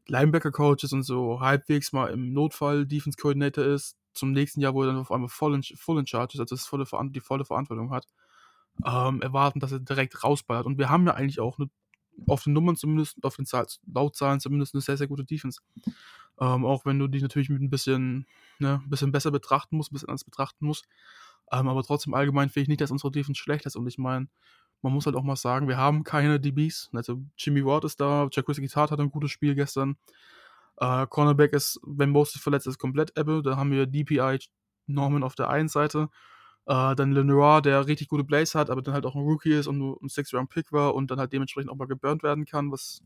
Linebacker 0.07 0.51
Coaches 0.51 0.93
und 0.93 1.01
so 1.03 1.39
halbwegs 1.39 1.91
mal 1.93 2.11
im 2.11 2.31
Notfall 2.31 2.85
Defense 2.85 3.17
Coordinator 3.19 3.65
ist, 3.65 3.97
zum 4.13 4.31
nächsten 4.31 4.61
Jahr, 4.61 4.73
wo 4.75 4.83
er 4.83 4.87
dann 4.87 4.97
auf 4.97 5.11
einmal 5.11 5.29
voll 5.29 5.55
in, 5.55 5.63
voll 5.63 5.99
in 5.99 6.07
Charge 6.07 6.35
ist, 6.35 6.39
also 6.39 6.55
das 6.55 6.67
volle, 6.67 6.85
die 7.09 7.19
volle 7.19 7.43
Verantwortung 7.45 7.91
hat, 7.91 8.07
ähm, 8.85 9.21
erwarten, 9.21 9.59
dass 9.59 9.71
er 9.71 9.79
direkt 9.79 10.23
rausballert. 10.23 10.65
Und 10.65 10.77
wir 10.77 10.89
haben 10.89 11.07
ja 11.07 11.15
eigentlich 11.15 11.39
auch 11.39 11.57
eine 11.59 11.69
auf 12.27 12.43
den 12.43 12.53
Nummern 12.53 12.75
zumindest, 12.75 13.23
auf 13.23 13.35
den 13.35 13.45
Zahl, 13.45 13.67
Lautzahlen 13.91 14.39
zumindest 14.39 14.73
eine 14.73 14.81
sehr, 14.81 14.97
sehr 14.97 15.07
gute 15.07 15.23
Defense. 15.23 15.61
Ähm, 16.39 16.65
auch 16.65 16.85
wenn 16.85 16.99
du 16.99 17.07
die 17.07 17.21
natürlich 17.21 17.49
mit 17.49 17.61
ein 17.61 17.69
bisschen, 17.69 18.25
ne, 18.59 18.81
ein 18.83 18.89
bisschen 18.89 19.11
besser 19.11 19.31
betrachten 19.31 19.77
musst, 19.77 19.91
ein 19.91 19.95
bisschen 19.95 20.09
anders 20.09 20.23
betrachten 20.23 20.65
musst. 20.65 20.85
Ähm, 21.51 21.67
aber 21.67 21.83
trotzdem 21.83 22.13
allgemein 22.13 22.49
finde 22.49 22.63
ich 22.63 22.67
nicht, 22.69 22.81
dass 22.81 22.91
unsere 22.91 23.11
Defense 23.11 23.39
schlecht 23.39 23.65
ist. 23.65 23.75
Und 23.75 23.87
ich 23.87 23.97
meine, 23.97 24.27
man 24.81 24.93
muss 24.93 25.05
halt 25.05 25.15
auch 25.15 25.23
mal 25.23 25.35
sagen, 25.35 25.67
wir 25.67 25.77
haben 25.77 26.03
keine 26.03 26.39
DBs. 26.39 26.89
Also 26.93 27.21
Jimmy 27.37 27.65
Ward 27.65 27.85
ist 27.85 27.99
da, 28.01 28.27
Jacuzzi 28.31 28.61
Guitar 28.61 28.89
hat 28.89 28.99
ein 28.99 29.11
gutes 29.11 29.31
Spiel 29.31 29.55
gestern. 29.55 29.97
Äh, 30.77 31.07
Cornerback 31.07 31.53
ist, 31.53 31.79
wenn 31.83 32.09
Moses 32.09 32.41
verletzt 32.41 32.67
ist, 32.67 32.79
komplett 32.79 33.17
Ebbe. 33.17 33.41
Da 33.43 33.55
haben 33.57 33.71
wir 33.71 33.85
DPI 33.85 34.39
Norman 34.87 35.23
auf 35.23 35.35
der 35.35 35.49
einen 35.49 35.69
Seite 35.69 36.09
äh, 36.67 36.95
dann 36.95 37.11
Lenoir, 37.11 37.61
der 37.61 37.87
richtig 37.87 38.07
gute 38.07 38.23
Plays 38.23 38.55
hat, 38.55 38.69
aber 38.69 38.81
dann 38.81 38.93
halt 38.93 39.05
auch 39.05 39.15
ein 39.15 39.21
Rookie 39.21 39.53
ist 39.53 39.67
und 39.67 39.77
nur 39.77 40.01
ein 40.01 40.09
Six-Round-Pick 40.09 40.71
war 40.71 40.95
und 40.95 41.11
dann 41.11 41.19
halt 41.19 41.33
dementsprechend 41.33 41.71
auch 41.71 41.75
mal 41.75 41.87
geburnt 41.87 42.23
werden 42.23 42.45
kann, 42.45 42.71
was 42.71 43.01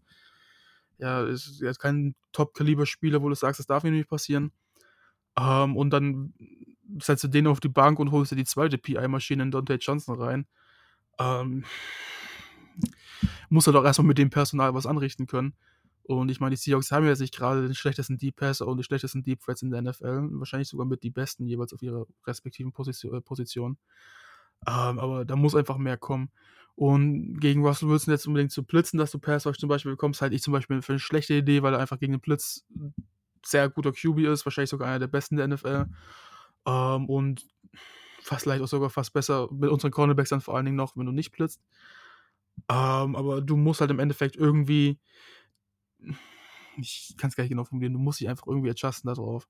ja, 0.98 1.24
ist 1.24 1.62
jetzt 1.62 1.80
kein 1.80 2.16
Top-Kaliber-Spieler, 2.34 3.22
wo 3.22 3.30
du 3.30 3.36
sagst, 3.36 3.60
das 3.60 3.68
darf 3.68 3.84
mir 3.84 3.92
nicht 3.92 4.10
passieren. 4.10 4.52
Ähm, 5.38 5.78
und 5.78 5.92
dann 5.92 6.34
setzt 7.00 7.24
du 7.24 7.28
den 7.28 7.48
auf 7.48 7.60
die 7.60 7.70
Bank 7.70 8.00
und 8.00 8.12
holst 8.12 8.32
dir 8.32 8.36
die 8.36 8.46
zweite 8.46 8.78
PI-Maschine 8.78 9.44
in 9.44 9.52
Dante 9.52 9.76
Johnson 9.76 10.22
rein. 10.22 10.46
Ähm, 11.20 11.64
musst 13.50 13.68
halt 13.68 13.78
auch 13.78 13.86
erstmal 13.86 14.08
mit 14.08 14.18
dem 14.18 14.30
Personal 14.30 14.74
was 14.74 14.86
anrichten 14.86 15.28
können. 15.28 15.54
Und 16.16 16.30
ich 16.30 16.40
meine, 16.40 16.56
die 16.56 16.60
Seahawks 16.60 16.92
haben 16.92 17.06
ja 17.06 17.14
nicht 17.14 17.36
gerade 17.36 17.62
den 17.62 17.76
schlechtesten 17.76 18.18
Deep 18.18 18.36
Passer 18.36 18.66
und 18.66 18.78
die 18.78 18.84
schlechtesten 18.84 19.22
Deep 19.22 19.42
Threats 19.42 19.62
in 19.62 19.70
der 19.70 19.84
NFL. 19.84 20.30
Wahrscheinlich 20.32 20.68
sogar 20.68 20.88
mit 20.88 21.04
die 21.04 21.12
besten 21.12 21.46
jeweils 21.46 21.72
auf 21.72 21.84
ihrer 21.84 22.08
respektiven 22.26 22.72
Position. 22.72 23.14
Äh, 23.14 23.22
Position. 23.22 23.78
Ähm, 24.66 24.98
aber 24.98 25.24
da 25.24 25.36
muss 25.36 25.54
einfach 25.54 25.78
mehr 25.78 25.98
kommen. 25.98 26.32
Und 26.74 27.40
gegen 27.40 27.64
Russell 27.64 27.90
Wilson 27.90 28.12
jetzt 28.12 28.26
unbedingt 28.26 28.52
zu 28.52 28.64
blitzen, 28.64 28.98
dass 28.98 29.12
du 29.12 29.20
Pass 29.20 29.44
zum 29.44 29.70
Beispiel 29.70 29.92
bekommst, 29.92 30.24
halte 30.24 30.36
ich 30.36 30.42
zum 30.42 30.52
Beispiel 30.52 30.82
für 30.82 30.94
eine 30.94 31.00
schlechte 31.00 31.36
Idee, 31.36 31.62
weil 31.62 31.76
er 31.76 31.80
einfach 31.80 32.00
gegen 32.00 32.14
den 32.14 32.22
Blitz 32.22 32.66
sehr 33.46 33.70
guter 33.70 33.92
QB 33.92 34.18
ist, 34.22 34.48
wahrscheinlich 34.48 34.72
sogar 34.72 34.88
einer 34.88 34.98
der 34.98 35.08
besten 35.08 35.38
der 35.38 35.48
NFL. 35.48 35.86
Ähm, 36.66 37.06
und 37.06 37.46
fast 38.24 38.48
leicht 38.48 38.64
auch 38.64 38.68
sogar 38.68 38.90
fast 38.90 39.14
besser 39.14 39.48
mit 39.52 39.70
unseren 39.70 39.92
Cornerbacks 39.92 40.30
dann 40.30 40.42
vor 40.42 40.56
allen 40.56 40.66
Dingen 40.66 40.78
noch, 40.78 40.98
wenn 40.98 41.06
du 41.06 41.12
nicht 41.12 41.32
blitzt. 41.32 41.62
Ähm, 42.68 43.16
aber 43.16 43.42
du 43.42 43.56
musst 43.58 43.80
halt 43.80 43.92
im 43.92 44.00
Endeffekt 44.00 44.36
irgendwie 44.36 45.00
ich 46.78 47.16
kann 47.18 47.30
es 47.30 47.36
gar 47.36 47.44
nicht 47.44 47.52
genau 47.52 47.66
formulieren, 47.66 47.94
du 47.94 48.00
musst 48.00 48.20
dich 48.20 48.30
einfach 48.30 48.48
irgendwie 48.48 48.70
adjusten 48.70 49.08
darauf. 49.14 49.48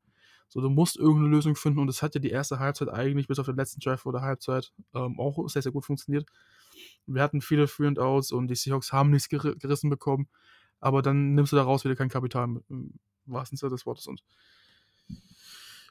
So, 0.47 0.61
du 0.61 0.69
musst 0.69 0.97
irgendeine 0.97 1.29
Lösung 1.29 1.55
finden 1.55 1.79
und 1.79 1.87
das 1.87 2.01
hat 2.01 2.15
ja 2.15 2.21
die 2.21 2.31
erste 2.31 2.57
Halbzeit 2.57 2.89
eigentlich 2.89 3.27
bis 3.27 3.37
auf 3.37 3.45
den 3.45 3.55
letzten 3.55 3.79
Drive 3.81 4.05
oder 4.07 4.21
Halbzeit 4.21 4.73
ähm, 4.95 5.19
auch 5.19 5.47
sehr, 5.47 5.61
sehr 5.61 5.71
gut 5.71 5.85
funktioniert. 5.85 6.27
Wir 7.05 7.21
hatten 7.21 7.41
viele 7.41 7.67
Free 7.67 7.85
and 7.85 7.99
Outs 7.99 8.31
und 8.31 8.47
die 8.47 8.55
Seahawks 8.55 8.91
haben 8.91 9.11
nichts 9.11 9.29
ger 9.29 9.55
gerissen 9.55 9.91
bekommen, 9.91 10.27
aber 10.79 11.03
dann 11.03 11.35
nimmst 11.35 11.51
du 11.51 11.55
daraus 11.55 11.85
wieder 11.85 11.95
kein 11.95 12.09
Kapital 12.09 12.61
im 12.67 12.93
wahrsten 13.25 13.57
Sinne 13.57 13.71
des 13.71 13.85
Wortes 13.85 14.07
und 14.07 14.23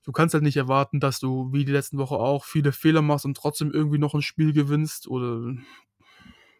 du 0.02 0.12
kannst 0.12 0.34
halt 0.34 0.42
nicht 0.42 0.56
erwarten, 0.56 0.98
dass 0.98 1.20
du 1.20 1.52
wie 1.52 1.64
die 1.64 1.72
letzten 1.72 1.98
Woche 1.98 2.16
auch 2.16 2.44
viele 2.44 2.72
Fehler 2.72 3.02
machst 3.02 3.26
und 3.26 3.36
trotzdem 3.36 3.70
irgendwie 3.70 3.98
noch 3.98 4.14
ein 4.14 4.22
Spiel 4.22 4.52
gewinnst 4.52 5.06
oder 5.06 5.54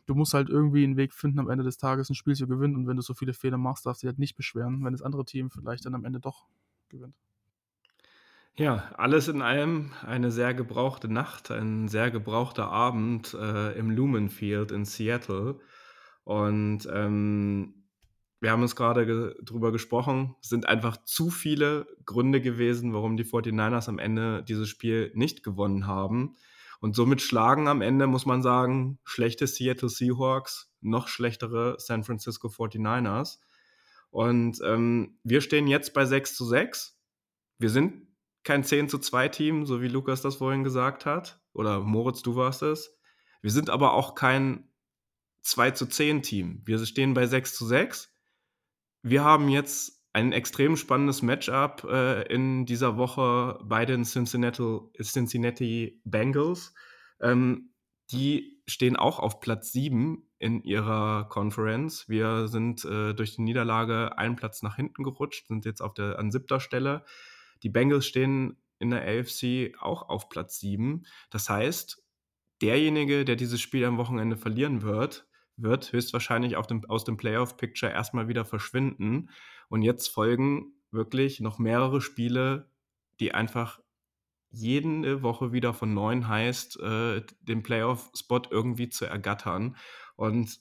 du 0.09 0.15
musst 0.15 0.35
halt 0.35 0.49
irgendwie 0.49 0.85
einen 0.85 0.97
Weg 0.97 1.13
finden, 1.13 1.39
am 1.39 1.51
Ende 1.51 1.65
des 1.65 1.77
Tages 1.77 2.09
ein 2.09 2.15
Spiel 2.15 2.35
zu 2.35 2.49
gewinnen. 2.49 2.77
Und 2.77 2.87
wenn 2.87 2.97
du 2.97 3.03
so 3.03 3.13
viele 3.15 3.35
Fehler 3.35 3.59
machst, 3.59 3.85
darfst 3.85 4.03
du 4.03 4.07
dich 4.07 4.13
halt 4.13 4.19
nicht 4.19 4.37
beschweren, 4.37 4.83
wenn 4.85 4.93
das 4.93 5.03
andere 5.03 5.25
Team 5.25 5.51
vielleicht 5.51 5.85
dann 5.85 5.95
am 5.95 6.05
Ende 6.05 6.19
doch 6.19 6.47
gewinnt. 6.89 7.15
Ja, 8.57 8.91
alles 8.97 9.29
in 9.29 9.43
allem 9.43 9.93
eine 10.05 10.33
sehr 10.33 10.55
gebrauchte 10.55 11.13
Nacht, 11.13 11.51
ein 11.51 11.87
sehr 11.89 12.11
gebrauchter 12.11 12.69
Abend 12.71 13.35
äh, 13.35 13.79
im 13.79 13.91
Lumen 13.91 14.31
Field 14.31 14.73
in 14.73 14.85
Seattle. 14.85 15.61
Und 16.25 16.89
ähm, 16.91 17.85
wir 18.41 18.51
haben 18.51 18.63
uns 18.63 18.75
gerade 18.77 19.05
ge 19.05 19.35
drüber 19.43 19.73
gesprochen, 19.73 20.37
sind 20.41 20.67
einfach 20.67 20.97
zu 21.05 21.31
viele 21.31 21.87
Gründe 22.07 22.41
gewesen, 22.41 22.95
warum 22.95 23.17
die 23.17 23.25
49ers 23.25 23.89
am 23.89 23.99
Ende 23.99 24.43
dieses 24.43 24.69
Spiel 24.69 25.13
nicht 25.15 25.43
gewonnen 25.43 25.87
haben. 25.87 26.35
Und 26.81 26.95
somit 26.95 27.20
schlagen 27.20 27.66
am 27.68 27.83
Ende, 27.83 28.07
muss 28.07 28.26
man 28.26 28.43
sagen, 28.43 28.99
schlechte 29.05 29.47
Seattle 29.47 29.89
Seahawks, 29.89 30.70
noch 30.81 31.09
schlechtere 31.09 31.76
San 31.79 32.05
Francisco 32.05 32.49
49ers. 32.49 33.39
Und 34.11 34.61
ähm, 34.64 35.18
wir 35.24 35.41
stehen 35.41 35.66
jetzt 35.66 35.93
bei 35.93 36.07
6 36.07 36.35
zu 36.35 36.45
6. 36.47 36.97
Wir 37.59 37.70
sind 37.70 38.07
kein 38.45 38.64
10 38.64 38.89
zu 38.89 38.99
2 38.99 39.29
Team, 39.29 39.66
so 39.66 39.83
wie 39.83 39.89
Lukas 39.89 40.22
das 40.22 40.37
vorhin 40.37 40.64
gesagt 40.64 41.05
hat. 41.05 41.41
Oder 41.53 41.81
Moritz, 41.81 42.22
du 42.22 42.37
warst 42.37 42.62
es. 42.62 42.97
Wir 43.43 43.51
sind 43.51 43.70
aber 43.70 43.93
auch 43.95 44.14
kein 44.14 44.68
2 45.43 45.72
zu 45.72 45.87
10 45.87 46.22
Team. 46.22 46.62
Wir 46.64 46.85
stehen 46.87 47.14
bei 47.14 47.26
6 47.26 47.55
zu 47.55 47.66
6. 47.66 48.12
Wir 49.03 49.24
haben 49.24 49.49
jetzt 49.49 49.97
ein 50.13 50.33
extrem 50.33 50.77
spannendes 50.77 51.23
Matchup 51.23 51.85
äh, 51.85 52.23
in 52.33 52.67
dieser 52.67 52.97
Woche 52.97 53.59
bei 53.63 53.85
den 53.85 54.05
Cincinnati, 54.05 54.79
Cincinnati 55.01 56.01
Bengals. 56.05 56.75
Ähm, 57.21 57.71
die 58.11 58.63
stehen 58.67 58.97
auch 58.97 59.19
auf 59.19 59.41
Platz 59.41 59.73
7 59.73 60.23
in 60.39 60.63
ihrer 60.63 61.29
Conference. 61.29 62.09
Wir 62.09 62.49
sind 62.49 62.85
äh, 62.85 63.13
durch 63.13 63.37
die 63.37 63.43
Niederlage 63.43 64.17
einen 64.17 64.37
Platz 64.37 64.63
nach 64.63 64.77
hinten 64.77 65.03
gerutscht, 65.03 65.49
sind 65.49 65.65
jetzt 65.65 65.83
auf 65.83 65.95
der, 65.95 66.19
an 66.19 66.31
siebter 66.31 66.61
Stelle. 66.61 67.05
Die 67.63 67.69
Bengals 67.69 68.07
stehen 68.07 68.57
in 68.79 68.91
der 68.91 69.03
AFC 69.03 69.75
auch 69.81 70.09
auf 70.09 70.29
Platz 70.29 70.61
7. 70.61 71.05
Das 71.31 71.51
heißt, 71.51 72.03
derjenige, 72.63 73.25
der 73.25 73.37
dieses 73.37 73.61
Spiel 73.61 73.85
am 73.85 73.99
Wochenende 73.99 74.37
verlieren 74.37 74.83
wird, 74.83 75.28
wird 75.59 75.93
höchstwahrscheinlich 75.93 76.57
dem, 76.67 76.85
aus 76.89 77.05
dem 77.05 77.17
Playoff-Picture 77.17 77.93
erstmal 77.93 78.29
wieder 78.29 78.45
verschwinden. 78.45 79.31
Und 79.69 79.83
jetzt 79.83 80.09
folgen 80.09 80.73
wirklich 80.91 81.41
noch 81.41 81.59
mehrere 81.59 82.01
Spiele, 82.01 82.71
die 83.21 83.35
einfach 83.35 83.81
jede 84.51 85.23
Woche 85.23 85.53
wieder 85.53 85.75
von 85.75 85.93
neun 85.93 86.27
heißt, 86.27 86.81
äh, 86.81 87.23
den 87.43 87.63
Playoff-Spot 87.63 88.43
irgendwie 88.51 88.89
zu 88.89 89.05
ergattern. 89.05 89.77
Und 90.17 90.61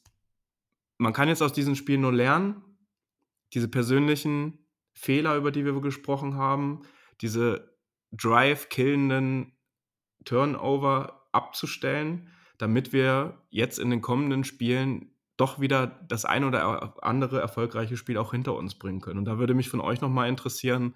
man 0.98 1.14
kann 1.14 1.30
jetzt 1.30 1.41
aus 1.41 1.54
diesen 1.54 1.76
Spielen 1.76 2.02
nur 2.02 2.12
lernen, 2.12 2.64
diese 3.54 3.70
persönlichen 3.70 4.68
Fehler, 4.93 5.38
über 5.38 5.52
die 5.52 5.64
wir 5.64 5.80
gesprochen 5.80 6.36
haben, 6.36 6.82
diese 7.22 7.78
drive-killenden 8.12 9.54
Turnover 10.26 11.28
abzustellen 11.32 12.32
damit 12.58 12.93
wir 12.93 13.41
jetzt 13.49 13.80
in 13.80 13.89
den 13.89 14.01
kommenden 14.01 14.43
Spielen 14.43 15.12
doch 15.38 15.60
wieder 15.60 15.88
das 16.08 16.26
ein 16.26 16.43
oder 16.43 17.03
andere 17.03 17.39
erfolgreiche 17.39 17.95
Spiel 17.95 18.18
auch 18.18 18.32
hinter 18.32 18.55
uns 18.55 18.76
bringen 18.76 19.01
können. 19.01 19.20
Und 19.20 19.26
da 19.26 19.38
würde 19.38 19.53
mich 19.53 19.70
von 19.70 19.82
euch 19.82 20.01
nochmal 20.01 20.30
interessieren, 20.30 20.95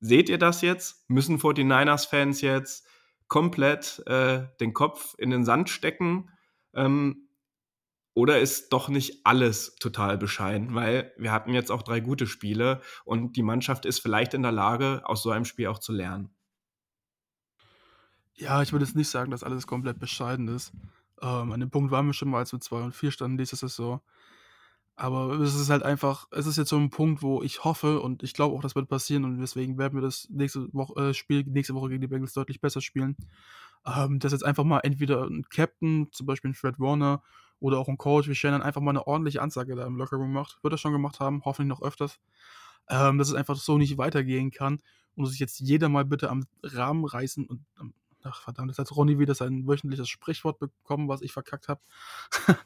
seht 0.00 0.28
ihr 0.28 0.38
das 0.38 0.62
jetzt? 0.62 1.08
Müssen 1.10 1.38
49ers-Fans 1.38 2.40
jetzt 2.40 2.86
komplett 3.26 4.02
äh, 4.06 4.46
den 4.60 4.72
Kopf 4.74 5.14
in 5.18 5.30
den 5.30 5.44
Sand 5.44 5.70
stecken? 5.70 6.30
Ähm, 6.74 7.28
oder 8.14 8.38
ist 8.38 8.72
doch 8.72 8.88
nicht 8.88 9.26
alles 9.26 9.74
total 9.76 10.16
bescheiden? 10.18 10.74
Weil 10.74 11.12
wir 11.16 11.32
hatten 11.32 11.52
jetzt 11.52 11.72
auch 11.72 11.82
drei 11.82 11.98
gute 11.98 12.28
Spiele 12.28 12.80
und 13.04 13.34
die 13.36 13.42
Mannschaft 13.42 13.86
ist 13.86 13.98
vielleicht 13.98 14.34
in 14.34 14.42
der 14.42 14.52
Lage, 14.52 15.02
aus 15.04 15.22
so 15.22 15.30
einem 15.30 15.44
Spiel 15.44 15.66
auch 15.66 15.80
zu 15.80 15.92
lernen. 15.92 16.33
Ja, 18.36 18.62
ich 18.62 18.72
würde 18.72 18.84
jetzt 18.84 18.96
nicht 18.96 19.08
sagen, 19.08 19.30
dass 19.30 19.44
alles 19.44 19.66
komplett 19.66 19.98
bescheiden 20.00 20.48
ist. 20.48 20.72
Ähm, 21.22 21.52
an 21.52 21.60
dem 21.60 21.70
Punkt 21.70 21.90
waren 21.92 22.06
wir 22.06 22.12
schon 22.14 22.28
mal, 22.30 22.38
als 22.38 22.52
wir 22.52 22.60
2 22.60 22.82
und 22.82 22.94
4 22.94 23.10
standen 23.12 23.36
nächste 23.36 23.56
Saison. 23.56 24.00
Aber 24.96 25.30
es 25.40 25.54
ist 25.56 25.70
halt 25.70 25.82
einfach 25.82 26.26
es 26.30 26.46
ist 26.46 26.56
jetzt 26.56 26.68
so 26.70 26.76
ein 26.78 26.90
Punkt, 26.90 27.22
wo 27.22 27.42
ich 27.42 27.64
hoffe 27.64 28.00
und 28.00 28.22
ich 28.22 28.34
glaube 28.34 28.56
auch, 28.56 28.62
das 28.62 28.76
wird 28.76 28.88
passieren 28.88 29.24
und 29.24 29.38
deswegen 29.40 29.78
werden 29.78 29.94
wir 29.96 30.02
das 30.02 30.28
nächste 30.30 30.72
Woche 30.72 31.10
äh, 31.10 31.14
Spiel 31.14 31.44
nächste 31.46 31.74
Woche 31.74 31.88
gegen 31.90 32.00
die 32.02 32.06
Bengals 32.08 32.32
deutlich 32.34 32.60
besser 32.60 32.80
spielen. 32.80 33.16
Ähm, 33.86 34.20
dass 34.20 34.32
jetzt 34.32 34.44
einfach 34.44 34.64
mal 34.64 34.80
entweder 34.80 35.24
ein 35.26 35.44
Captain, 35.50 36.08
zum 36.12 36.26
Beispiel 36.26 36.50
'n 36.52 36.54
Fred 36.54 36.80
Warner 36.80 37.22
oder 37.60 37.78
auch 37.78 37.88
ein 37.88 37.98
Coach 37.98 38.28
wie 38.28 38.34
Shannon 38.36 38.62
einfach 38.62 38.80
mal 38.82 38.90
eine 38.92 39.06
ordentliche 39.06 39.42
Ansage 39.42 39.76
da 39.76 39.86
im 39.86 39.96
Lockerroom 39.96 40.32
macht. 40.32 40.58
Wird 40.62 40.74
er 40.74 40.78
schon 40.78 40.92
gemacht 40.92 41.20
haben, 41.20 41.42
hoffentlich 41.44 41.68
noch 41.70 41.82
öfters. 41.82 42.18
Ähm, 42.88 43.18
dass 43.18 43.28
es 43.28 43.34
einfach 43.34 43.56
so 43.56 43.78
nicht 43.78 43.98
weitergehen 43.98 44.50
kann 44.50 44.80
und 45.16 45.24
dass 45.24 45.30
sich 45.32 45.40
jetzt 45.40 45.60
jeder 45.60 45.88
mal 45.88 46.04
bitte 46.04 46.30
am 46.30 46.44
Rahmen 46.62 47.04
reißen 47.06 47.46
und 47.46 47.64
am 47.76 47.94
Ach 48.24 48.40
verdammt, 48.40 48.70
jetzt 48.70 48.78
hat 48.78 48.94
Ronny 48.96 49.18
wieder 49.18 49.34
sein 49.34 49.66
wöchentliches 49.66 50.08
Sprichwort 50.08 50.58
bekommen, 50.58 51.08
was 51.08 51.20
ich 51.20 51.32
verkackt 51.32 51.68
habe. 51.68 51.80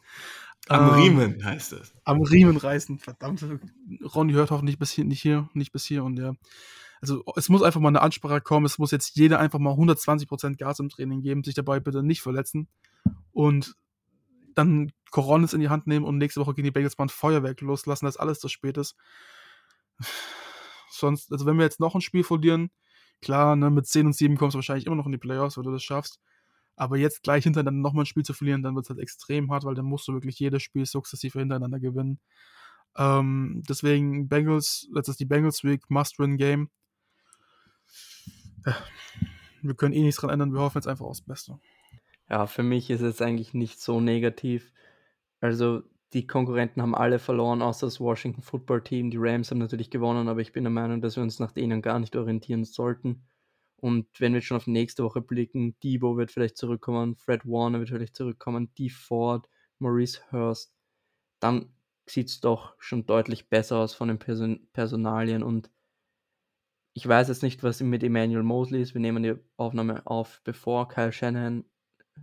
Am 0.68 0.88
ähm, 0.88 0.94
Riemen 0.94 1.44
heißt 1.44 1.72
es. 1.72 1.94
Am 2.04 2.22
Riemen 2.22 2.56
reißen, 2.56 2.98
verdammt. 2.98 3.44
Ronny 4.14 4.34
hört 4.34 4.50
hoffentlich 4.50 4.78
bis 4.78 4.90
hier, 4.92 5.04
nicht 5.04 5.20
hier, 5.20 5.48
nicht 5.54 5.72
bis 5.72 5.84
hier 5.84 6.04
und 6.04 6.18
ja. 6.18 6.34
Also 7.00 7.24
es 7.36 7.48
muss 7.48 7.62
einfach 7.62 7.80
mal 7.80 7.88
eine 7.88 8.02
Ansprache 8.02 8.40
kommen, 8.40 8.66
es 8.66 8.78
muss 8.78 8.90
jetzt 8.90 9.16
jeder 9.16 9.38
einfach 9.38 9.59
mal 9.59 9.74
120% 9.74 10.56
Gas 10.56 10.78
im 10.78 10.88
Training 10.88 11.22
geben, 11.22 11.44
sich 11.44 11.54
dabei 11.54 11.80
bitte 11.80 12.02
nicht 12.02 12.22
verletzen 12.22 12.68
und 13.32 13.74
dann 14.54 14.92
Coronis 15.11 15.52
in 15.52 15.61
die 15.61 15.68
Hand 15.68 15.86
nehmen 15.86 16.04
und 16.04 16.18
nächste 16.18 16.40
Woche 16.40 16.54
gegen 16.54 16.66
die 16.66 16.70
Bengals 16.72 16.98
mal 16.98 17.06
ein 17.06 17.11
Feuerwerk 17.11 17.61
loslassen, 17.61 18.06
dass 18.06 18.16
alles 18.16 18.40
zu 18.40 18.48
spät 18.48 18.76
ist. 18.76 18.96
Sonst, 20.90 21.32
also 21.32 21.46
wenn 21.46 21.56
wir 21.56 21.64
jetzt 21.64 21.80
noch 21.80 21.94
ein 21.94 22.00
Spiel 22.00 22.24
verlieren, 22.24 22.70
Klar, 23.21 23.57
ne, 23.57 23.71
mit 23.71 23.87
10 23.87 24.07
und 24.07 24.14
7 24.14 24.37
kommst 24.37 24.55
du 24.55 24.59
wahrscheinlich 24.59 24.87
immer 24.87 24.97
noch 24.97 25.07
in 25.07 25.12
die 25.12 25.19
Playoffs, 25.19 25.57
wenn 25.57 25.64
du 25.64 25.73
das 25.73 25.83
schaffst. 25.83 26.21
Aber 26.77 26.97
jetzt 26.97 27.25
gleich 27.25 27.45
hintereinander 27.45 27.81
nochmal 27.81 28.05
ein 28.05 28.07
Spiel 28.07 28.25
zu 28.25 28.35
verlieren, 28.35 28.62
dann 28.62 28.77
wird 28.77 28.87
es 28.87 28.91
halt 28.91 29.01
extrem 29.01 29.51
hart, 29.51 29.64
weil 29.64 29.75
dann 29.75 29.85
musst 29.85 30.07
du 30.07 30.12
wirklich 30.12 30.39
jedes 30.39 30.62
Spiel 30.62 30.87
sukzessive 30.87 31.39
hintereinander 31.39 31.81
gewinnen. 31.81 32.21
Ähm, 32.97 33.62
deswegen 33.69 34.29
Bengals, 34.29 34.89
das 34.95 35.09
ist 35.09 35.19
die 35.19 35.25
Bengals 35.25 35.64
Week, 35.64 35.83
Must-Win-Game. 35.89 36.71
Ja, 38.64 38.77
wir 39.62 39.75
können 39.75 39.95
eh 39.95 40.03
nichts 40.03 40.21
dran 40.21 40.31
ändern, 40.31 40.53
wir 40.53 40.61
hoffen 40.61 40.79
jetzt 40.79 40.87
einfach 40.87 41.07
aufs 41.07 41.23
Beste. 41.23 41.59
Ja, 42.29 42.47
für 42.47 42.62
mich 42.62 42.91
ist 42.91 43.01
es 43.01 43.23
eigentlich 43.23 43.55
nicht 43.55 43.81
so 43.81 44.01
negativ. 44.01 44.73
Also 45.41 45.83
die 46.12 46.26
Konkurrenten 46.26 46.80
haben 46.80 46.94
alle 46.94 47.18
verloren, 47.18 47.61
außer 47.61 47.86
das 47.86 48.00
Washington 48.00 48.42
Football 48.42 48.82
Team. 48.82 49.11
Die 49.11 49.18
Rams 49.18 49.50
haben 49.50 49.59
natürlich 49.59 49.90
gewonnen, 49.90 50.28
aber 50.28 50.40
ich 50.40 50.52
bin 50.52 50.64
der 50.64 50.70
Meinung, 50.70 51.02
dass 51.02 51.16
wir 51.16 51.22
uns 51.22 51.38
nach 51.38 51.52
denen 51.52 51.82
gar 51.82 51.98
nicht 51.98 52.16
orientieren 52.16 52.64
sollten. 52.64 53.26
Und 53.76 54.06
wenn 54.18 54.34
wir 54.34 54.40
schon 54.40 54.56
auf 54.56 54.66
nächste 54.66 55.04
Woche 55.04 55.20
blicken, 55.20 55.78
Debo 55.80 56.16
wird 56.16 56.32
vielleicht 56.32 56.56
zurückkommen, 56.56 57.14
Fred 57.14 57.46
Warner 57.46 57.78
wird 57.78 57.90
vielleicht 57.90 58.16
zurückkommen, 58.16 58.72
Dee 58.76 58.88
Ford, 58.88 59.48
Maurice 59.78 60.20
Hurst, 60.32 60.74
dann 61.40 61.72
sieht 62.06 62.28
es 62.28 62.40
doch 62.40 62.74
schon 62.78 63.06
deutlich 63.06 63.48
besser 63.48 63.78
aus 63.78 63.94
von 63.94 64.09
den 64.09 64.18
Person 64.18 64.66
Personalien. 64.72 65.42
Und 65.42 65.70
ich 66.94 67.06
weiß 67.06 67.28
jetzt 67.28 67.42
nicht, 67.42 67.62
was 67.62 67.80
mit 67.80 68.02
Emmanuel 68.02 68.42
Mosley 68.42 68.82
ist. 68.82 68.94
Wir 68.94 69.00
nehmen 69.00 69.22
die 69.22 69.34
Aufnahme 69.56 70.06
auf, 70.06 70.40
bevor 70.42 70.88
Kyle 70.88 71.12
Shanahan 71.12 71.64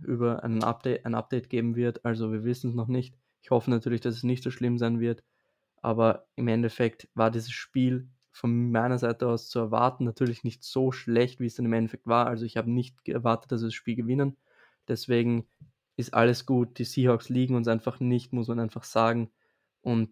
über 0.02 0.42
einen 0.44 0.62
Update, 0.62 1.06
ein 1.06 1.14
Update 1.14 1.48
geben 1.48 1.76
wird. 1.76 2.04
Also 2.04 2.32
wir 2.32 2.44
wissen 2.44 2.70
es 2.70 2.76
noch 2.76 2.88
nicht 2.88 3.16
Ich 3.42 3.50
hoffe 3.50 3.70
natürlich, 3.70 4.00
dass 4.00 4.16
es 4.16 4.22
nicht 4.22 4.42
so 4.42 4.50
schlimm 4.50 4.78
sein 4.78 5.00
wird. 5.00 5.22
Aber 5.82 6.26
im 6.36 6.48
Endeffekt 6.48 7.08
war 7.14 7.30
dieses 7.30 7.52
Spiel 7.52 8.08
von 8.32 8.70
meiner 8.70 8.98
Seite 8.98 9.28
aus 9.28 9.48
zu 9.48 9.58
erwarten 9.58 10.04
natürlich 10.04 10.44
nicht 10.44 10.62
so 10.62 10.92
schlecht, 10.92 11.40
wie 11.40 11.46
es 11.46 11.54
dann 11.54 11.66
im 11.66 11.72
Endeffekt 11.72 12.06
war. 12.06 12.26
Also 12.26 12.44
ich 12.44 12.56
habe 12.56 12.70
nicht 12.70 12.96
erwartet, 13.08 13.50
dass 13.50 13.62
wir 13.62 13.68
das 13.68 13.74
Spiel 13.74 13.96
gewinnen. 13.96 14.36
Deswegen 14.88 15.46
ist 15.96 16.12
alles 16.12 16.44
gut. 16.44 16.78
Die 16.78 16.84
Seahawks 16.84 17.28
liegen 17.30 17.54
uns 17.54 17.68
einfach 17.68 17.98
nicht, 17.98 18.32
muss 18.32 18.48
man 18.48 18.60
einfach 18.60 18.84
sagen. 18.84 19.30
Und 19.80 20.10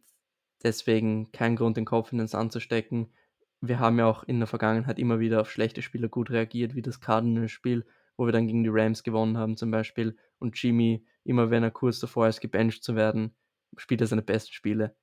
deswegen 0.62 1.32
kein 1.32 1.56
Grund, 1.56 1.76
den 1.76 1.84
Kopf 1.84 2.12
in 2.12 2.18
den 2.18 2.26
Sand 2.26 2.52
zu 2.52 2.60
stecken. 2.60 3.12
Wir 3.60 3.78
haben 3.78 3.98
ja 3.98 4.06
auch 4.06 4.24
in 4.24 4.38
der 4.38 4.46
Vergangenheit 4.46 4.98
immer 4.98 5.20
wieder 5.20 5.40
auf 5.42 5.50
schlechte 5.50 5.82
Spieler 5.82 6.08
gut 6.08 6.30
reagiert, 6.30 6.74
wie 6.74 6.82
das 6.82 7.00
Cardinals-Spiel, 7.00 7.84
wo 8.16 8.26
wir 8.26 8.32
dann 8.32 8.46
gegen 8.46 8.62
die 8.62 8.70
Rams 8.72 9.02
gewonnen 9.02 9.36
haben 9.36 9.56
zum 9.56 9.70
Beispiel. 9.70 10.16
Und 10.38 10.60
Jimmy, 10.60 11.04
immer 11.24 11.50
wenn 11.50 11.62
er 11.62 11.70
kurz 11.70 11.98
davor 12.00 12.28
ist, 12.28 12.40
gebencht 12.40 12.84
zu 12.84 12.94
werden, 12.96 13.34
spielt 13.76 14.00
er 14.00 14.06
seine 14.06 14.22
besten 14.22 14.52
Spiele. 14.52 14.94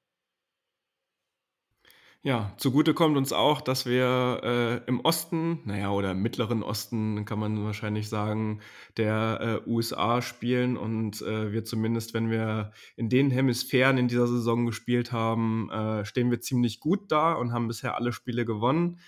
Ja, 2.24 2.54
zugute 2.58 2.94
kommt 2.94 3.18
uns 3.18 3.34
auch, 3.34 3.62
dass 3.62 3.88
wir 3.88 4.42
äh, 4.44 4.88
im 4.88 5.00
Osten, 5.00 5.62
naja, 5.66 5.90
oder 5.90 6.12
im 6.12 6.22
mittleren 6.22 6.62
Osten 6.62 7.26
kann 7.26 7.40
man 7.40 7.64
wahrscheinlich 7.64 8.10
sagen, 8.10 8.62
der 8.96 9.64
äh, 9.66 9.70
USA 9.70 10.22
spielen 10.22 10.78
und 10.78 11.24
äh, 11.24 11.52
wir 11.52 11.66
zumindest, 11.66 12.14
wenn 12.14 12.30
wir 12.30 12.74
in 12.96 13.10
den 13.10 13.32
Hemisphären 13.32 13.98
in 13.98 14.08
dieser 14.08 14.28
Saison 14.28 14.68
gespielt 14.68 15.12
haben, 15.12 15.72
äh, 15.72 16.06
stehen 16.06 16.30
wir 16.30 16.42
ziemlich 16.42 16.80
gut 16.80 17.12
da 17.12 17.34
und 17.34 17.54
haben 17.54 17.68
bisher 17.68 17.96
alle 17.96 18.14
Spiele 18.14 18.46
gewonnen. 18.46 19.00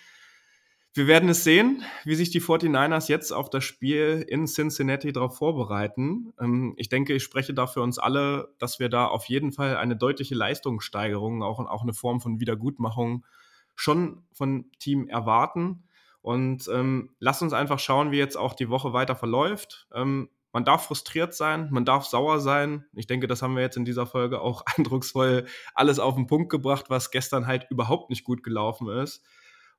Wir 0.96 1.08
werden 1.08 1.28
es 1.28 1.44
sehen, 1.44 1.84
wie 2.04 2.14
sich 2.14 2.30
die 2.30 2.40
49ers 2.40 3.10
jetzt 3.10 3.32
auf 3.32 3.50
das 3.50 3.64
Spiel 3.64 4.24
in 4.28 4.46
Cincinnati 4.46 5.12
darauf 5.12 5.36
vorbereiten. 5.36 6.34
Ähm, 6.40 6.76
ich 6.78 6.88
denke, 6.88 7.14
ich 7.14 7.24
spreche 7.24 7.56
da 7.56 7.66
für 7.66 7.82
uns 7.82 7.98
alle, 7.98 8.54
dass 8.60 8.80
wir 8.80 8.90
da 8.90 9.08
auf 9.08 9.26
jeden 9.26 9.52
Fall 9.52 9.78
eine 9.78 9.96
deutliche 9.96 10.36
Leistungssteigerung, 10.36 11.42
auch, 11.42 11.60
auch 11.60 11.82
eine 11.82 11.94
Form 11.94 12.22
von 12.22 12.40
Wiedergutmachung 12.40 13.26
schon 13.74 14.22
von 14.34 14.70
Team 14.78 15.08
erwarten. 15.08 15.84
Und 16.22 16.70
ähm, 16.72 17.16
lasst 17.20 17.42
uns 17.42 17.54
einfach 17.54 17.80
schauen, 17.80 18.12
wie 18.12 18.18
jetzt 18.18 18.38
auch 18.38 18.54
die 18.54 18.70
Woche 18.70 18.94
weiter 18.94 19.16
verläuft. 19.16 19.88
Ähm, 19.96 20.30
man 20.52 20.64
darf 20.64 20.86
frustriert 20.86 21.34
sein, 21.34 21.70
man 21.72 21.86
darf 21.86 22.06
sauer 22.06 22.40
sein. 22.40 22.86
Ich 22.94 23.08
denke, 23.08 23.26
das 23.26 23.42
haben 23.42 23.56
wir 23.56 23.64
jetzt 23.64 23.78
in 23.78 23.86
dieser 23.86 24.06
Folge 24.06 24.42
auch 24.42 24.64
eindrucksvoll 24.78 25.48
alles 25.74 25.98
auf 25.98 26.14
den 26.14 26.28
Punkt 26.28 26.52
gebracht, 26.52 26.86
was 26.90 27.10
gestern 27.10 27.48
halt 27.48 27.66
überhaupt 27.72 28.12
nicht 28.12 28.24
gut 28.24 28.44
gelaufen 28.44 28.90
ist. 28.90 29.24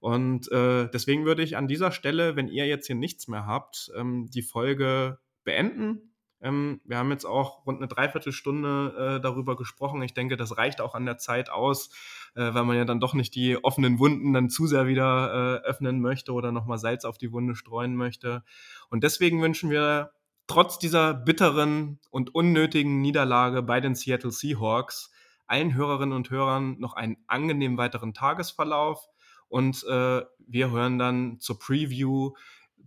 Und 0.04 0.52
äh, 0.52 0.86
deswegen 0.90 1.24
würde 1.24 1.42
ich 1.42 1.56
an 1.56 1.66
dieser 1.66 1.90
Stelle, 1.90 2.36
wenn 2.36 2.48
ihr 2.48 2.66
jetzt 2.66 2.86
hier 2.86 2.94
nichts 2.94 3.26
mehr 3.26 3.46
habt, 3.46 3.90
ähm, 3.96 4.28
die 4.28 4.42
Folge 4.42 5.18
beenden. 5.44 6.14
Ähm, 6.42 6.82
wir 6.84 6.98
haben 6.98 7.10
jetzt 7.10 7.24
auch 7.24 7.64
rund 7.64 7.78
eine 7.78 7.88
Dreiviertelstunde 7.88 9.16
äh, 9.16 9.22
darüber 9.22 9.56
gesprochen. 9.56 10.02
Ich 10.02 10.12
denke, 10.12 10.36
das 10.36 10.58
reicht 10.58 10.82
auch 10.82 10.94
an 10.94 11.06
der 11.06 11.16
Zeit 11.16 11.48
aus, 11.48 11.88
äh, 12.34 12.52
weil 12.52 12.64
man 12.64 12.76
ja 12.76 12.84
dann 12.84 13.00
doch 13.00 13.14
nicht 13.14 13.34
die 13.34 13.56
offenen 13.64 13.98
Wunden 13.98 14.34
dann 14.34 14.50
zu 14.50 14.66
sehr 14.66 14.86
wieder 14.86 15.62
äh, 15.64 15.66
öffnen 15.66 16.02
möchte 16.02 16.34
oder 16.34 16.52
nochmal 16.52 16.76
Salz 16.76 17.06
auf 17.06 17.16
die 17.16 17.32
Wunde 17.32 17.54
streuen 17.54 17.96
möchte. 17.96 18.44
Und 18.90 19.04
deswegen 19.04 19.40
wünschen 19.40 19.70
wir 19.70 20.10
trotz 20.46 20.78
dieser 20.78 21.14
bitteren 21.14 21.98
und 22.10 22.34
unnötigen 22.34 23.00
Niederlage 23.00 23.62
bei 23.62 23.80
den 23.80 23.94
Seattle 23.94 24.32
Seahawks 24.32 25.10
allen 25.46 25.72
Hörerinnen 25.72 26.14
und 26.14 26.28
Hörern 26.28 26.78
noch 26.78 26.92
einen 26.92 27.16
angenehmen 27.26 27.78
weiteren 27.78 28.12
Tagesverlauf 28.12 29.08
und 29.54 29.84
äh, 29.84 30.22
wir 30.48 30.70
hören 30.72 30.98
dann 30.98 31.38
zur 31.38 31.60
Preview 31.60 32.32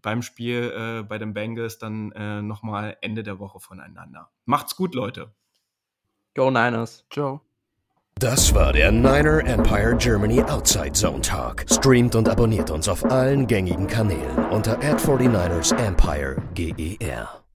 beim 0.01 0.21
Spiel 0.21 0.73
äh, 0.75 1.03
bei 1.03 1.17
den 1.17 1.33
Bengals 1.33 1.77
dann 1.77 2.11
äh, 2.11 2.41
nochmal 2.41 2.97
Ende 2.99 3.23
der 3.23 3.39
Woche 3.39 3.61
voneinander. 3.61 4.31
Macht's 4.43 4.75
gut, 4.75 4.93
Leute. 4.93 5.33
Go 6.35 6.51
Niners. 6.51 7.05
Ciao. 7.09 7.39
Das 8.19 8.53
war 8.53 8.73
der 8.73 8.91
Niner 8.91 9.45
Empire 9.45 9.95
Germany 9.95 10.41
Outside 10.41 10.91
Zone 10.91 11.21
Talk. 11.21 11.65
Streamt 11.71 12.15
und 12.15 12.27
abonniert 12.27 12.69
uns 12.69 12.89
auf 12.89 13.05
allen 13.05 13.47
gängigen 13.47 13.87
Kanälen 13.87 14.49
unter 14.49 14.77
ad 14.79 15.01
49 15.01 15.71
ersempire 15.71 16.35
GER. 16.53 17.46